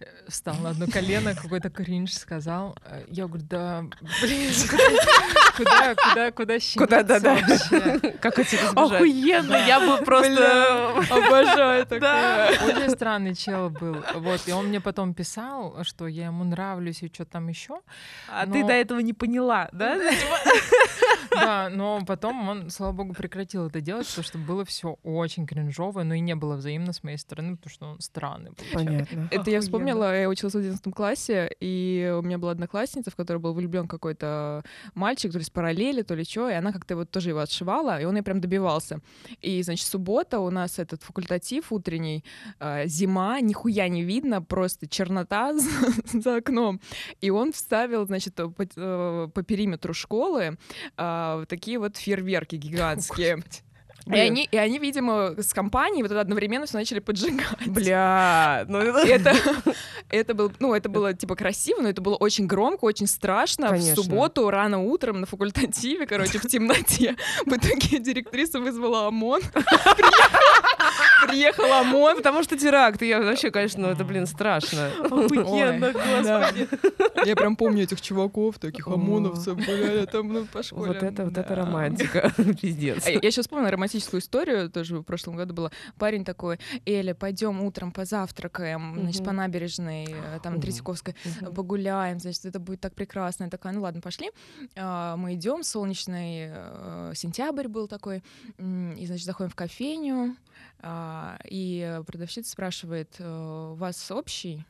э, 0.00 0.04
встал 0.28 0.56
на 0.56 0.70
одно 0.70 0.86
колено, 0.86 1.34
какой-то 1.34 1.70
кринж 1.70 2.12
сказал. 2.14 2.76
Э, 2.84 3.04
Я 3.08 3.26
говорю, 3.26 3.44
да, 3.48 3.84
блин, 4.20 4.50
куда, 5.56 5.94
куда, 5.94 6.30
куда 6.32 6.58
Куда, 6.76 7.02
да, 7.02 7.20
да. 7.20 7.36
Как 8.20 8.38
сбежать? 8.38 8.72
Охуенно, 8.76 9.54
я 9.66 9.80
бы 9.80 10.04
просто... 10.04 10.90
Обожаю 11.10 11.86
такое. 11.86 12.50
Очень 12.64 12.90
странный 12.90 13.34
чел 13.36 13.70
был. 13.70 14.04
Вот, 14.14 14.40
и 14.46 14.52
он 14.52 14.66
мне 14.66 14.80
потом 14.80 15.14
писал, 15.14 15.84
что 15.84 16.06
я 16.08 16.26
ему 16.26 16.44
нравлюсь 16.44 17.02
и 17.02 17.08
что 17.12 17.24
там 17.24 17.48
еще. 17.48 17.80
А 18.28 18.46
ты 18.46 18.64
до 18.64 18.72
этого 18.72 18.98
не 19.00 19.12
поняла, 19.12 19.68
да? 19.72 19.96
Да, 21.30 21.68
но 21.70 22.00
потом 22.06 22.48
он, 22.48 22.70
слава 22.70 22.92
богу, 22.92 23.14
прекратил 23.14 23.66
это 23.66 23.80
делать, 23.80 24.06
потому 24.08 24.24
что 24.24 24.38
было 24.38 24.64
все 24.64 24.98
очень 25.02 25.46
кринжово, 25.46 26.02
но 26.02 26.14
и 26.14 26.20
не 26.20 26.34
было 26.34 26.56
взаимно 26.56 26.92
с 26.92 27.02
моей 27.02 27.18
стороны, 27.18 27.56
потому 27.56 27.72
что 27.72 27.86
он 27.86 28.00
странный. 28.00 28.52
Понятно. 28.72 29.28
Это 29.30 29.50
я 29.50 29.60
вспомнила, 29.60 30.18
я 30.18 30.28
училась 30.28 30.54
в 30.54 30.58
11 30.58 30.94
классе, 30.94 31.50
и 31.60 32.14
у 32.18 32.22
меня 32.22 32.38
была 32.38 32.52
одноклассница, 32.52 33.10
в 33.10 33.16
которой 33.16 33.38
был 33.38 33.54
влюблен 33.54 33.88
какой-то 33.88 34.64
мальчик, 34.94 35.32
то 35.32 35.38
ли 35.38 35.44
с 35.44 35.50
параллели, 35.50 36.02
то 36.02 36.14
ли 36.14 36.24
что, 36.24 36.48
и 36.48 36.54
она 36.54 36.72
как-то 36.72 36.96
вот 36.96 37.10
тоже 37.10 37.30
его 37.30 37.40
отшивала, 37.40 38.00
и 38.00 38.04
он 38.04 38.16
ей 38.16 38.22
прям 38.22 38.40
добивался. 38.40 39.00
И, 39.40 39.62
значит, 39.62 39.86
суббота 39.86 40.40
у 40.40 40.50
нас 40.50 40.78
этот 40.78 41.02
факультатив 41.02 41.72
утренний, 41.72 42.24
а, 42.58 42.86
зима, 42.86 43.40
нихуя 43.40 43.88
не 43.88 44.02
видно, 44.02 44.42
просто 44.42 44.88
чернота 44.88 45.54
за, 46.12 46.36
окном. 46.36 46.80
И 47.20 47.30
он 47.30 47.52
вставил, 47.52 48.06
значит, 48.06 48.34
по, 48.34 48.54
э, 48.76 49.28
по 49.34 49.42
периметру 49.42 49.94
школы 49.94 50.56
а, 51.20 51.36
вот 51.38 51.48
такие 51.48 51.78
вот 51.78 51.96
фейерверки 51.96 52.56
гигантские. 52.56 53.42
И 54.06 54.14
они, 54.18 54.48
и 54.50 54.56
они, 54.56 54.78
видимо, 54.78 55.34
с 55.38 55.52
компанией 55.52 56.02
вот 56.02 56.10
это 56.10 56.20
одновременно 56.22 56.64
все 56.66 56.78
начали 56.78 57.00
поджигать. 57.00 57.66
Бля, 57.66 58.64
ну 58.66 58.78
это- 58.78 59.06
Это, 59.06 59.36
это, 60.08 60.34
был, 60.34 60.50
ну, 60.58 60.74
это 60.74 60.88
было 60.88 61.12
типа 61.12 61.36
красиво, 61.36 61.82
но 61.82 61.88
это 61.90 62.00
было 62.00 62.16
очень 62.16 62.46
громко, 62.46 62.86
очень 62.86 63.06
страшно. 63.06 63.68
Конечно. 63.68 64.02
В 64.02 64.04
субботу 64.06 64.48
рано 64.50 64.80
утром 64.82 65.20
на 65.20 65.26
факультативе, 65.26 66.06
короче, 66.06 66.38
в 66.38 66.46
темноте. 66.48 67.14
В 67.44 67.50
итоге 67.54 67.98
директриса 67.98 68.58
вызвала 68.58 69.06
ОМОН. 69.08 69.42
Приехал- 69.52 70.59
Приехал 71.40 71.72
ОМОН. 71.72 72.16
Потому 72.16 72.42
что 72.42 72.58
теракт, 72.58 73.02
я 73.02 73.20
вообще, 73.20 73.50
конечно, 73.50 73.80
ну 73.80 73.88
это, 73.88 74.04
блин, 74.04 74.26
страшно. 74.26 74.90
Охуенно, 75.04 75.86
Ой, 75.86 75.92
господи. 75.92 76.68
Я 77.26 77.36
прям 77.36 77.56
помню 77.56 77.84
этих 77.84 78.00
чуваков, 78.00 78.58
таких 78.58 78.86
ОМОНовцев, 78.86 79.56
гуляли 79.56 80.06
там 80.06 80.32
ну, 80.32 80.44
по 80.44 80.62
школе. 80.62 80.92
Вот 80.92 81.02
это, 81.02 81.24
вот 81.24 81.38
это 81.38 81.54
романтика, 81.54 82.32
пиздец. 82.60 83.06
А 83.06 83.10
Я 83.10 83.20
сейчас 83.30 83.46
вспомнила 83.46 83.70
романтическую 83.70 84.20
историю, 84.20 84.70
тоже 84.70 84.98
в 84.98 85.02
прошлом 85.02 85.36
году 85.36 85.54
была. 85.54 85.70
Парень 85.98 86.24
такой, 86.24 86.58
Эля, 86.84 87.14
пойдем 87.14 87.62
утром 87.62 87.92
позавтракаем, 87.92 88.98
значит, 89.00 89.24
по 89.24 89.32
набережной, 89.32 90.06
э, 90.08 90.40
там. 90.42 90.60
Третьяковской, 90.60 91.14
погуляем, 91.54 92.20
значит, 92.20 92.44
это 92.44 92.58
будет 92.58 92.80
так 92.80 92.94
прекрасно. 92.94 93.44
Я 93.44 93.50
такая, 93.50 93.72
ну 93.72 93.80
ладно, 93.80 94.02
пошли. 94.02 94.30
А, 94.76 95.16
Мы 95.16 95.34
идем, 95.34 95.62
солнечный 95.62 96.50
э, 96.52 97.12
сентябрь 97.14 97.68
был 97.68 97.88
такой, 97.88 98.22
и, 98.58 99.06
значит, 99.06 99.24
заходим 99.24 99.50
в 99.50 99.54
кофейню, 99.54 100.36
и 100.82 102.00
продавщица 102.06 102.50
спрашивает, 102.50 103.16
«Э, 103.18 103.72
у 103.72 103.74
вас 103.74 104.10
общий 104.10 104.64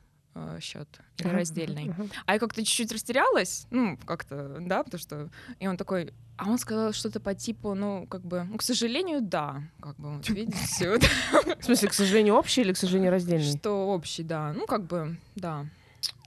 счет 0.61 0.89
или 1.19 1.29
Ага, 1.29 1.39
раздельный? 1.39 1.93
А 2.27 2.35
я 2.35 2.39
как-то 2.39 2.65
чуть-чуть 2.65 2.93
растерялась, 2.93 3.67
ну, 3.71 3.99
как-то, 4.05 4.59
да, 4.61 4.83
потому 4.85 5.01
что... 5.01 5.29
И 5.59 5.67
он 5.67 5.77
такой... 5.77 6.13
А 6.37 6.49
он 6.49 6.57
сказал 6.59 6.93
что-то 6.93 7.21
по 7.21 7.35
типу, 7.35 7.75
ну, 7.75 8.07
как 8.07 8.23
бы, 8.23 8.45
ну, 8.45 8.57
к 8.57 8.63
сожалению, 8.63 9.21
да, 9.21 9.63
как 9.81 9.97
бы, 9.97 10.17
вот 10.17 10.29
видите, 10.31 10.91
вот, 11.33 11.59
В 11.61 11.65
смысле, 11.65 11.89
к 11.89 11.93
сожалению, 11.93 12.35
общий 12.35 12.63
или, 12.63 12.73
к 12.73 12.77
сожалению, 12.79 13.11
раздельный? 13.11 13.59
что 13.59 13.89
общий, 13.89 14.23
да, 14.23 14.53
ну, 14.55 14.67
как 14.67 14.85
бы, 14.87 15.19
да. 15.35 15.67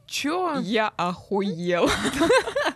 Чё? 0.06 0.60
Я 0.60 0.90
охуел. 0.90 1.90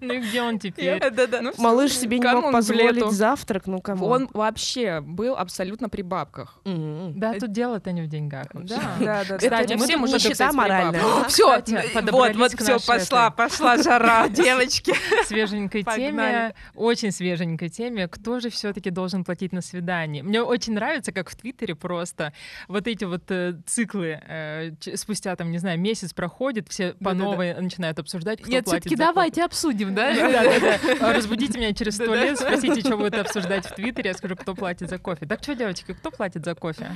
Ну 0.00 0.14
и 0.14 0.20
где 0.20 0.42
он 0.42 0.58
теперь? 0.58 1.00
Да-да, 1.10 1.40
ну. 1.40 1.52
Малыш 1.58 1.92
себе 1.92 2.18
не 2.18 2.26
мог 2.26 2.52
позволить 2.52 2.96
лету? 2.96 3.10
завтрак, 3.10 3.66
ну 3.66 3.80
кому? 3.80 4.06
Он 4.06 4.28
вообще 4.32 5.00
был 5.00 5.36
абсолютно 5.36 5.88
при 5.88 6.02
бабках. 6.02 6.60
Да, 6.64 7.34
тут 7.34 7.52
дело-то 7.52 7.92
не 7.92 8.02
в 8.02 8.08
деньгах. 8.08 8.46
Да. 8.52 8.96
Да, 9.00 9.24
да, 9.28 9.38
Кстати, 9.38 9.74
мы 9.74 9.96
можем 9.96 10.16
нищета 10.16 10.52
моральная. 10.52 11.02
Все, 11.28 11.46
вот, 11.46 12.34
вот, 12.34 12.52
все, 12.60 12.78
пошла, 12.86 13.30
пошла 13.30 13.76
жара, 13.82 14.28
девочки. 14.28 14.94
свеженькой 15.26 15.84
теме, 15.84 16.54
очень 16.74 17.10
свеженькой 17.10 17.68
теме, 17.68 18.08
кто 18.08 18.40
же 18.40 18.50
все-таки 18.50 18.90
должен 18.90 19.24
платить 19.24 19.52
на 19.52 19.60
свидание. 19.60 20.22
Мне 20.22 20.42
очень 20.42 20.74
нравится, 20.74 21.12
как 21.12 21.30
в 21.30 21.36
Твиттере 21.36 21.74
просто 21.74 22.32
вот 22.68 22.86
эти 22.86 23.04
вот 23.04 23.30
э, 23.30 23.56
циклы 23.66 24.20
э, 24.26 24.72
спустя 24.94 25.36
там, 25.36 25.50
не 25.50 25.58
знаю, 25.58 25.78
месяц 25.78 26.12
проходит, 26.12 26.68
все 26.68 26.94
по 26.94 27.14
новой 27.14 27.54
начинают 27.54 27.98
обсуждать, 27.98 28.40
кто 28.40 28.50
Нет, 28.50 28.64
платит 28.64 28.82
все-таки 28.82 28.96
за 28.96 29.02
кофе. 29.02 29.14
давайте 29.14 29.44
обсудим, 29.44 29.83
да? 29.92 30.14
Да, 30.14 31.12
Разбудите 31.14 31.58
меня 31.58 31.74
через 31.74 31.94
сто 31.94 32.14
лет, 32.14 32.38
спросите, 32.38 32.80
что 32.80 32.96
будут 32.96 33.14
обсуждать 33.14 33.66
в 33.66 33.74
Твиттере, 33.74 34.10
я 34.10 34.14
скажу, 34.14 34.36
кто 34.36 34.54
платит 34.54 34.88
за 34.88 34.98
кофе. 34.98 35.26
Так 35.26 35.42
что, 35.42 35.54
девочки, 35.54 35.92
кто 35.92 36.10
платит 36.10 36.44
за 36.44 36.54
кофе? 36.54 36.90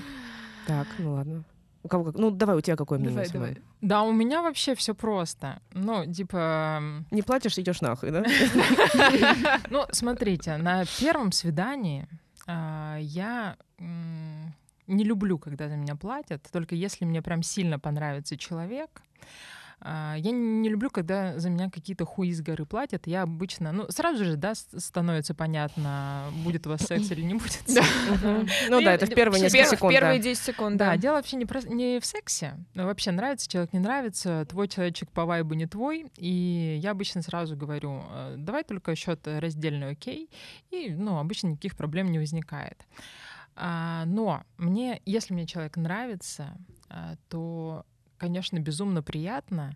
Так, 0.66 0.86
ну 0.99 1.12
ладно. 1.12 1.45
У 1.82 1.89
кого 1.89 2.05
как? 2.05 2.16
Ну, 2.16 2.30
давай, 2.30 2.57
у 2.57 2.61
тебя 2.61 2.76
какое 2.76 2.99
мнение? 2.99 3.24
Давай, 3.24 3.30
давай. 3.32 3.62
Да, 3.80 4.03
у 4.03 4.12
меня 4.12 4.43
вообще 4.43 4.74
все 4.74 4.95
просто. 4.95 5.61
Ну, 5.72 6.05
типа, 6.12 6.82
Не 7.11 7.22
платишь, 7.22 7.57
идешь 7.59 7.80
нахуй, 7.80 8.11
да? 8.11 8.24
ну, 9.70 9.86
смотрите, 9.93 10.57
на 10.57 10.84
первом 10.99 11.32
свидании 11.32 12.09
а, 12.47 12.99
я 13.01 13.57
не 14.89 15.05
люблю, 15.05 15.39
когда 15.39 15.68
за 15.68 15.76
меня 15.76 15.95
платят, 15.95 16.49
только 16.51 16.74
если 16.74 17.05
мне 17.05 17.22
прям 17.22 17.43
сильно 17.43 17.78
понравится 17.78 18.36
человек. 18.36 19.03
А, 19.81 20.16
Я 20.18 20.33
не 20.33 20.68
люблю, 20.68 20.91
когда 20.91 21.39
за 21.39 21.51
меня 21.51 21.70
какие-то 21.70 22.05
хуи 22.05 22.33
с 22.33 22.41
горы 22.41 22.66
платят. 22.66 23.07
Я 23.07 23.22
обычно, 23.22 23.70
ну, 23.72 23.87
сразу 23.91 24.24
же, 24.24 24.37
да, 24.37 24.55
становится 24.55 25.35
понятно, 25.35 26.24
будет 26.45 26.66
у 26.66 26.70
вас 26.70 26.81
секс 26.83 27.11
или 27.12 27.22
не 27.22 27.35
будет. 27.35 27.62
Ну 28.68 28.81
я- 28.81 28.85
да, 28.85 28.93
это 28.95 29.07
в 29.07 29.11
первые 29.14 29.43
несколько 29.43 29.64
секунд. 29.66 29.93
Первые 29.93 30.18
10 30.18 30.43
секунд, 30.43 30.76
Да, 30.76 30.97
дело 30.97 31.14
вообще 31.16 31.37
не, 31.37 32.01
в 32.01 32.05
сексе. 32.07 32.57
Вообще 32.74 33.12
нравится 33.12 33.49
человек, 33.49 33.72
не 33.72 33.79
нравится, 33.79 34.47
твой 34.49 34.68
человечек 34.68 35.11
по 35.12 35.24
вайбу 35.24 35.55
не 35.55 35.66
твой. 35.66 36.07
И 36.16 36.79
я 36.83 36.91
обычно 36.91 37.22
сразу 37.22 37.57
говорю, 37.57 38.03
э, 38.11 38.35
давай 38.37 38.64
только 38.64 38.95
счет 38.97 39.26
раздельный, 39.26 39.91
окей. 39.91 40.29
И, 40.70 40.91
ну, 40.91 41.18
обычно 41.18 41.49
никаких 41.49 41.76
проблем 41.76 42.11
не 42.11 42.18
возникает. 42.18 42.85
А, 43.55 44.05
но 44.07 44.43
мне, 44.57 45.01
если 45.05 45.35
мне 45.35 45.47
человек 45.47 45.76
нравится, 45.76 46.57
а, 46.89 47.14
то 47.29 47.85
конечно, 48.19 48.59
безумно 48.59 49.03
приятно, 49.03 49.75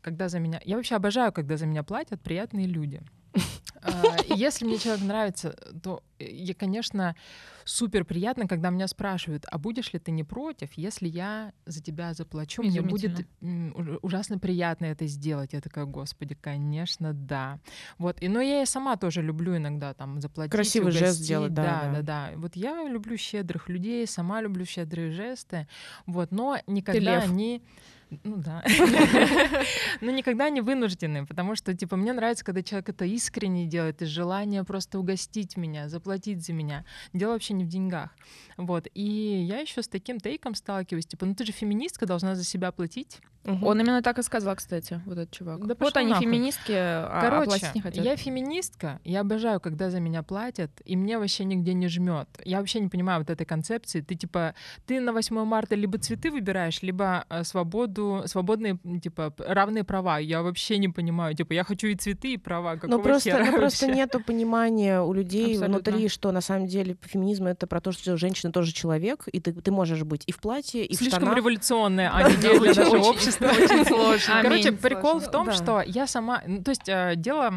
когда 0.00 0.28
за 0.28 0.38
меня... 0.38 0.60
Я 0.64 0.76
вообще 0.76 0.94
обожаю, 0.96 1.32
когда 1.32 1.56
за 1.56 1.66
меня 1.66 1.82
платят 1.82 2.20
приятные 2.20 2.66
люди. 2.66 3.00
А, 3.80 4.16
Если 4.28 4.64
мне 4.64 4.78
человек 4.78 5.04
нравится, 5.04 5.56
то 5.82 6.02
я, 6.18 6.54
конечно, 6.54 7.14
супер 7.64 8.04
приятно, 8.04 8.48
когда 8.48 8.70
меня 8.70 8.88
спрашивают, 8.88 9.44
а 9.50 9.58
будешь 9.58 9.92
ли 9.92 9.98
ты 9.98 10.10
не 10.10 10.24
против, 10.24 10.72
если 10.74 11.08
я 11.08 11.52
за 11.66 11.82
тебя 11.82 12.14
заплачу? 12.14 12.62
Мне 12.62 12.82
будет 12.82 13.26
ужасно 14.02 14.38
приятно 14.38 14.86
это 14.86 15.06
сделать. 15.06 15.52
Я 15.52 15.60
такая, 15.60 15.84
господи, 15.84 16.34
конечно, 16.34 17.12
да. 17.12 17.60
Вот. 17.98 18.20
И, 18.20 18.28
но 18.28 18.40
я 18.40 18.62
и 18.62 18.66
сама 18.66 18.96
тоже 18.96 19.22
люблю 19.22 19.56
иногда 19.56 19.94
там 19.94 20.20
заплатить. 20.20 20.52
Красивый 20.52 20.92
жест 20.92 21.02
угостить. 21.02 21.24
сделать, 21.24 21.54
да, 21.54 21.62
да, 21.62 21.92
да. 21.92 22.02
да. 22.02 22.30
Вот 22.36 22.56
я 22.56 22.82
люблю 22.88 23.16
щедрых 23.16 23.68
людей, 23.68 24.06
сама 24.06 24.40
люблю 24.40 24.64
щедрые 24.64 25.12
жесты. 25.12 25.68
Вот. 26.06 26.32
Но 26.32 26.58
никогда 26.66 27.18
они... 27.18 27.62
Ну 28.24 28.36
да. 28.36 28.64
Но 30.00 30.10
никогда 30.10 30.48
не 30.48 30.60
вынуждены, 30.60 31.26
потому 31.26 31.54
что, 31.54 31.74
типа, 31.74 31.96
мне 31.96 32.12
нравится, 32.12 32.44
когда 32.44 32.62
человек 32.62 32.88
это 32.88 33.04
искренне 33.04 33.66
делает, 33.66 34.02
из 34.02 34.08
желания 34.08 34.64
просто 34.64 34.98
угостить 34.98 35.56
меня, 35.56 35.88
заплатить 35.88 36.44
за 36.44 36.52
меня. 36.52 36.84
Дело 37.12 37.32
вообще 37.32 37.54
не 37.54 37.64
в 37.64 37.68
деньгах. 37.68 38.14
Вот. 38.56 38.88
И 38.94 39.02
я 39.02 39.60
еще 39.60 39.82
с 39.82 39.88
таким 39.88 40.20
тейком 40.20 40.54
сталкиваюсь, 40.54 41.06
типа, 41.06 41.26
ну 41.26 41.34
ты 41.34 41.44
же 41.44 41.52
феминистка, 41.52 42.06
должна 42.06 42.34
за 42.34 42.44
себя 42.44 42.72
платить. 42.72 43.20
Мгм. 43.48 43.64
Он 43.64 43.80
именно 43.80 44.02
так 44.02 44.18
и 44.18 44.22
сказал, 44.22 44.54
кстати, 44.56 45.00
вот 45.06 45.18
этот 45.18 45.30
чувак. 45.30 45.66
Да 45.66 45.74
вот 45.78 45.96
они 45.96 46.10
нахуй. 46.10 46.26
феминистки, 46.26 46.72
а 46.74 47.20
Короче, 47.22 47.42
оплатить 47.44 47.74
не 47.74 47.80
хотят. 47.80 48.04
я 48.04 48.16
феминистка, 48.16 49.00
я 49.04 49.20
обожаю, 49.20 49.58
когда 49.60 49.90
за 49.90 50.00
меня 50.00 50.22
платят, 50.22 50.70
и 50.84 50.96
мне 50.96 51.18
вообще 51.18 51.44
нигде 51.44 51.72
не 51.74 51.88
жмет. 51.88 52.28
Я 52.44 52.58
вообще 52.58 52.80
не 52.80 52.88
понимаю 52.88 53.20
вот 53.20 53.30
этой 53.30 53.44
концепции. 53.46 54.00
Ты 54.02 54.14
типа, 54.14 54.54
ты 54.86 55.00
на 55.00 55.12
8 55.12 55.44
марта 55.44 55.74
либо 55.74 55.98
цветы 55.98 56.30
выбираешь, 56.30 56.82
либо 56.82 57.24
э, 57.30 57.42
свободу, 57.44 58.22
свободные, 58.26 58.78
типа, 59.02 59.32
равные 59.38 59.84
права. 59.84 60.18
Я 60.18 60.42
вообще 60.42 60.78
не 60.78 60.88
понимаю. 60.88 61.34
Типа, 61.34 61.54
я 61.54 61.64
хочу 61.64 61.86
и 61.88 61.94
цветы, 61.94 62.34
и 62.34 62.36
права. 62.36 62.74
Какого 62.74 62.90
Ну 62.98 63.02
просто, 63.02 63.30
хера 63.30 63.46
ну, 63.50 63.56
просто 63.56 63.86
нету 63.86 64.20
понимания 64.20 65.00
у 65.00 65.12
людей 65.12 65.54
Абсолютно. 65.54 65.90
внутри, 65.90 66.08
что 66.08 66.32
на 66.32 66.40
самом 66.40 66.66
деле 66.66 66.96
феминизм 67.02 67.46
это 67.46 67.66
про 67.66 67.80
то, 67.80 67.92
что 67.92 68.16
женщина 68.16 68.52
тоже 68.52 68.72
человек, 68.72 69.24
и 69.32 69.40
ты, 69.40 69.52
ты 69.52 69.70
можешь 69.70 70.02
быть 70.02 70.22
и 70.26 70.32
в 70.32 70.38
платье, 70.40 70.84
и 70.84 70.94
в 70.94 70.98
Слишком 70.98 71.20
штанах. 71.20 71.36
революционное, 71.38 72.10
а 72.12 72.28
не 72.28 72.36
для 72.36 72.50
нашего 72.60 72.98
общества. 73.42 73.64
Очень 73.74 73.84
сложно. 73.84 74.42
Короче, 74.42 74.68
Аминь. 74.68 74.80
прикол 74.80 75.18
в 75.20 75.24
Сложно. 75.24 75.32
том, 75.32 75.52
что 75.52 75.82
я 75.82 76.06
сама, 76.06 76.42
ну, 76.46 76.62
то 76.62 76.70
есть 76.70 76.88
э, 76.88 77.14
дело 77.16 77.54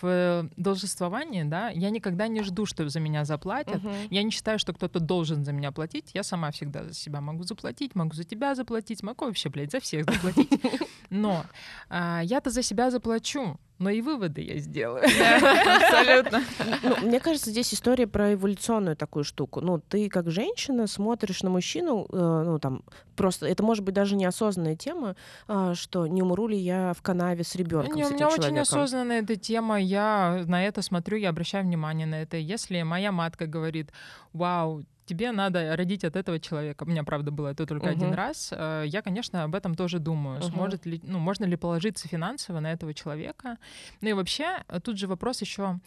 в 0.00 0.48
должествовании, 0.56 1.44
да, 1.44 1.70
я 1.70 1.90
никогда 1.90 2.28
не 2.28 2.42
жду, 2.42 2.66
что 2.66 2.88
за 2.88 3.00
меня 3.00 3.24
заплатят. 3.24 3.80
Я 4.10 4.22
не 4.22 4.30
считаю, 4.30 4.58
что 4.58 4.72
кто-то 4.72 5.00
должен 5.00 5.44
за 5.44 5.52
меня 5.52 5.72
платить. 5.72 6.10
Я 6.14 6.22
сама 6.22 6.50
всегда 6.50 6.84
за 6.84 6.94
себя 6.94 7.20
могу 7.20 7.42
заплатить, 7.44 7.94
могу 7.94 8.14
за 8.14 8.24
тебя 8.24 8.54
заплатить, 8.54 9.02
могу 9.02 9.26
вообще, 9.26 9.48
блядь, 9.48 9.70
за 9.72 9.80
всех 9.80 10.04
заплатить. 10.04 10.50
Но 11.10 11.44
а, 11.88 12.20
я-то 12.24 12.50
за 12.50 12.62
себя 12.62 12.90
заплачу, 12.90 13.58
но 13.82 13.90
и 13.90 14.00
выводы 14.00 14.42
я 14.42 14.58
сделаю. 14.58 15.04
Абсолютно. 15.04 16.42
Ну, 16.82 17.06
мне 17.06 17.20
кажется, 17.20 17.50
здесь 17.50 17.74
история 17.74 18.06
про 18.06 18.34
эволюционную 18.34 18.96
такую 18.96 19.24
штуку. 19.24 19.60
Ну, 19.60 19.78
ты 19.78 20.08
как 20.08 20.30
женщина 20.30 20.86
смотришь 20.86 21.42
на 21.42 21.50
мужчину, 21.50 22.06
э, 22.10 22.42
ну, 22.46 22.58
там, 22.58 22.84
просто, 23.16 23.46
это 23.46 23.62
может 23.62 23.84
быть 23.84 23.94
даже 23.94 24.16
неосознанная 24.16 24.76
тема, 24.76 25.16
а, 25.48 25.74
что 25.74 26.06
не 26.06 26.22
умру 26.22 26.48
ли 26.48 26.56
я 26.56 26.94
в 26.96 27.02
канаве 27.02 27.44
с 27.44 27.54
ребенком, 27.54 27.94
Не, 27.94 28.06
у 28.06 28.10
меня 28.10 28.28
очень 28.28 28.58
осознанная 28.58 29.22
эта 29.22 29.36
тема. 29.36 29.80
Я 29.80 30.44
на 30.46 30.64
это 30.64 30.82
смотрю, 30.82 31.18
я 31.18 31.30
обращаю 31.30 31.64
внимание 31.64 32.06
на 32.06 32.22
это. 32.22 32.36
Если 32.36 32.82
моя 32.82 33.12
матка 33.12 33.46
говорит, 33.46 33.92
вау, 34.32 34.84
тебе 35.06 35.32
надо 35.32 35.76
родить 35.76 36.04
от 36.04 36.16
этого 36.16 36.38
человека. 36.38 36.84
У 36.84 36.86
меня, 36.86 37.04
правда, 37.04 37.30
было 37.30 37.48
это 37.48 37.66
только 37.66 37.90
один 37.90 38.08
Мгм. 38.08 38.14
раз. 38.16 38.50
э, 38.52 38.84
Я, 38.86 39.02
конечно, 39.02 39.44
об 39.44 39.54
этом 39.54 39.74
тоже 39.74 39.98
думаю. 39.98 40.36
Мгм. 40.40 40.50
Сможет 40.50 40.86
ли, 40.86 41.00
ну, 41.02 41.18
можно 41.18 41.44
ли 41.44 41.56
положиться 41.56 42.08
финансово 42.08 42.60
на 42.60 42.72
этого 42.72 42.94
человека? 42.94 43.58
Ну 44.00 44.08
и 44.08 44.12
вообще, 44.12 44.62
э, 44.68 44.80
тут 44.80 44.98
же 44.98 45.06
вопрос 45.06 45.40
еще 45.42 45.78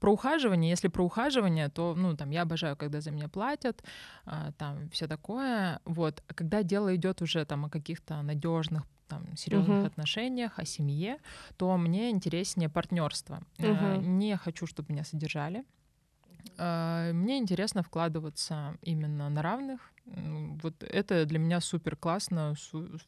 про 0.00 0.12
ухаживание. 0.12 0.70
Если 0.70 0.88
про 0.88 1.04
ухаживание, 1.04 1.68
то, 1.68 1.94
ну, 1.94 2.16
там, 2.16 2.30
я 2.30 2.42
обожаю, 2.42 2.76
когда 2.76 3.00
за 3.00 3.10
меня 3.10 3.28
платят, 3.28 3.82
а, 4.26 4.52
там, 4.58 4.88
все 4.90 5.06
такое. 5.06 5.80
Вот. 5.84 6.22
А 6.28 6.34
когда 6.34 6.62
дело 6.62 6.94
идет 6.94 7.22
уже 7.22 7.44
там 7.44 7.64
о 7.64 7.70
каких-то 7.70 8.22
надежных 8.22 8.82
там, 9.08 9.36
серьезных 9.36 9.78
Мгм. 9.78 9.86
отношениях, 9.86 10.58
о 10.58 10.64
семье, 10.64 11.18
то 11.58 11.76
мне 11.76 12.10
интереснее 12.10 12.68
партнерство. 12.70 13.40
Э, 13.58 13.70
Мгм. 13.72 14.18
Не 14.18 14.36
хочу, 14.36 14.66
чтобы 14.66 14.92
меня 14.92 15.04
содержали. 15.04 15.64
Э, 16.58 17.12
Мне 17.12 17.38
интересно 17.38 17.82
вкладываться 17.82 18.76
именно 18.82 19.28
на 19.30 19.42
равных. 19.42 19.93
Вот 20.06 20.82
это 20.82 21.24
для 21.24 21.38
меня 21.38 21.60
супер 21.60 21.96
классно, 21.96 22.54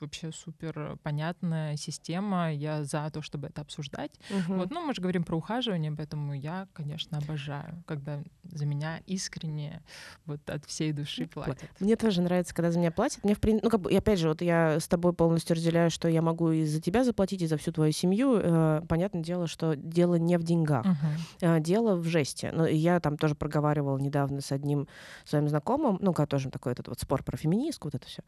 вообще 0.01 0.32
супер 0.32 0.99
понятная 1.03 1.76
система. 1.76 2.53
Я 2.53 2.84
за 2.84 3.09
то, 3.12 3.22
чтобы 3.22 3.49
это 3.49 3.61
обсуждать. 3.61 4.12
Мгм. 4.30 4.57
Вот, 4.59 4.70
ну, 4.70 4.84
мы 4.84 4.94
же 4.94 5.03
говорим 5.03 5.22
про 5.22 5.36
ухаживание, 5.36 5.92
поэтому 5.92 6.32
я, 6.34 6.68
конечно, 6.72 7.18
обожаю, 7.18 7.82
когда 7.86 8.22
за 8.44 8.64
меня 8.66 9.01
искренне 9.07 9.82
вот 10.24 10.40
от 10.49 10.64
всей 10.64 10.92
души 10.92 11.26
платят. 11.26 11.70
Мне 11.80 11.97
тоже 11.97 12.22
нравится, 12.22 12.55
когда 12.55 12.70
за 12.70 12.78
меня 12.78 12.90
платят. 12.90 13.22
Мне, 13.24 13.34
в 13.34 13.40
прин- 13.40 13.61
ну, 13.62 13.70
как 13.70 13.80
бы, 13.80 13.92
опять 13.94 14.18
же, 14.18 14.28
вот 14.28 14.40
я 14.40 14.80
с 14.80 14.88
тобой 14.88 15.12
полностью 15.12 15.55
разделяю, 15.57 15.90
что 15.90 16.09
я 16.09 16.22
могу 16.22 16.51
и 16.51 16.64
за 16.64 16.80
тебя 16.80 17.05
заплатить, 17.05 17.42
и 17.42 17.47
за 17.47 17.59
всю 17.59 17.72
твою 17.72 17.92
семью. 17.92 18.38
Э, 18.42 18.82
понятное 18.88 19.22
дело, 19.22 19.47
что 19.47 19.74
дело 19.76 20.14
не 20.16 20.38
в 20.38 20.42
деньгах. 20.42 20.84
Мгм. 20.86 20.97
А, 21.42 21.61
дело 21.61 21.97
в 21.97 22.05
жесте. 22.05 22.53
Ну, 22.53 22.64
и 22.66 22.74
я 22.74 23.01
там 23.01 23.16
тоже 23.18 23.34
проговаривала 23.34 23.99
недавно 23.99 24.40
с 24.40 24.51
одним 24.51 24.88
своим 25.24 25.49
знакомым, 25.49 25.99
ну, 26.01 26.12
когда 26.12 26.26
тоже 26.26 26.51
такой 26.51 26.74
этот 26.87 26.89
вот 26.89 27.01
спор 27.01 27.22
про 27.22 27.37
феминистку, 27.37 27.89
вот 27.89 27.95
это 27.95 28.07
все. 28.07 28.22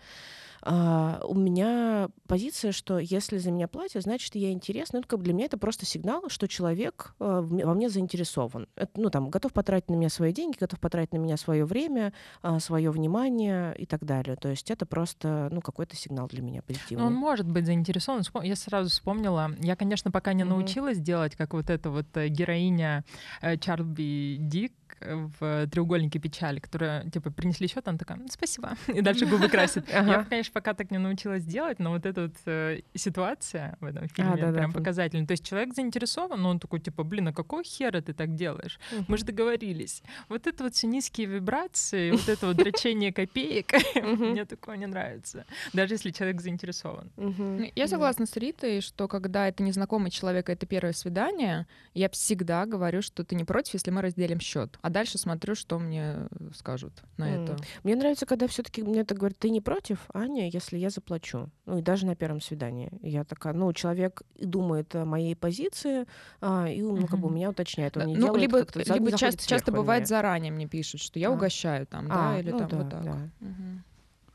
у 0.66 1.34
меня 1.34 2.08
позиция, 2.26 2.72
что 2.72 2.98
если 2.98 3.38
за 3.38 3.50
меня 3.50 3.68
платят, 3.68 4.02
значит, 4.02 4.34
я 4.34 4.50
интересна. 4.52 4.98
Ну, 5.00 5.04
как 5.06 5.20
бы 5.20 5.24
для 5.24 5.32
меня 5.34 5.46
это 5.46 5.56
просто 5.58 5.86
сигнал, 5.86 6.24
что 6.28 6.48
человек 6.48 7.14
ме- 7.20 7.64
во 7.64 7.74
мне 7.74 7.88
заинтересован. 7.88 8.68
Это, 8.74 9.00
ну, 9.00 9.10
там, 9.10 9.30
готов 9.30 9.52
потратить 9.52 9.88
на 9.90 9.94
меня 9.94 10.08
свои 10.08 10.32
деньги, 10.32 10.56
готов 10.58 10.80
потратить 10.80 11.12
на 11.12 11.18
меня 11.18 11.36
свое 11.36 11.64
время, 11.64 12.12
свое 12.58 12.90
внимание 12.90 13.74
и 13.76 13.86
так 13.86 14.04
далее. 14.04 14.36
То 14.36 14.48
есть 14.48 14.70
это 14.70 14.84
просто, 14.86 15.48
ну, 15.52 15.60
какой-то 15.60 15.94
сигнал 15.96 16.26
для 16.28 16.42
меня 16.42 16.60
Ну, 16.60 16.74
позитивный. 16.74 17.04
он 17.06 17.14
может 17.14 17.48
быть 17.48 17.66
заинтересован. 17.66 18.22
Я 18.42 18.56
сразу 18.56 18.90
вспомнила. 18.90 19.50
Я, 19.60 19.76
конечно, 19.76 20.10
пока 20.10 20.32
не 20.32 20.44
Мгм. 20.44 20.54
научилась 20.54 20.98
делать, 20.98 21.36
как 21.36 21.52
вот 21.54 21.70
эта 21.70 21.90
вот 21.90 22.06
э, 22.16 22.28
героиня 22.28 23.04
э, 23.42 23.56
Чарби 23.58 24.36
Дик 24.40 24.72
в 25.00 25.66
«Треугольнике 25.68 26.18
печали», 26.18 26.58
которая, 26.60 27.08
типа, 27.10 27.30
принесли 27.30 27.66
счет, 27.68 27.86
она 27.88 27.98
такая, 27.98 28.18
«М, 28.18 28.28
спасибо, 28.28 28.76
и 28.88 29.00
дальше 29.00 29.26
губы 29.26 29.48
красит. 29.48 29.88
Я, 29.92 30.24
конечно, 30.28 30.52
пока 30.52 30.74
так 30.74 30.90
не 30.90 30.98
научилась 30.98 31.44
делать, 31.44 31.78
но 31.78 31.90
вот 31.90 32.06
эта 32.06 32.22
вот 32.22 32.34
э, 32.46 32.80
ситуация 32.94 33.76
в 33.80 33.84
этом 33.84 34.08
фильме 34.08 34.36
да-да, 34.36 34.52
прям 34.58 34.70
пон- 34.70 34.74
показательна. 34.74 35.26
То 35.26 35.32
есть 35.32 35.44
человек 35.46 35.74
заинтересован, 35.74 36.40
но 36.40 36.50
он 36.50 36.58
такой, 36.60 36.80
типа, 36.80 37.04
блин, 37.04 37.28
а 37.28 37.32
какого 37.32 37.62
хера 37.64 38.00
ты 38.00 38.12
так 38.12 38.34
делаешь? 38.34 38.78
Мы 39.08 39.16
же 39.18 39.24
договорились. 39.24 40.02
Вот 40.28 40.46
это 40.46 40.64
вот 40.64 40.74
все 40.74 40.86
низкие 40.86 41.26
вибрации, 41.26 42.10
вот 42.12 42.28
это 42.28 42.46
вот 42.46 42.56
дрочение 42.56 43.12
копеек, 43.12 43.72
мне 44.02 44.44
такое 44.44 44.76
не 44.76 44.86
нравится. 44.86 45.44
Даже 45.72 45.94
если 45.94 46.10
человек 46.10 46.40
заинтересован. 46.40 47.10
Ну, 47.16 47.70
Я 47.74 47.84
Да. 47.84 47.88
согласна 47.88 48.26
с 48.26 48.36
Ритой, 48.36 48.80
что 48.80 49.08
когда 49.08 49.48
это 49.48 49.62
незнакомый 49.62 50.10
человек, 50.10 50.48
это 50.48 50.66
первое 50.66 50.92
свидание, 50.92 51.66
я 51.94 52.08
всегда 52.08 52.66
говорю, 52.66 53.02
что 53.02 53.24
ты 53.24 53.34
не 53.34 53.44
против, 53.44 53.74
если 53.74 53.90
мы 53.90 54.02
разделим 54.02 54.40
счет. 54.40 54.78
А 54.88 54.90
дальше 54.90 55.18
смотрю, 55.18 55.54
что 55.54 55.78
мне 55.78 56.28
скажут 56.54 57.02
на 57.18 57.28
М. 57.28 57.42
это. 57.44 57.56
Мне 57.84 57.94
нравится, 57.94 58.24
когда 58.24 58.46
все-таки 58.46 58.82
мне 58.82 59.04
так 59.04 59.18
говорят, 59.18 59.36
ты 59.38 59.50
не 59.50 59.60
против, 59.60 60.06
Аня, 60.14 60.48
если 60.48 60.78
я 60.78 60.88
заплачу. 60.88 61.50
Ну 61.66 61.76
и 61.76 61.82
даже 61.82 62.06
на 62.06 62.16
первом 62.16 62.40
свидании. 62.40 62.90
Я 63.02 63.24
такая, 63.24 63.52
ну, 63.52 63.70
человек 63.74 64.22
и 64.34 64.46
думает 64.46 64.94
о 64.96 65.04
моей 65.04 65.36
позиции, 65.36 66.06
а, 66.40 66.70
и 66.70 66.80
ну, 66.80 67.06
как 67.06 67.20
бы 67.20 67.26
у 67.28 67.30
меня 67.30 67.50
уточняет. 67.50 67.98
Он 67.98 68.04
Да, 68.04 68.06
не 68.08 68.14
Ну, 68.14 68.20
делает 68.22 68.40
либо, 68.40 68.58
как-то, 68.60 68.94
либо 68.94 69.12
часто, 69.12 69.46
часто 69.46 69.72
бывает 69.72 70.00
меня. 70.00 70.06
заранее 70.06 70.52
мне 70.52 70.66
пишут, 70.66 71.02
что 71.02 71.18
я 71.18 71.28
А. 71.28 71.32
угощаю 71.34 71.86
там, 71.86 72.06
А, 72.08 72.14
да, 72.32 72.40
или 72.40 72.50
ну 72.50 72.58
там 72.58 72.68
да, 72.70 72.76
вот 72.78 72.88
так. 72.88 73.02
да. 73.04 73.28
Мгм. 73.40 73.84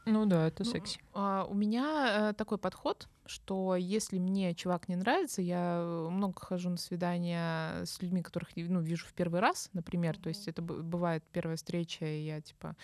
Ну 0.05 0.25
да, 0.27 0.47
это 0.49 0.63
Ну, 0.65 0.69
секси. 0.69 0.99
а, 1.15 1.45
У 1.49 1.55
меня 1.55 2.29
э, 2.29 2.33
такой 2.33 2.59
подход, 2.59 3.07
что 3.25 3.75
если 3.75 4.19
мне 4.19 4.53
чувак 4.53 4.89
не 4.89 4.95
нравится, 4.95 5.41
я 5.41 5.77
э, 5.79 6.09
много 6.09 6.39
хожу 6.39 6.69
на 6.69 6.77
свидания 6.77 7.85
с 7.85 8.01
людьми, 8.01 8.21
которых 8.21 8.49
ну, 8.55 8.81
вижу 8.81 9.05
в 9.05 9.13
первый 9.13 9.39
раз, 9.39 9.69
например. 9.73 10.17
То 10.17 10.29
есть 10.29 10.47
это 10.47 10.61
бывает 10.61 11.23
первая 11.31 11.55
встреча, 11.55 12.05
и 12.05 12.25
я 12.25 12.41
типа 12.41 12.75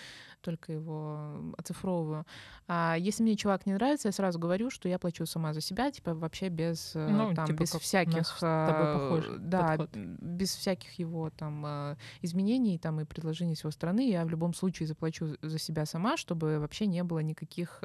только 0.42 0.72
его 0.72 1.54
оцифровываю. 1.58 2.26
А 2.68 2.96
если 2.98 3.24
мне 3.24 3.36
чувак 3.36 3.66
не 3.66 3.74
нравится, 3.74 4.08
я 4.08 4.12
сразу 4.12 4.40
говорю, 4.40 4.70
что 4.70 4.88
я 4.88 4.98
плачу 4.98 5.26
сама 5.26 5.54
за 5.54 5.62
себя, 5.62 5.92
типа 5.92 6.14
вообще 6.14 6.50
без 6.50 6.96
э, 6.96 7.08
Ну, 7.10 7.34
там 7.34 7.48
типа 7.48 7.62
без 7.62 7.72
всяких 7.72 8.38
э, 8.42 9.38
да 9.40 9.78
подход. 9.78 9.96
без 9.96 10.56
всяких 10.56 10.94
его 10.94 11.30
там 11.32 11.98
изменений 12.22 12.78
там 12.78 13.02
и 13.02 13.06
предложений 13.06 13.56
с 13.56 13.64
его 13.64 13.72
стороны 13.72 14.10
я 14.10 14.24
в 14.24 14.30
любом 14.30 14.54
случае 14.54 14.88
заплачу 14.88 15.36
за 15.42 15.60
себя 15.60 15.86
сама, 15.86 16.16
чтобы 16.18 16.60
вообще 16.60 16.86
не 16.86 17.04
было 17.04 17.20
никаких 17.20 17.80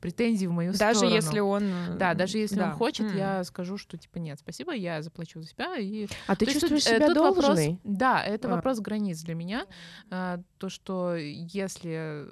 претензий 0.00 0.46
в 0.46 0.52
мою 0.52 0.72
Даже 0.72 0.98
сторону. 0.98 1.14
если 1.14 1.40
он... 1.40 1.64
Да, 1.98 2.14
даже 2.14 2.38
если 2.38 2.56
да. 2.56 2.66
он 2.70 2.72
хочет, 2.72 3.06
М. 3.10 3.16
я 3.16 3.44
скажу, 3.44 3.76
что 3.78 3.96
типа 3.96 4.18
нет, 4.18 4.38
спасибо, 4.38 4.72
я 4.72 5.02
заплачу 5.02 5.40
за 5.40 5.48
себя. 5.48 5.76
И... 5.78 6.06
А 6.26 6.34
ты 6.36 6.44
То 6.46 6.50
есть 6.50 6.60
чувствуешь 6.60 6.86
э, 6.86 6.96
себя 6.96 7.08
тут 7.08 7.16
вопрос- 7.18 7.44
должной? 7.46 7.78
да, 7.84 8.22
это 8.22 8.48
А. 8.48 8.56
вопрос 8.56 8.80
границ 8.80 9.20
для 9.22 9.34
меня. 9.34 9.66
А, 10.10 10.40
то, 10.58 10.68
что 10.68 11.14
если 11.16 12.26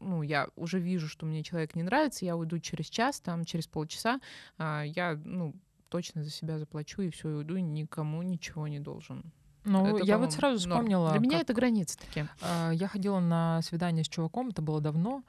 ну, 0.00 0.22
я 0.22 0.48
уже 0.56 0.78
вижу, 0.78 1.08
что 1.08 1.24
мне 1.26 1.42
человек 1.42 1.74
не 1.74 1.82
нравится, 1.82 2.24
я 2.24 2.36
уйду 2.36 2.58
через 2.58 2.86
час, 2.86 3.20
там, 3.20 3.44
через 3.44 3.66
полчаса, 3.66 4.20
а, 4.58 4.82
я, 4.82 5.18
ну, 5.24 5.54
точно 5.88 6.22
за 6.24 6.30
себя 6.30 6.58
заплачу 6.58 7.02
и 7.02 7.10
все, 7.10 7.28
уйду, 7.28 7.56
никому 7.56 8.22
ничего 8.22 8.66
не 8.68 8.80
должен. 8.80 9.32
Ну, 9.64 9.96
Это, 9.96 10.04
я 10.04 10.18
вот 10.18 10.32
сразу 10.32 10.58
вспомнила. 10.58 11.10
Для 11.12 11.20
меня 11.20 11.38
как, 11.38 11.42
это 11.44 11.54
границы 11.54 11.96
такие. 11.98 12.28
а, 12.42 12.70
Я 12.72 12.86
ходила 12.88 13.18
на 13.20 13.62
свидание 13.62 14.04
с 14.04 14.08
чуваком, 14.08 14.48
это 14.48 14.60
было 14.60 14.80
давно, 14.82 15.22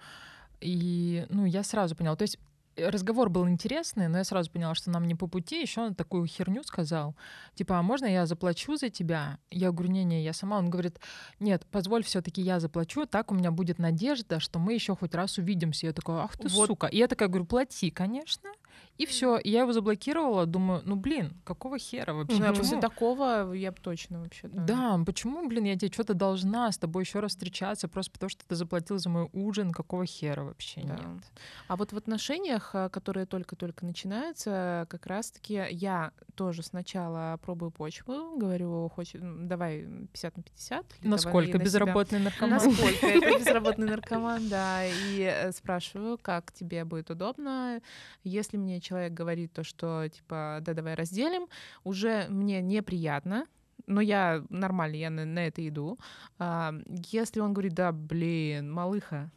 и, 0.60 1.26
ну, 1.30 1.46
я 1.46 1.64
сразу 1.64 1.96
поняла. 1.96 2.16
То 2.18 2.24
есть 2.24 2.38
разговор 2.78 3.30
был 3.30 3.48
интересный, 3.48 4.08
но 4.08 4.18
я 4.18 4.24
сразу 4.24 4.52
поняла, 4.52 4.76
что 4.76 4.90
нам 4.90 5.06
не 5.06 5.16
по 5.16 5.28
пути. 5.28 5.62
Еще 5.62 5.82
он 5.82 5.96
такую 5.96 6.26
херню 6.28 6.64
сказал. 6.64 7.16
Типа, 7.54 7.80
а 7.80 7.82
можно 7.82 8.06
я 8.06 8.26
заплачу 8.26 8.76
за 8.76 8.90
тебя? 8.90 9.40
Я 9.50 9.72
говорю, 9.72 9.92
не-не, 9.92 10.24
я 10.24 10.34
сама. 10.34 10.58
Он 10.58 10.70
говорит, 10.70 11.00
нет, 11.40 11.66
позволь 11.72 12.04
все-таки 12.04 12.42
я 12.42 12.60
заплачу, 12.60 13.06
так 13.06 13.32
у 13.32 13.36
меня 13.36 13.52
будет 13.52 13.80
надежда, 13.80 14.40
что 14.40 14.60
мы 14.60 14.74
еще 14.74 14.96
хоть 14.96 15.16
раз 15.16 15.38
увидимся. 15.38 15.88
Я 15.88 15.94
такая, 15.94 16.18
ах 16.18 16.38
ты 16.38 16.48
Вот. 16.50 16.68
сука. 16.68 16.88
И 16.88 16.98
я 16.98 17.08
такая 17.08 17.30
говорю, 17.30 17.46
плати, 17.46 17.92
конечно. 17.92 18.50
И 18.98 19.06
все. 19.06 19.40
Я 19.44 19.62
его 19.62 19.74
заблокировала. 19.74 20.46
Думаю, 20.46 20.82
ну 20.86 20.96
блин, 20.96 21.34
какого 21.44 21.78
хера 21.78 22.14
вообще? 22.14 22.40
Ну, 22.40 22.56
после 22.56 22.80
такого 22.80 23.52
я 23.52 23.72
бы 23.72 23.78
точно 23.82 24.22
вообще. 24.22 24.48
Да, 24.48 24.98
почему, 25.06 25.48
блин, 25.48 25.66
я 25.66 25.76
тебе 25.76 25.92
что-то 25.92 26.14
должна 26.14 26.72
с 26.72 26.78
тобой 26.78 27.04
еще 27.04 27.20
раз 27.20 27.32
встречаться 27.32 27.88
просто 27.90 28.14
потому, 28.14 28.30
что 28.30 28.46
ты 28.48 28.56
заплатил 28.56 28.98
за 28.98 29.10
мой 29.10 29.30
ужин? 29.34 29.72
Какого 29.72 30.06
хера 30.06 30.44
вообще 30.44 30.82
Да. 30.82 30.94
нет? 30.96 31.24
А 31.68 31.76
вот 31.76 31.92
в 31.92 31.98
отношениях, 31.98 32.72
а, 32.74 32.90
которые 32.90 33.26
только-только 33.26 33.86
начинаются, 33.86 34.88
как 34.90 35.06
раз-таки 35.08 35.66
я 35.72 36.12
тоже 36.36 36.64
сначала 36.64 37.38
пробую 37.42 37.72
почву, 37.72 38.38
говорю, 38.38 38.90
хочешь, 38.96 39.20
давай 39.22 39.82
50 40.14 40.38
на 40.38 40.44
50. 40.44 40.86
или 40.86 40.86
давай 41.02 41.12
Насколько 41.12 41.58
на 41.58 41.64
безработный 41.64 42.20
наркоман? 42.20 42.52
Насколько 42.52 43.08
это 43.08 43.40
безработный 43.40 43.88
наркоман, 43.88 44.48
да. 44.48 44.86
И 44.86 45.20
э, 45.22 45.52
спрашиваю, 45.52 46.18
как 46.18 46.54
тебе 46.54 46.86
будет 46.86 47.10
удобно. 47.10 47.82
Если 48.24 48.58
мне 48.66 48.82
человек 48.82 49.14
говорит 49.14 49.54
то, 49.54 49.64
что 49.64 50.08
типа, 50.10 50.60
да, 50.62 50.74
давай 50.74 50.96
разделим, 50.96 51.48
уже 51.84 52.26
мне 52.30 52.62
неприятно, 52.62 53.46
но 53.88 54.02
я 54.02 54.44
нормально, 54.50 54.96
я 54.96 55.10
на, 55.10 55.26
на 55.26 55.48
это 55.48 55.66
иду. 55.68 56.00
А, 56.40 56.74
если 57.12 57.40
он 57.40 57.54
говорит, 57.54 57.74
да, 57.74 57.92
блин, 57.92 58.72
малыха, 58.72 59.32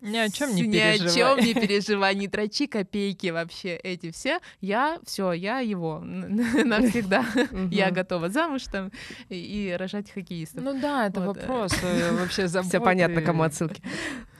Ни 0.00 0.16
о 0.16 0.28
чем 0.30 0.54
не 0.54 0.62
ни 0.62 0.72
переживай. 0.72 1.06
о 1.06 1.14
чем 1.14 1.44
не 1.44 1.54
переживай, 1.66 2.14
не 2.14 2.28
трачи 2.28 2.66
копейки 2.66 3.28
вообще 3.28 3.76
эти 3.76 4.10
все. 4.10 4.38
Я 4.60 4.98
все, 5.04 5.32
я 5.32 5.60
его 5.60 6.00
навсегда. 6.02 7.24
Я 7.70 7.90
готова 7.90 8.28
замуж 8.28 8.64
там 8.64 8.90
и, 9.28 9.74
рожать 9.78 10.10
хоккеистов. 10.10 10.62
Ну 10.62 10.80
да, 10.80 11.06
это 11.06 11.20
вопрос 11.20 11.72
э, 11.82 12.12
вообще 12.12 12.48
заботы. 12.48 12.68
Все 12.68 12.80
понятно, 12.80 13.22
кому 13.22 13.42
отсылки. 13.42 13.82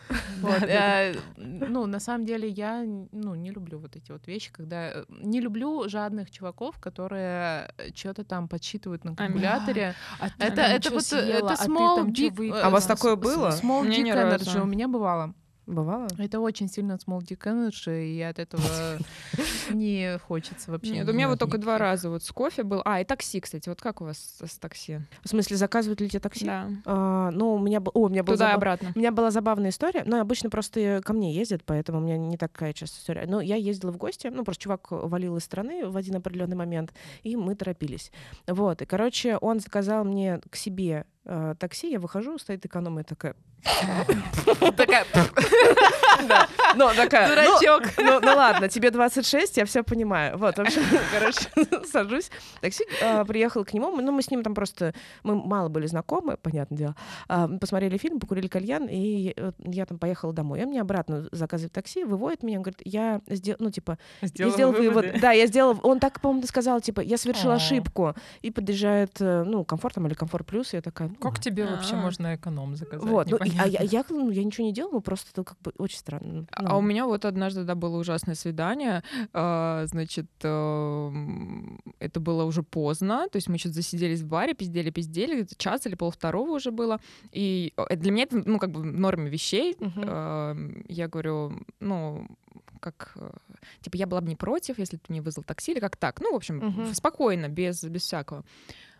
Вот, 0.40 0.62
э, 0.62 1.14
ну, 1.36 1.86
на 1.86 2.00
самом 2.00 2.24
деле, 2.24 2.48
я 2.48 2.84
ну, 3.12 3.34
не 3.34 3.50
люблю 3.50 3.78
вот 3.78 3.96
эти 3.96 4.12
вот 4.12 4.26
вещи, 4.26 4.52
когда... 4.52 4.90
э, 4.90 5.04
Не 5.08 5.40
люблю 5.40 5.88
жадных 5.88 6.30
чуваков, 6.30 6.78
которые 6.78 7.72
что-то 7.94 8.24
там 8.24 8.48
подсчитывают 8.48 9.04
на 9.04 9.14
калькуляторе. 9.16 9.94
А 10.20 10.28
Это, 10.38 10.90
вот, 10.90 11.12
э, 11.12 11.16
это 11.16 11.54
а 11.54 11.66
small 11.66 12.50
э, 12.50 12.60
А 12.62 12.68
у 12.68 12.70
вас 12.70 12.86
такое 12.86 13.16
было? 13.16 13.48
Small 13.48 13.84
разу. 14.14 14.50
energy 14.50 14.60
у 14.62 14.66
меня 14.66 14.88
бывало. 14.88 15.34
Бывало? 15.68 16.08
Это 16.16 16.40
очень 16.40 16.66
сильно 16.68 16.92
small 16.92 17.20
dick 17.20 17.40
energy, 17.44 18.02
и 18.06 18.22
от 18.22 18.38
этого 18.38 18.62
не 19.70 20.18
хочется 20.18 20.70
вообще. 20.70 20.92
Нет, 20.92 21.08
у 21.08 21.12
меня 21.12 21.28
вот 21.28 21.38
только 21.38 21.58
два 21.58 21.76
раза 21.76 22.08
вот 22.08 22.22
с 22.24 22.32
кофе 22.32 22.62
был. 22.62 22.80
А, 22.86 23.00
и 23.02 23.04
такси, 23.04 23.38
кстати. 23.40 23.68
Вот 23.68 23.80
как 23.80 24.00
у 24.00 24.04
вас 24.04 24.38
с, 24.42 24.58
такси? 24.58 25.00
В 25.22 25.28
смысле, 25.28 25.56
заказывают 25.58 26.00
ли 26.00 26.08
тебе 26.08 26.20
такси? 26.20 26.46
Да. 26.46 26.70
А, 26.86 27.30
ну, 27.32 27.52
у 27.54 27.58
меня, 27.58 27.80
был- 27.80 27.92
о, 27.94 28.06
у 28.06 28.08
меня 28.08 28.22
был 28.22 28.32
Туда 28.32 28.46
и 28.46 28.48
забав- 28.52 28.56
обратно. 28.56 28.92
У 28.94 28.98
меня 28.98 29.12
была 29.12 29.30
забавная 29.30 29.68
история, 29.70 30.04
но 30.06 30.20
обычно 30.20 30.48
просто 30.48 31.02
ко 31.04 31.12
мне 31.12 31.34
ездят, 31.34 31.62
поэтому 31.66 31.98
у 31.98 32.00
меня 32.00 32.16
не 32.16 32.38
такая 32.38 32.72
частая 32.72 33.00
история. 33.00 33.26
Но 33.26 33.42
я 33.42 33.56
ездила 33.56 33.92
в 33.92 33.98
гости, 33.98 34.28
ну, 34.28 34.44
просто 34.44 34.62
чувак 34.62 34.86
валил 34.90 35.36
из 35.36 35.44
страны 35.44 35.86
в 35.86 35.96
один 35.98 36.16
определенный 36.16 36.56
момент, 36.56 36.94
и 37.22 37.36
мы 37.36 37.54
торопились. 37.54 38.10
Вот, 38.46 38.80
и, 38.80 38.86
короче, 38.86 39.36
он 39.36 39.60
заказал 39.60 40.04
мне 40.04 40.40
к 40.50 40.56
себе 40.56 41.04
э, 41.26 41.54
такси, 41.58 41.90
я 41.90 42.00
выхожу, 42.00 42.38
стоит 42.38 42.64
экономия 42.64 43.04
такая. 43.04 43.36
Такая, 44.76 45.04
ну, 46.74 46.90
такая, 46.94 47.28
дурачок. 47.28 47.82
Ну, 47.98 48.20
ну 48.20 48.36
ладно, 48.36 48.68
тебе 48.68 48.90
26, 48.90 49.56
я 49.56 49.64
все 49.64 49.82
понимаю. 49.82 50.38
Вот, 50.38 50.56
в 50.56 50.60
общем, 50.60 50.82
короче, 51.12 51.86
сажусь. 51.86 52.30
Такси 52.60 52.84
а, 53.02 53.24
приехал 53.24 53.64
к 53.64 53.72
нему. 53.72 53.94
Ну, 54.00 54.12
мы 54.12 54.22
с 54.22 54.30
ним 54.30 54.42
там 54.42 54.54
просто... 54.54 54.94
Мы 55.22 55.34
мало 55.34 55.68
были 55.68 55.86
знакомы, 55.86 56.36
понятное 56.36 56.78
дело. 56.78 56.96
А, 57.28 57.48
посмотрели 57.48 57.98
фильм, 57.98 58.20
покурили 58.20 58.48
кальян, 58.48 58.86
и 58.90 59.34
э, 59.36 59.52
я 59.64 59.86
там 59.86 59.98
поехала 59.98 60.32
домой. 60.32 60.60
И 60.60 60.62
он 60.62 60.68
мне 60.70 60.80
обратно 60.80 61.28
заказывает 61.32 61.72
такси, 61.72 62.04
выводит 62.04 62.42
меня, 62.42 62.58
он 62.58 62.62
говорит, 62.62 62.80
я 62.84 63.20
сделал, 63.28 63.58
ну, 63.60 63.70
типа, 63.70 63.98
сделал 64.22 64.72
вывод. 64.72 65.20
Да, 65.20 65.32
я 65.32 65.46
сделал... 65.46 65.78
Он 65.82 66.00
так, 66.00 66.20
по-моему, 66.20 66.46
сказал, 66.46 66.80
типа, 66.80 67.00
я 67.00 67.18
совершила 67.18 67.54
О. 67.54 67.56
ошибку. 67.56 68.14
И 68.42 68.50
подъезжает, 68.50 69.20
э, 69.20 69.44
ну, 69.44 69.64
комфортом 69.64 70.06
или 70.06 70.14
комфорт 70.14 70.46
плюс, 70.46 70.72
я 70.72 70.80
такая... 70.80 71.10
Как 71.20 71.40
тебе 71.40 71.66
вообще 71.66 71.94
А. 71.94 72.00
можно 72.00 72.34
эконом 72.34 72.76
заказать? 72.76 73.08
Вот, 73.08 73.28
а 73.58 73.66
я, 73.66 73.82
я, 73.82 74.04
ну, 74.10 74.30
я 74.30 74.44
ничего 74.44 74.66
не 74.66 74.72
делала, 74.72 75.00
просто 75.00 75.30
это 75.32 75.44
как 75.44 75.58
бы 75.60 75.72
очень 75.78 75.98
странно. 75.98 76.46
А 76.52 76.62
Ну. 76.62 76.78
у 76.78 76.82
меня 76.82 77.06
вот 77.06 77.24
однажды, 77.24 77.64
да, 77.64 77.74
было 77.74 77.98
ужасное 77.98 78.34
свидание. 78.34 79.02
А, 79.32 79.84
Значит, 79.86 80.26
эм, 80.42 81.80
это 81.98 82.20
было 82.20 82.44
уже 82.44 82.62
поздно. 82.62 83.28
То 83.30 83.36
есть 83.36 83.48
мы 83.48 83.58
что-то 83.58 83.74
засиделись 83.76 84.20
в 84.22 84.26
баре, 84.26 84.54
пиздели, 84.54 84.90
пиздели. 84.90 85.46
Час 85.56 85.86
или 85.86 85.94
полвторого 85.94 86.50
уже 86.52 86.70
было. 86.70 87.00
И 87.32 87.72
э, 87.76 87.96
для 87.96 88.10
меня 88.12 88.24
это, 88.24 88.42
ну, 88.44 88.58
как 88.58 88.70
бы 88.70 88.80
в 88.80 88.84
норме 88.84 89.30
вещей. 89.30 89.76
Мгм. 89.80 90.02
Эм, 90.04 90.84
Я 90.88 91.08
говорю, 91.08 91.52
ну, 91.80 92.26
как... 92.80 93.12
э, 93.16 93.30
Типа, 93.80 93.96
я 93.96 94.06
была 94.06 94.20
бы 94.20 94.28
не 94.28 94.36
против, 94.36 94.78
если 94.78 94.96
бы 94.96 95.02
ты 95.06 95.12
мне 95.12 95.20
вызвал 95.22 95.44
такси 95.44 95.72
или 95.72 95.80
как 95.80 95.96
так. 95.96 96.20
Ну, 96.20 96.32
в 96.32 96.36
общем, 96.36 96.56
Мгм. 96.58 96.94
спокойно, 96.94 97.48
без, 97.48 97.82
без 97.84 98.02
всякого. 98.02 98.44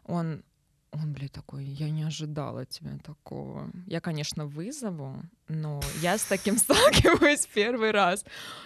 Он... 0.05 0.43
Он, 0.91 1.13
блядь, 1.13 1.33
такой, 1.33 1.65
я 1.65 1.91
не 1.91 2.03
ожидала 2.03 2.63
от 2.63 2.71
тебя 2.71 2.99
такого. 2.99 3.71
Я, 3.87 4.01
конечно, 4.01 4.47
вызову, 4.47 5.23
но 5.49 5.81
я 6.03 6.19
с 6.19 6.25
таким 6.25 6.57
сталкиваюсь 6.59 7.47
первый 7.53 7.91
раз. 7.91 8.25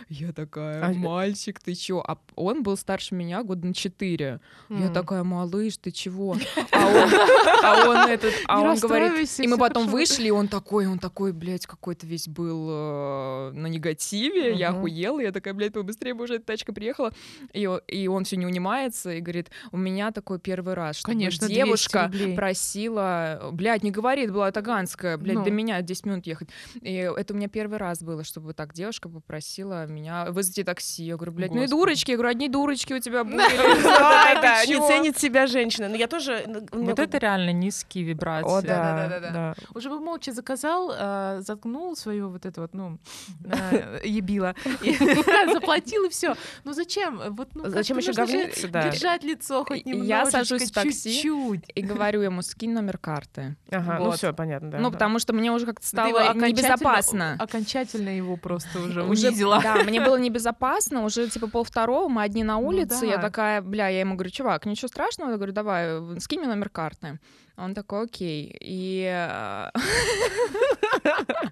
Я 0.09 0.33
такая, 0.33 0.85
А- 0.85 0.93
мальчик, 0.93 1.59
ты 1.61 1.75
чё? 1.75 2.03
А 2.07 2.19
он 2.37 2.63
был 2.63 2.77
старше 2.77 3.15
меня 3.15 3.43
года 3.43 3.67
на 3.67 3.75
четыре. 3.75 4.41
Я 4.69 4.89
такая, 4.91 5.23
малыш, 5.25 5.77
ты 5.79 5.91
чего? 5.91 6.37
А 6.73 6.87
он, 6.89 7.11
а 7.63 7.89
он 7.89 7.97
этот, 8.11 8.35
а 8.49 8.59
Не 8.61 8.67
он 8.69 8.79
говорит, 8.79 9.29
и 9.39 9.47
мы 9.47 9.57
потом 9.57 9.85
хорошо. 9.85 9.97
вышли, 9.97 10.27
и 10.27 10.31
он 10.31 10.49
такой, 10.49 10.87
он 10.87 10.99
такой, 10.99 11.33
блядь, 11.33 11.65
какой-то 11.67 12.07
весь 12.07 12.27
был 12.27 12.67
э, 12.71 13.51
на 13.53 13.67
негативе, 13.69 14.55
я 14.55 14.71
Мгм. 14.73 14.79
охуела, 14.81 15.21
я 15.21 15.31
такая, 15.33 15.55
блядь, 15.55 15.73
побыстрее 15.73 16.15
бы 16.15 16.25
уже 16.25 16.37
эта 16.37 16.47
тачка 16.47 16.73
приехала, 16.73 17.13
и, 17.53 17.69
и 17.89 18.09
он 18.09 18.25
все 18.25 18.37
не 18.37 18.47
унимается 18.47 19.13
и 19.13 19.21
говорит, 19.21 19.51
у 19.71 19.77
меня 19.77 20.11
такой 20.11 20.41
первый 20.41 20.75
раз, 20.75 20.97
что 20.97 21.07
Конечно, 21.13 21.47
200 21.47 21.55
девушка 21.55 22.03
рублей. 22.05 22.35
просила, 22.35 23.51
блядь, 23.53 23.83
не 23.85 23.91
говорит, 23.93 24.33
была 24.33 24.51
таганская, 24.51 25.17
блядь, 25.17 25.37
Ну. 25.39 25.45
до 25.45 25.51
меня 25.51 25.81
10 25.83 26.07
минут 26.07 26.27
ехать. 26.27 26.49
И 26.81 26.95
это 26.95 27.35
у 27.35 27.37
меня 27.37 27.49
первый 27.49 27.79
раз 27.79 28.03
было, 28.03 28.25
чтобы 28.25 28.49
вот 28.49 28.57
так 28.57 28.73
девушка 28.73 29.09
попросила 29.09 29.87
меня 29.87 30.27
вызвать 30.31 30.67
такси. 30.67 31.05
Я 31.05 31.17
говорю, 31.17 31.33
блядь, 31.33 31.51
ну 31.53 31.63
и 31.63 31.67
дурочки, 31.67 32.11
я 32.13 32.17
говорю, 32.17 32.31
одни 32.31 32.49
дурочки 32.49 32.93
у 32.93 32.99
тебя 32.99 33.25
были. 33.25 33.43
Да, 33.83 34.35
Ты 34.35 34.43
да, 34.43 34.65
не 34.67 34.77
ценит 34.89 35.19
себя 35.19 35.47
женщина. 35.47 35.89
Но 35.89 35.97
я 35.97 36.07
тоже... 36.07 36.45
ну, 36.47 36.67
Вот 36.85 36.99
это 36.99 37.19
реально 37.19 37.51
низкие 37.53 38.05
вибрации. 38.05 38.51
О, 38.51 38.63
да, 38.63 38.69
Да-да-да-да-да. 38.69 39.33
да. 39.33 39.55
Уже 39.75 39.89
бы 39.91 40.01
молча 40.01 40.33
заказал, 40.33 40.93
а, 40.95 41.41
заткнул 41.41 41.97
свою 41.97 42.31
вот 42.31 42.47
это 42.47 42.61
вот, 42.63 42.75
ну, 42.75 42.99
а, 43.51 44.01
ебила, 44.05 44.55
и 44.83 44.95
заплатил 45.53 46.05
и 46.05 46.09
все. 46.09 46.35
Ну 46.65 46.73
зачем? 46.73 47.21
Вот, 47.35 47.49
ну, 47.55 47.69
Зачем 47.69 47.99
еще 47.99 48.13
говниться, 48.13 48.69
да. 48.69 48.91
Держать 48.91 49.25
лицо 49.25 49.65
хоть 49.65 49.87
И 49.87 49.91
я 49.91 50.27
сажусь 50.27 50.71
в 50.71 50.75
такси. 50.75 51.13
чуть-чуть. 51.13 51.65
И 51.75 51.83
говорю 51.83 52.23
ему, 52.23 52.43
скинь 52.43 52.73
номер 52.73 52.99
карты. 52.99 53.57
Ага, 53.71 53.99
ну 53.99 54.11
все, 54.13 54.33
понятно, 54.33 54.71
да. 54.71 54.79
Ну, 54.79 54.91
да. 54.91 54.93
потому 54.93 55.19
что 55.19 55.33
мне 55.33 55.51
уже 55.53 55.67
как-то 55.67 55.87
стало 55.87 56.21
окончательно- 56.31 56.62
небезопасно. 56.63 57.37
Окончательно 57.39 58.17
его 58.17 58.37
просто 58.37 58.81
уже 58.81 59.03
унизила. 59.03 59.61
да, 59.63 59.77
мне 59.85 60.01
было 60.01 60.17
небезопасно, 60.17 61.05
уже 61.05 61.29
типа 61.29 61.49
полвторого, 61.49 62.09
мы 62.09 62.23
одни 62.23 62.45
на 62.45 62.59
Ну 62.59 62.69
улице, 62.69 63.07
я 63.07 63.19
такая, 63.19 63.63
бля, 63.63 63.89
я 63.89 64.01
ему 64.01 64.15
говорю, 64.15 64.31
чувак, 64.31 64.67
ничего 64.67 64.89
страшного, 64.89 65.31
я 65.31 65.37
говорю, 65.37 65.53
давай, 65.53 66.21
скинь 66.21 66.41
мне 66.41 66.49
номер 66.49 66.69
карты. 66.69 67.19
Он 67.57 67.75
такой, 67.75 68.05
окей. 68.05 68.57
И 68.61 69.05
э, 69.05 69.71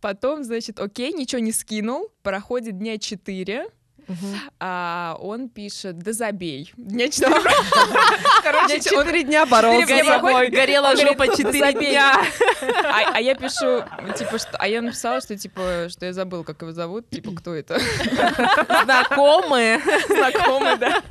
потом, 0.00 0.44
значит, 0.44 0.78
окей, 0.78 1.12
ничего 1.12 1.40
не 1.40 1.52
скинул, 1.52 2.08
проходит 2.22 2.78
дня 2.78 2.98
четыре. 2.98 3.66
А 4.60 5.16
он 5.20 5.48
пишет, 5.48 5.98
да 5.98 6.12
забей. 6.12 6.72
Дня 6.76 7.08
четыре. 7.10 7.40
Короче, 8.42 8.80
четыре 8.80 9.22
дня 9.24 9.46
боролся 9.46 9.86
с 9.86 10.06
собой. 10.06 10.48
Горела 10.50 10.96
жопа 10.96 11.28
четыре 11.28 11.72
дня. 11.72 12.20
А, 12.84 13.14
а 13.14 13.20
я 13.20 13.34
пишу, 13.34 13.84
типа, 14.16 14.38
что, 14.38 14.56
а 14.58 14.68
я 14.68 14.82
написала, 14.82 15.20
что 15.20 15.36
типа, 15.36 15.88
что 15.88 16.06
я 16.06 16.12
забыл, 16.12 16.44
как 16.44 16.62
его 16.62 16.72
зовут, 16.72 17.08
типа, 17.10 17.32
кто 17.36 17.54
это? 17.54 17.78
Знакомые. 18.84 19.80
Знакомый, 20.08 20.76
да. 20.78 21.02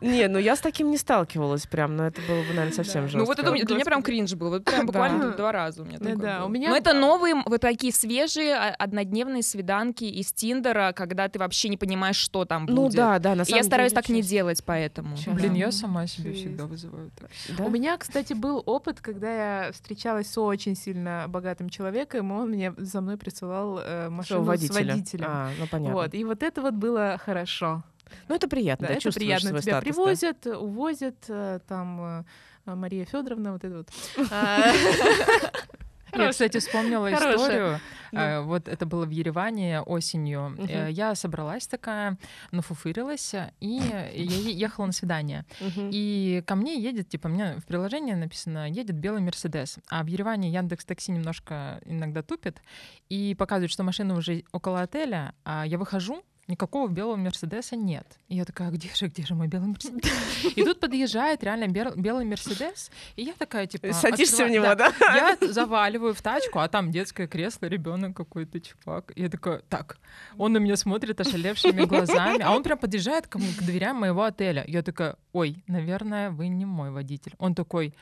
Не, 0.00 0.28
ну 0.28 0.38
я 0.38 0.56
с 0.56 0.60
таким 0.60 0.90
не 0.90 0.98
сталкивалась 0.98 1.66
прям, 1.66 1.96
но 1.96 2.06
это 2.08 2.20
было 2.22 2.40
бы, 2.42 2.48
наверное, 2.48 2.72
совсем 2.72 3.04
жестко. 3.04 3.18
Ну 3.18 3.24
вот 3.24 3.38
это 3.38 3.50
у 3.50 3.54
меня- 3.54 3.64
для 3.64 3.76
меня 3.76 3.84
прям 3.84 4.02
кринж 4.02 4.34
был, 4.34 4.50
вот 4.50 4.64
прям 4.64 4.86
буквально 4.86 5.30
два 5.30 5.52
раза 5.52 5.82
у 5.82 5.84
меня 5.84 5.98
такое 5.98 6.16
Но 6.48 6.76
это 6.76 6.92
новые, 6.92 7.34
вот 7.46 7.60
такие 7.60 7.92
свежие 7.92 8.54
а, 8.54 8.74
однодневные 8.78 9.42
свиданки 9.42 10.04
из 10.04 10.32
Тиндера, 10.32 10.81
когда 10.92 11.28
ты 11.28 11.38
вообще 11.38 11.68
не 11.68 11.76
понимаешь, 11.76 12.16
что 12.16 12.44
там 12.44 12.66
будет. 12.66 12.74
Ну 12.76 12.90
да, 12.90 13.20
да, 13.20 13.36
на 13.36 13.44
самом 13.44 13.58
я 13.58 13.62
стараюсь 13.64 13.92
так 13.92 14.08
не 14.08 14.22
делать, 14.22 14.64
поэтому. 14.64 15.16
Блин, 15.28 15.54
я 15.54 15.66
Да. 15.66 15.72
сама 15.72 16.06
себе 16.08 16.30
Жесть. 16.30 16.40
всегда 16.40 16.66
вызываю 16.66 17.10
так. 17.18 17.30
Да? 17.56 17.62
У 17.64 17.70
меня, 17.70 17.96
кстати, 17.96 18.32
был 18.32 18.60
опыт, 18.66 19.00
когда 19.00 19.64
я 19.66 19.72
встречалась 19.72 20.28
с 20.30 20.36
очень 20.38 20.74
сильно 20.74 21.26
богатым 21.28 21.68
человеком, 21.70 22.32
и 22.32 22.34
он 22.34 22.50
мне 22.50 22.74
за 22.76 23.00
мной 23.00 23.16
присылал 23.16 23.78
э, 23.78 24.06
Что, 24.06 24.10
машину 24.10 24.44
с 24.44 24.46
водителя? 24.48 24.74
водителем. 24.92 25.26
А, 25.28 25.50
ну 25.60 25.66
понятно. 25.68 25.94
Вот, 25.94 26.14
и 26.14 26.24
вот 26.24 26.42
это 26.42 26.62
вот 26.62 26.74
было 26.74 27.20
хорошо. 27.24 27.84
Ну 28.28 28.34
это 28.34 28.48
приятно, 28.48 28.88
Да, 28.88 28.94
да, 28.94 28.98
это 28.98 29.10
приятно. 29.12 29.48
свой 29.50 29.60
Тебя 29.62 29.72
статус, 29.80 29.96
да. 29.96 30.02
привозят, 30.02 30.46
увозят, 30.46 31.16
э, 31.28 31.60
там 31.68 32.24
э, 32.66 32.74
Мария 32.74 33.04
Федоровна, 33.06 33.52
вот 33.52 33.64
это 33.64 33.76
вот. 33.78 33.88
Я, 36.14 36.30
кстати, 36.30 36.58
вспомнила 36.58 37.10
Хорошая. 37.10 37.36
историю. 37.36 37.80
Э, 38.12 38.40
Вот 38.42 38.68
это 38.68 38.84
было 38.86 39.06
в 39.06 39.10
Ереване 39.10 39.80
осенью. 39.80 40.54
Э, 40.68 40.88
Я 40.90 41.14
собралась 41.14 41.66
такая, 41.66 42.18
нафуфырилась, 42.50 43.34
и 43.60 43.80
я 43.80 44.08
ехала 44.10 44.86
на 44.86 44.92
свидание. 44.92 45.44
И 45.76 46.42
ко 46.46 46.54
мне 46.54 46.78
едет, 46.80 47.08
типа, 47.08 47.28
меня 47.28 47.56
в 47.58 47.64
приложении 47.64 48.12
написано, 48.14 48.68
едет 48.68 48.96
белый 48.96 49.22
Мерседес. 49.22 49.78
А 49.88 50.02
в 50.02 50.06
Ереване 50.06 50.50
Яндекс 50.50 50.84
Такси 50.84 51.12
немножко 51.12 51.80
иногда 51.86 52.22
тупит 52.22 52.60
и 53.08 53.34
показывает, 53.38 53.70
что 53.70 53.82
машина 53.82 54.14
уже 54.16 54.44
около 54.52 54.82
отеля, 54.82 55.34
а 55.44 55.64
я 55.66 55.78
выхожу, 55.78 56.22
никакого 56.48 56.88
белого 56.88 57.16
Мерседеса 57.16 57.76
нет. 57.76 58.18
И 58.28 58.36
я 58.36 58.44
такая, 58.44 58.68
«А 58.68 58.70
где 58.70 58.88
же, 58.94 59.06
где 59.06 59.24
же 59.24 59.34
мой 59.34 59.46
белый 59.46 59.68
Мерседес? 59.68 60.10
И 60.56 60.62
тут 60.64 60.80
подъезжает 60.80 61.42
реально 61.42 61.68
бел- 61.68 61.94
белый 61.96 62.24
Мерседес, 62.24 62.90
и 63.16 63.22
я 63.22 63.32
такая, 63.34 63.66
типа... 63.66 63.92
Садишься 63.92 64.44
в 64.44 64.50
него, 64.50 64.74
да? 64.74 64.92
я 65.00 65.36
заваливаю 65.40 66.14
в 66.14 66.22
тачку, 66.22 66.58
а 66.58 66.68
там 66.68 66.90
детское 66.90 67.26
кресло, 67.26 67.66
ребенок 67.66 68.16
какой-то 68.16 68.60
чувак. 68.60 69.12
И 69.14 69.22
я 69.22 69.28
такая, 69.28 69.60
так, 69.68 69.98
он 70.36 70.52
на 70.52 70.58
меня 70.58 70.76
смотрит 70.76 71.20
ошалевшими 71.20 71.84
глазами, 71.84 72.42
а 72.42 72.54
он 72.54 72.62
прям 72.62 72.78
подъезжает 72.78 73.26
к 73.28 73.38
дверям 73.38 74.00
моего 74.00 74.24
отеля. 74.24 74.64
Я 74.66 74.82
такая, 74.82 75.16
ой, 75.32 75.62
наверное, 75.66 76.30
вы 76.30 76.48
не 76.48 76.64
мой 76.64 76.90
водитель. 76.90 77.34
Он 77.38 77.54
такой, 77.54 77.94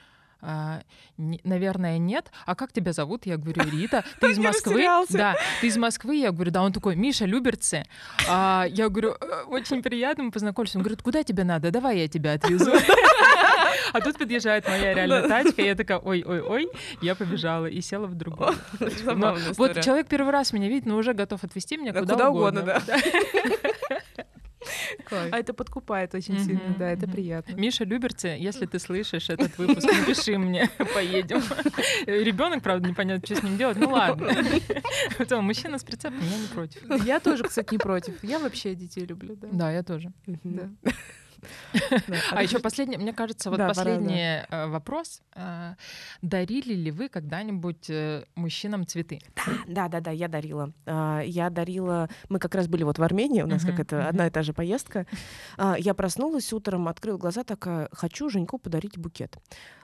«А, 0.43 0.83
не- 1.19 1.41
наверное, 1.45 1.99
нет. 1.99 2.31
А 2.47 2.55
как 2.55 2.73
тебя 2.73 2.93
зовут? 2.93 3.27
Я 3.27 3.37
говорю, 3.37 3.63
Рита. 3.71 4.05
Ты 4.21 4.31
из 4.31 4.39
Москвы? 4.39 4.85
Да, 5.11 5.37
ты 5.61 5.67
из 5.67 5.77
Москвы? 5.77 6.17
Я 6.17 6.33
говорю, 6.33 6.51
да. 6.51 6.63
Он 6.63 6.73
такой, 6.73 6.97
Миша, 6.97 7.27
Люберцы. 7.27 7.85
А, 8.29 8.67
я 8.69 8.89
говорю, 8.89 9.17
«Э, 9.21 9.43
очень 9.47 9.83
приятно, 9.83 10.25
мы 10.25 10.31
познакомились. 10.31 10.75
Он 10.77 10.83
говорит, 10.83 11.03
куда 11.03 11.23
тебе 11.23 11.45
надо? 11.45 11.71
Давай 11.71 11.99
я 11.99 12.09
тебя 12.09 12.33
отвезу. 12.35 12.73
А 13.93 14.01
тут 14.01 14.19
подъезжает 14.19 14.69
моя 14.69 14.95
реально 14.95 15.29
тачка, 15.29 15.63
и 15.63 15.67
я 15.67 15.75
такая, 15.75 15.99
ой-ой-ой, 15.99 16.69
я 17.01 17.15
побежала 17.17 17.67
и 17.67 17.81
села 17.81 18.07
в 18.07 18.15
другую. 18.15 18.55
Вот 19.57 19.81
человек 19.81 20.07
первый 20.07 20.31
раз 20.31 20.53
меня 20.53 20.69
видит, 20.69 20.87
но 20.87 20.97
уже 20.97 21.13
готов 21.13 21.43
отвезти 21.43 21.77
меня 21.77 21.93
Да, 21.93 22.01
куда, 22.01 22.15
куда 22.15 22.31
угодно, 22.31 22.63
да. 22.63 22.83
А 25.11 25.39
это 25.39 25.55
подкупает 25.55 26.15
очень 26.15 26.39
сильно, 26.39 26.75
да, 26.79 26.91
это 26.91 27.09
приятно. 27.09 27.55
Миша 27.55 27.85
Люберцы, 27.85 28.29
если 28.39 28.67
ты 28.67 28.79
слышишь 28.79 29.31
этот 29.31 29.57
выпуск, 29.59 29.87
напиши 29.93 30.39
мне, 30.39 30.69
поедем. 30.95 31.43
Ребенок, 32.07 32.63
правда, 32.63 32.89
непонятно, 32.89 33.25
что 33.27 33.37
с 33.37 33.43
ним 33.43 33.57
делать. 33.57 33.77
Ну 33.79 33.91
ладно. 33.91 34.33
Потом, 35.19 35.45
мужчина 35.45 35.79
с 35.79 35.85
прицепом, 35.85 36.21
я 36.21 36.39
не 36.39 36.47
против. 36.49 37.05
Я 37.05 37.21
тоже, 37.21 37.45
кстати, 37.45 37.73
не 37.73 37.79
против. 37.79 38.23
Я 38.23 38.39
вообще 38.39 38.75
детей 38.75 39.05
люблю, 39.05 39.37
да. 39.37 39.49
Да, 39.53 39.73
я 39.73 39.83
тоже. 39.83 40.13
Да. 40.27 40.71
Да. 42.09 42.17
А 42.33 42.43
еще 42.43 42.59
последний, 42.59 42.97
мне 42.97 43.13
кажется, 43.13 43.51
вот 43.51 43.59
Да, 43.59 43.69
да. 43.69 43.75
последний 43.75 44.43
э, 44.49 44.67
вопрос. 44.69 45.23
Э, 45.35 45.75
Дарили 46.23 46.75
ли 46.75 46.91
вы 46.91 47.09
когда-нибудь 47.09 47.89
э, 47.91 48.25
мужчинам 48.35 48.87
цветы? 48.87 49.21
Да, 49.67 49.89
да, 49.89 50.01
да, 50.01 50.11
я 50.11 50.29
дарила. 50.29 50.73
А, 50.87 51.21
Я 51.21 51.51
дарила. 51.51 52.09
Мы 52.29 52.39
как 52.39 52.55
раз 52.55 52.69
были 52.69 52.83
вот 52.85 52.99
в 52.99 53.03
Армении, 53.03 53.43
у 53.43 53.47
нас 53.47 53.65
как 53.65 53.81
это 53.81 54.09
одна 54.09 54.27
и 54.27 54.31
та 54.31 54.43
же 54.43 54.53
поездка. 54.53 55.07
А, 55.57 55.77
Я 55.79 55.95
проснулась 55.95 56.53
утром, 56.53 56.89
открыла 56.89 57.19
глаза, 57.19 57.45
такая, 57.45 57.89
хочу 57.93 58.29
Женьку 58.31 58.59
подарить 58.59 58.99
букет. 58.99 59.39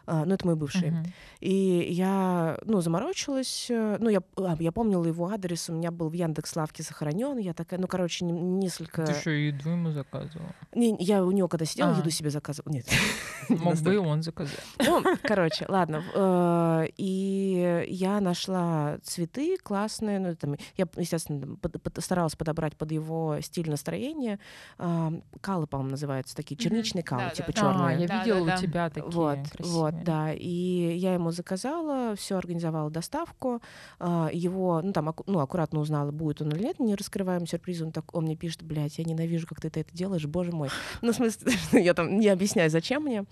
А, 0.08 0.24
Ну, 0.24 0.34
это 0.34 0.46
мой 0.46 0.54
бывший. 0.56 0.92
И 1.40 1.88
я, 1.90 2.58
ну, 2.64 2.80
заморочилась. 2.80 3.66
э, 3.70 3.96
Ну, 4.00 4.08
я, 4.08 4.20
а, 4.36 4.56
я 4.60 4.70
помнила 4.72 5.04
его 5.04 5.28
адрес, 5.28 5.68
у 5.68 5.72
меня 5.72 5.90
был 5.90 6.08
в 6.08 6.12
Яндекс 6.12 6.54
Лавке 6.56 6.82
сохранен. 6.84 7.38
Я 7.38 7.54
такая, 7.54 7.80
ну, 7.80 7.86
короче, 7.88 8.24
не- 8.24 8.32
несколько... 8.32 9.04
Ты 9.06 9.14
что, 9.14 9.30
еду 9.30 9.70
ему 9.70 9.90
заказывала? 9.90 10.54
Не, 10.74 10.96
я 11.00 11.24
у 11.24 11.30
него 11.32 11.45
когда 11.48 11.64
сидела, 11.64 11.94
А. 11.94 11.98
еду 11.98 12.10
себе 12.10 12.30
заказывала. 12.30 12.72
Нет. 12.72 12.86
не 13.48 13.56
Мог 13.56 13.76
бы 13.80 13.94
и 13.94 13.96
он 13.96 14.22
заказать. 14.22 14.58
Ну, 14.78 15.02
короче, 15.22 15.66
ладно. 15.68 16.02
э, 16.14 16.86
И 16.96 17.86
я 17.88 18.20
нашла 18.20 18.98
цветы 19.02 19.56
классные. 19.62 20.18
Ну, 20.18 20.34
там, 20.36 20.56
я, 20.76 20.86
естественно, 20.96 21.56
старалась 21.98 22.34
подобрать 22.36 22.76
под 22.76 22.92
его 22.92 23.38
стиль 23.40 23.70
настроения. 23.70 24.38
А, 24.78 25.12
Калы, 25.40 25.66
по-моему, 25.66 25.90
называются 25.92 26.34
такие. 26.36 26.56
Черничные 26.56 27.02
калы, 27.02 27.30
типа 27.34 27.52
черные. 27.52 27.96
А, 27.96 28.00
я 28.00 28.18
видела 28.20 28.54
у 28.54 28.58
тебя 28.58 28.90
такие 28.90 29.10
Вот, 29.10 29.38
красивые. 29.50 29.80
вот, 29.92 30.04
да. 30.04 30.32
И 30.32 30.96
я 30.96 31.14
ему 31.14 31.30
заказала, 31.30 32.14
все 32.16 32.36
организовала 32.36 32.90
доставку. 32.90 33.60
а, 33.98 34.28
Его, 34.32 34.80
ну 34.82 34.92
там, 34.92 35.14
ну, 35.26 35.38
аккуратно 35.40 35.80
узнала, 35.80 36.10
будет 36.10 36.42
он 36.42 36.48
или 36.50 36.62
нет, 36.64 36.80
не 36.80 36.94
раскрываем 36.94 37.46
сюрприз. 37.46 37.82
Он, 37.82 37.92
так, 37.92 38.14
он 38.14 38.24
мне 38.24 38.36
пишет, 38.36 38.62
блядь, 38.62 38.98
я 38.98 39.04
ненавижу, 39.04 39.46
как 39.46 39.60
ты 39.60 39.68
это 39.68 39.84
делаешь, 39.92 40.26
боже 40.26 40.52
мой. 40.52 40.68
Ну, 41.02 41.12
в 41.12 41.16
смысле, 41.16 41.35
что 41.38 41.78
я 41.78 41.94
там 41.94 42.18
не 42.18 42.28
объясняю, 42.28 42.70
зачем 42.70 43.02
мне. 43.02 43.24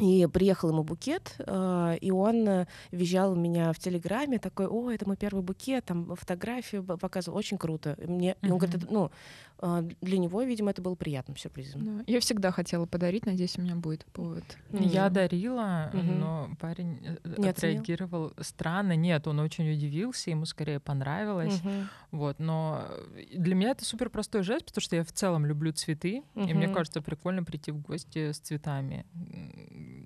И 0.00 0.26
приехал 0.26 0.70
ему 0.70 0.82
букет, 0.82 1.36
э, 1.38 1.98
и 2.00 2.10
он 2.10 2.48
э, 2.48 2.66
визжал 2.90 3.32
у 3.32 3.36
меня 3.36 3.72
в 3.72 3.78
Телеграме, 3.78 4.40
такой, 4.40 4.66
о, 4.66 4.90
это 4.90 5.06
мой 5.06 5.16
первый 5.16 5.42
букет, 5.44 5.84
там 5.84 6.16
фотографию 6.16 6.82
показывал, 6.82 7.38
очень 7.38 7.58
круто. 7.58 7.96
И 7.98 8.06
Мне, 8.08 8.36
и 8.42 8.50
он 8.50 8.58
говорит, 8.58 8.90
ну, 8.90 9.12
для 9.60 10.18
него, 10.18 10.42
видимо, 10.42 10.70
это 10.72 10.82
было 10.82 10.94
приятным 10.94 11.36
сюрпризом. 11.36 11.84
Да. 11.98 12.04
Я 12.06 12.20
всегда 12.20 12.50
хотела 12.50 12.86
подарить, 12.86 13.24
надеюсь, 13.24 13.56
у 13.58 13.62
меня 13.62 13.76
будет 13.76 14.04
повод. 14.06 14.44
Я 14.72 15.04
Мгм. 15.06 15.14
дарила, 15.14 15.90
Мгм. 15.92 16.18
но 16.18 16.50
парень 16.60 16.98
э, 17.02 17.16
Не 17.38 17.48
оценил? 17.48 17.80
отреагировал 17.80 18.32
странно. 18.40 18.94
Нет, 18.96 19.26
он 19.26 19.38
очень 19.40 19.70
удивился, 19.72 20.30
ему 20.30 20.44
скорее 20.44 20.80
понравилось. 20.80 21.62
Мгм. 21.62 21.88
Вот, 22.10 22.38
но 22.40 22.84
э, 23.14 23.24
для 23.38 23.54
меня 23.54 23.70
это 23.70 23.84
супер 23.84 24.10
простой 24.10 24.42
жест, 24.42 24.66
потому 24.66 24.82
что 24.82 24.96
я 24.96 25.04
в 25.04 25.12
целом 25.12 25.46
люблю 25.46 25.72
цветы, 25.72 26.22
и 26.34 26.52
мне 26.54 26.68
кажется 26.68 27.00
прикольно 27.00 27.44
прийти 27.44 27.70
в 27.72 27.80
гости 27.80 28.32
с 28.32 28.38
цветами. 28.40 29.06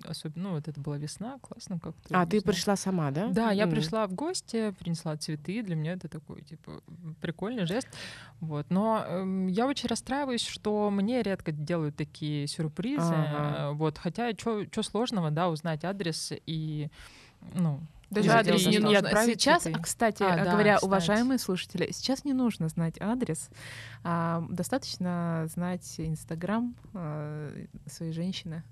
Особенно, 0.05 0.49
ну 0.49 0.55
вот 0.55 0.67
это 0.67 0.79
была 0.79 0.97
весна, 0.97 1.37
классно 1.39 1.79
как-то. 1.79 2.15
А, 2.15 2.23
не 2.25 2.29
ты 2.31 2.39
знаю. 2.39 2.53
пришла 2.55 2.75
сама, 2.75 3.11
да? 3.11 3.27
Да, 3.29 3.51
я 3.51 3.63
М. 3.63 3.69
пришла 3.71 4.07
в 4.07 4.13
гости, 4.13 4.71
принесла 4.79 5.17
цветы. 5.17 5.61
Для 5.61 5.75
меня 5.75 5.93
это 5.93 6.07
такой, 6.07 6.41
типа, 6.41 6.81
прикольный 7.21 7.65
жест. 7.65 7.87
Вот. 8.39 8.69
Но 8.69 9.03
эм, 9.07 9.38
я 9.47 9.65
очень 9.67 9.87
расстраиваюсь, 9.89 10.45
что 10.45 10.89
мне 10.89 11.21
редко 11.21 11.51
делают 11.51 11.95
такие 11.95 12.47
сюрпризы. 12.47 13.13
Ага. 13.13 13.55
Э, 13.57 13.71
Вот. 13.73 13.97
Хотя, 13.97 14.31
что 14.31 14.65
сложного, 14.83 15.31
да, 15.31 15.49
узнать 15.49 15.83
адрес 15.85 16.33
и, 16.45 16.89
ну, 17.53 17.79
Даже 18.09 18.31
адрес 18.31 18.65
не 18.65 18.79
нужно. 18.79 19.09
Сейчас, 19.25 19.63
цветы. 19.63 19.79
кстати, 19.81 20.23
А, 20.23 20.43
да, 20.43 20.51
говоря, 20.51 20.75
кстати. 20.75 20.87
уважаемые 20.89 21.37
слушатели, 21.39 21.91
сейчас 21.91 22.25
не 22.25 22.33
нужно 22.33 22.67
знать 22.69 22.95
адрес. 22.99 23.49
а, 24.03 24.43
достаточно 24.49 25.45
знать 25.53 25.95
Инстаграм 25.99 26.75
а, 26.93 27.51
своей 27.85 28.11
женщины. 28.11 28.63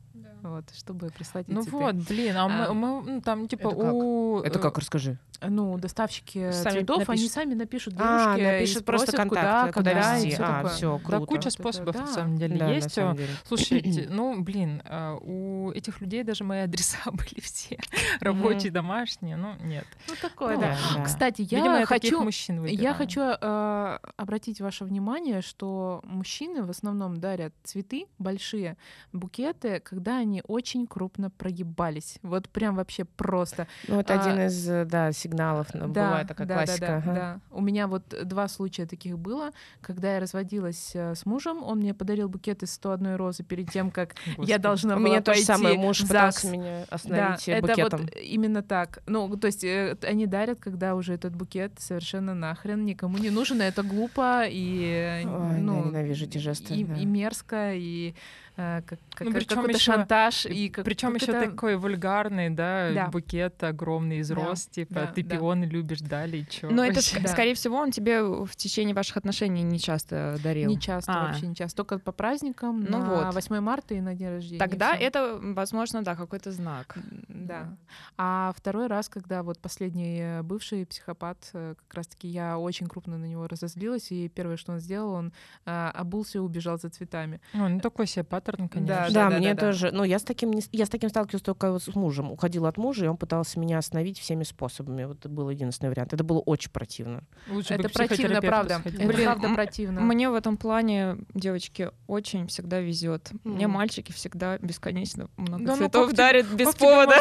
Вот, 0.43 0.65
чтобы 0.75 1.09
прислать 1.09 1.47
Ну 1.47 1.61
цветы. 1.63 1.77
вот, 1.77 1.95
блин, 1.95 2.37
а, 2.37 2.47
мы, 2.47 2.65
А, 2.65 2.73
мы, 2.73 3.01
ну, 3.03 3.21
там 3.21 3.47
типа 3.47 3.67
это 3.69 3.77
как? 3.81 3.93
у... 3.93 4.39
Это 4.45 4.59
э, 4.59 4.61
как, 4.61 4.77
расскажи. 4.77 5.17
Ну, 5.41 5.77
доставщики 5.77 6.51
Сами 6.51 6.79
цветов, 6.79 6.97
они 6.97 7.05
напишут. 7.21 7.31
сами 7.31 7.53
напишут 7.53 7.93
А, 7.97 8.35
девушке 8.35 8.41
и 8.41 8.53
напишут 8.53 8.85
просто 8.85 9.07
спросят, 9.11 9.29
куда, 9.29 9.71
куда 9.71 9.91
когда, 9.91 10.17
и 10.17 10.21
везти. 10.25 10.31
всё 10.35 10.43
А, 10.43 10.47
такое. 10.63 10.79
Да, 10.99 11.05
круто. 11.05 11.25
куча 11.25 11.39
Это- 11.41 11.49
способов 11.51 11.95
на 11.95 12.01
да. 12.05 12.07
самом 12.07 12.37
деле 12.37 12.57
Да, 12.57 12.65
на 12.67 12.71
есть. 12.71 12.91
самом 12.93 13.15
деле. 13.17 13.29
Слушайте, 13.47 14.07
ну, 14.09 14.41
блин, 14.41 14.81
а, 14.85 15.15
у 15.17 15.71
этих 15.71 16.01
людей 16.01 16.23
даже 16.23 16.43
мои 16.43 16.61
адреса 16.61 16.97
были 17.11 17.39
все 17.41 17.77
рабочие, 18.19 18.71
домашние, 18.71 19.35
ну, 19.37 19.53
нет. 19.63 19.85
Ну, 20.07 20.13
такое, 20.21 20.55
Ну, 20.55 20.61
да. 20.61 20.67
Да, 20.93 20.97
да. 20.99 21.03
Кстати, 21.03 21.41
я 21.49 21.85
хочу... 21.85 22.23
мужчин 22.23 22.63
Я 22.65 22.93
хочу 22.93 23.21
э, 23.21 23.99
обратить 24.15 24.61
ваше 24.61 24.85
внимание, 24.85 25.41
что 25.41 26.01
мужчины 26.03 26.63
в 26.63 26.69
основном 26.69 27.19
дарят 27.19 27.53
цветы 27.63 28.05
большие, 28.17 28.77
букеты, 29.13 29.79
когда 29.81 30.06
они 30.15 30.41
очень 30.47 30.87
крупно 30.87 31.29
проебались. 31.29 32.17
Вот 32.23 32.49
прям 32.49 32.75
вообще 32.75 33.03
просто. 33.05 33.67
Ну, 33.87 33.99
это 33.99 34.15
А, 34.15 34.21
один 34.21 34.39
из, 34.45 34.69
э, 34.69 34.85
да, 34.85 35.11
сигналов. 35.11 35.67
ну, 35.73 35.87
Бывает 35.87 36.27
такая 36.27 36.47
да, 36.47 36.53
классика. 36.55 36.79
Да, 36.79 36.87
да, 36.87 36.97
ага. 36.97 37.13
да. 37.13 37.39
У 37.51 37.61
меня 37.61 37.87
вот 37.87 38.03
два 38.23 38.47
случая 38.47 38.85
таких 38.85 39.17
было. 39.19 39.51
Когда 39.81 40.13
я 40.15 40.19
разводилась 40.19 40.91
э, 40.93 41.15
с 41.15 41.25
мужем, 41.25 41.63
он 41.63 41.79
мне 41.79 41.93
подарил 41.93 42.29
букет 42.29 42.63
из 42.63 42.71
101 42.73 43.15
розы 43.15 43.43
перед 43.43 43.69
тем, 43.71 43.91
как 43.91 44.15
я 44.25 44.33
Господи. 44.35 44.57
должна 44.57 44.95
У 44.95 44.99
была 44.99 45.09
меня 45.09 45.21
то 45.21 45.33
же 45.33 45.39
пойти 45.39 45.45
самое. 45.45 45.77
Муж 45.77 46.01
пытался 46.01 46.41
ЗАГС. 46.47 46.51
меня 46.53 46.79
Да, 46.89 46.95
остановить 46.95 47.47
э, 47.49 47.51
это 47.53 47.67
букетом. 47.67 48.01
вот 48.01 48.15
именно 48.15 48.63
так. 48.63 48.99
Ну, 49.07 49.35
то 49.37 49.47
есть 49.47 49.63
э, 49.63 49.97
они 50.03 50.25
дарят, 50.27 50.59
когда 50.59 50.95
уже 50.95 51.13
этот 51.13 51.35
букет 51.35 51.73
совершенно 51.79 52.33
нахрен 52.33 52.85
никому 52.85 53.17
не 53.17 53.29
нужен, 53.29 53.61
это 53.61 53.83
глупо 53.83 54.43
и 54.47 55.21
э, 55.23 55.27
Ой, 55.27 55.57
ну 55.59 55.81
да, 55.83 55.87
ненавижу 55.89 56.25
эти 56.25 56.37
жесты, 56.37 56.73
и, 56.75 56.83
да. 56.83 56.95
и 56.95 57.05
мерзко 57.05 57.73
и 57.73 58.09
э, 58.11 58.13
как, 58.57 58.99
как- 59.13 59.27
Ну, 59.27 59.31
причём 59.33 59.57
какой-то 59.59 59.77
ещё- 59.77 59.93
шантаж 59.93 60.45
и 60.47 60.69
как, 60.69 60.83
Причем 60.83 61.13
как 61.13 61.21
еще 61.21 61.31
это- 61.31 61.51
такой 61.51 61.75
вульгарный, 61.77 62.49
да, 62.49 62.91
Да. 62.91 63.07
букет 63.07 63.63
огромный 63.63 64.17
из 64.17 64.29
Да, 64.29 64.35
роз, 64.35 64.65
типа 64.65 64.93
да, 64.95 65.05
ты 65.07 65.23
да. 65.23 65.35
пионы 65.35 65.65
любишь, 65.65 65.99
дали, 66.01 66.37
и 66.37 66.47
чё? 66.49 66.69
Но 66.71 66.83
это, 66.83 66.99
Да. 67.21 67.27
скорее 67.27 67.53
всего, 67.53 67.77
он 67.77 67.91
тебе 67.91 68.23
в 68.23 68.55
течение 68.55 68.95
ваших 68.95 69.17
отношений 69.17 69.61
не 69.63 69.79
часто 69.79 70.37
дарил. 70.43 70.69
не 70.69 70.79
часто 70.79 71.11
А. 71.13 71.27
вообще 71.27 71.47
не 71.47 71.55
часто, 71.55 71.77
только 71.77 71.99
по 71.99 72.11
праздникам, 72.11 72.81
Ну 72.81 72.97
на 72.97 73.05
вот. 73.25 73.33
8 73.35 73.59
марта 73.59 73.93
и 73.93 74.01
на 74.01 74.15
день 74.15 74.29
рождения. 74.29 74.59
Тогда 74.59 74.95
это, 74.95 75.37
возможно, 75.39 76.01
да, 76.03 76.15
какой-то 76.15 76.51
знак. 76.51 76.97
Да. 77.27 77.77
А 78.17 78.51
второй 78.57 78.87
раз, 78.87 79.07
когда 79.07 79.43
вот 79.43 79.59
последний 79.59 80.19
э, 80.19 80.41
бывший 80.41 80.85
психопат, 80.85 81.37
э, 81.53 81.75
как 81.77 81.93
раз-таки 81.95 82.27
я 82.27 82.57
очень 82.57 82.87
крупно 82.87 83.17
на 83.17 83.25
него 83.25 83.47
разозлилась, 83.47 84.11
и 84.11 84.29
первое, 84.29 84.57
что 84.57 84.73
он 84.73 84.79
сделал, 84.79 85.11
он 85.13 85.31
э, 85.65 85.91
обулся 85.93 86.39
и 86.39 86.41
убежал 86.41 86.79
за 86.79 86.89
цветами. 86.89 87.39
Ой, 87.53 87.69
ну 87.69 87.79
такой 87.79 88.07
себе 88.07 88.23
паттерн, 88.47 88.69
конечно. 88.69 89.07
Да, 89.11 89.29
да, 89.29 89.37
мне 89.37 89.53
да, 89.53 89.61
да. 89.61 89.67
тоже. 89.67 89.91
Ну, 89.91 90.03
я 90.03 90.19
с 90.19 90.23
таким 90.23 90.51
не 90.51 90.63
я 90.71 90.85
с 90.85 90.89
таким 90.89 91.09
сталкивалась 91.09 91.41
только 91.43 91.71
вот 91.71 91.83
с 91.83 91.93
мужем. 91.95 92.31
Уходила 92.31 92.69
от 92.69 92.77
мужа, 92.77 93.05
и 93.05 93.07
он 93.07 93.17
пытался 93.17 93.59
меня 93.59 93.77
остановить 93.77 94.19
всеми 94.19 94.43
способами. 94.43 95.05
Вот 95.05 95.19
это 95.19 95.29
был 95.29 95.49
единственный 95.49 95.89
вариант. 95.89 96.13
Это 96.13 96.23
было 96.23 96.39
очень 96.39 96.71
противно. 96.71 97.23
Лучше 97.49 97.73
Это 97.73 97.89
противно, 97.89 98.41
правда. 98.41 98.79
сходить. 98.79 98.99
Это 98.99 99.07
Блин, 99.13 99.25
правда 99.25 99.53
противно. 99.53 100.01
Мне 100.01 100.29
в 100.29 100.35
этом 100.35 100.57
плане, 100.57 101.17
девочки, 101.33 101.91
очень 102.07 102.47
всегда 102.47 102.79
везет. 102.79 103.31
Мне 103.43 103.65
М. 103.65 103.71
мальчики 103.71 104.11
всегда 104.11 104.57
бесконечно 104.59 105.29
много 105.37 105.65
Да 105.65 105.71
ну 105.73 105.77
цветов 105.77 106.07
тебе- 106.07 106.17
дарят 106.17 106.47
без 106.47 106.73
повода. 106.75 107.15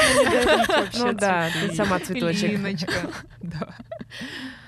Ну 0.98 1.12
да, 1.12 1.48
сама 1.74 1.98
цветочек. 2.00 2.60
Да. 3.42 3.74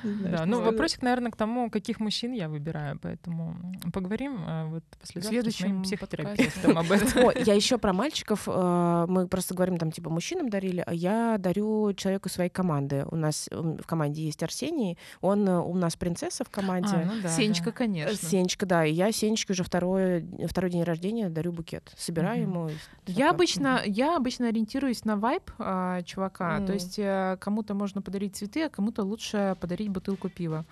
Да, 0.02 0.46
ну 0.46 0.60
вопросик, 0.62 1.02
наверное, 1.02 1.30
к 1.30 1.36
тому, 1.36 1.70
каких 1.70 2.00
мужчин 2.00 2.32
я 2.32 2.48
выбираю, 2.48 2.98
поэтому 3.00 3.56
поговорим 3.92 4.38
э, 4.46 4.66
вот 4.66 4.84
послезавтра 5.00 5.10
с 5.10 5.14
моим 5.22 5.42
следующем 5.42 5.82
психотерапевтом 5.82 6.78
об 6.78 6.90
этом. 6.92 7.26
О, 7.26 7.32
я 7.32 7.54
еще 7.54 7.78
про 7.78 7.92
мальчиков. 7.92 8.44
э, 8.46 9.06
Мы 9.08 9.26
просто 9.28 9.54
говорим, 9.54 9.76
там, 9.78 9.90
типа, 9.90 10.10
мужчинам 10.10 10.48
дарили, 10.48 10.82
а 10.86 10.92
я 10.94 11.36
дарю 11.38 11.92
человеку 11.94 12.28
своей 12.28 12.50
команды. 12.50 13.04
У 13.10 13.16
нас 13.16 13.48
м, 13.50 13.78
в 13.78 13.86
команде 13.86 14.22
есть 14.24 14.42
Арсений, 14.42 14.98
он 15.20 15.48
э, 15.48 15.58
у 15.60 15.74
нас 15.74 15.96
принцесса 15.96 16.44
в 16.44 16.50
команде. 16.50 16.94
А, 16.94 17.04
ну 17.22 17.28
Сенечка, 17.28 17.72
конечно. 17.72 18.16
Сенечка, 18.28 18.66
да, 18.66 18.84
и 18.84 18.92
я 18.92 19.12
Сенечке 19.12 19.52
уже 19.52 19.64
второй, 19.64 20.26
второй 20.46 20.70
день 20.70 20.82
рождения 20.84 21.28
дарю 21.28 21.52
букет. 21.52 21.92
Собираю 21.96 22.42
ему. 22.42 22.70
Я 23.06 23.30
обычно, 23.30 23.82
я 23.86 24.16
обычно 24.16 24.48
ориентируюсь 24.48 25.04
на 25.04 25.16
вайб 25.16 25.50
а, 25.58 26.02
чувака. 26.02 26.60
То 26.66 26.72
есть 26.72 26.98
э, 26.98 27.36
кому-то 27.40 27.74
можно 27.74 28.02
подарить 28.02 28.36
цветы, 28.36 28.64
а 28.64 28.68
кому-то 28.68 29.02
лучше 29.02 29.56
подарить 29.60 29.87
бутылку 29.88 30.28
пива. 30.28 30.64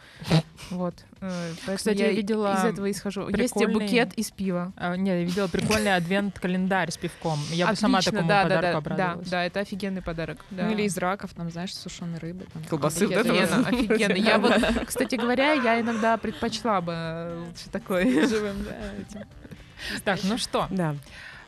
Вот. 0.70 0.94
Э, 1.20 1.50
поэтому 1.66 1.76
Кстати, 1.76 1.98
я 1.98 2.10
и- 2.10 2.16
видела 2.16 2.54
из 2.58 2.64
этого 2.64 2.90
исхожу. 2.90 3.28
Есть 3.28 3.54
тебе 3.54 3.66
прикольный- 3.66 3.74
букет 3.86 4.14
из 4.14 4.30
пива. 4.30 4.72
А, 4.76 4.96
Не, 4.96 5.10
я 5.10 5.24
видела 5.24 5.48
прикольный 5.48 5.94
адвент-календарь 5.96 6.90
с 6.90 6.96
пивком. 6.96 7.38
Я 7.50 7.66
бы 7.68 7.76
сама 7.76 8.00
такому 8.00 8.28
да, 8.28 8.44
да, 8.44 8.56
подарку 8.56 8.62
да, 8.62 8.72
да, 8.72 8.78
обрадовалась. 8.78 9.28
да, 9.28 9.44
это 9.44 9.60
офигенный 9.60 10.02
подарок. 10.02 10.44
да. 10.50 10.64
Ну 10.66 10.72
или 10.72 10.82
из 10.82 10.96
раков, 10.98 11.32
там, 11.34 11.50
знаешь, 11.50 11.74
сушеной 11.74 12.18
рыбы. 12.18 12.46
там, 12.52 12.62
Колбасы 12.64 13.06
вот. 13.06 13.16
Офигенно, 13.16 13.66
офигенно. 13.68 14.16
Я 14.16 14.38
вот, 14.38 14.52
кстати 14.86 15.14
говоря, 15.16 15.52
я 15.52 15.80
иногда 15.80 16.16
предпочла 16.16 16.80
бы 16.80 17.44
лучше 17.46 17.68
такой. 17.70 18.04
Живым, 18.26 18.64
да, 18.64 18.76
этим. 19.00 19.26
Так, 20.04 20.20
ну 20.24 20.38
что, 20.38 20.66
Да. 20.70 20.96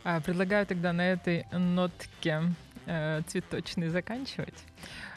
а, 0.03 0.19
предлагаю 0.21 0.65
тогда 0.65 0.93
на 0.93 1.01
этой 1.11 1.45
нотке 1.51 2.43
э, 2.85 3.21
цветочной 3.27 3.89
заканчивать. 3.89 4.53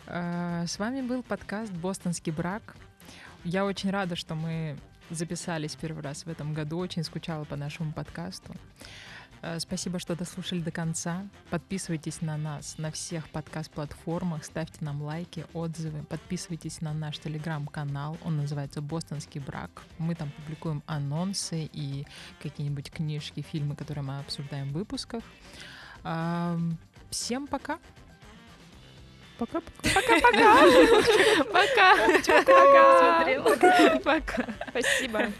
А, 0.07 0.66
С 0.66 0.78
вами 0.78 1.00
был 1.00 1.22
подкаст 1.22 1.72
«Бостонский 1.72 2.32
брак». 2.32 2.76
Я 3.44 3.64
очень 3.64 3.90
рада, 3.90 4.16
что 4.16 4.34
мы 4.34 4.76
записались 5.11 5.76
первый 5.76 6.03
раз 6.03 6.24
в 6.24 6.28
этом 6.28 6.55
году. 6.55 6.78
Очень 6.78 7.05
скучала 7.05 7.44
по 7.44 7.57
нашему 7.57 7.92
подкасту. 7.92 8.53
Э, 9.42 9.61
Спасибо, 9.61 9.98
что 10.00 10.16
дослушали 10.16 10.61
до 10.61 10.72
конца. 10.72 11.26
Подписывайтесь 11.50 12.20
на 12.20 12.36
нас 12.36 12.78
на 12.78 12.90
всех 12.90 13.28
подкаст-платформах, 13.28 14.44
ставьте 14.44 14.84
нам 14.84 15.03
лайки, 15.03 15.46
отзывы, 15.53 16.03
подписывайтесь 16.05 16.80
на 16.80 16.92
наш 16.92 17.18
телеграм-канал, 17.18 18.18
он 18.24 18.36
называется 18.36 18.80
«Бостонский 18.80 19.40
брак». 19.40 19.82
Мы 19.98 20.14
там 20.14 20.30
публикуем 20.30 20.82
анонсы 20.86 21.68
и 21.72 22.07
какие-нибудь 22.42 22.90
книжки, 22.90 23.42
фильмы, 23.42 23.76
которые 23.76 24.05
мы 24.05 24.18
обсуждаем 24.18 24.70
в 24.70 24.72
выпусках. 24.72 25.22
Ам, 26.03 26.76
Всем 27.11 27.46
пока! 27.46 27.78
Пока-пока. 29.38 30.56
Пока. 31.52 31.96
Пока. 33.26 33.98
Пока. 34.04 34.46
Спасибо. 34.70 35.32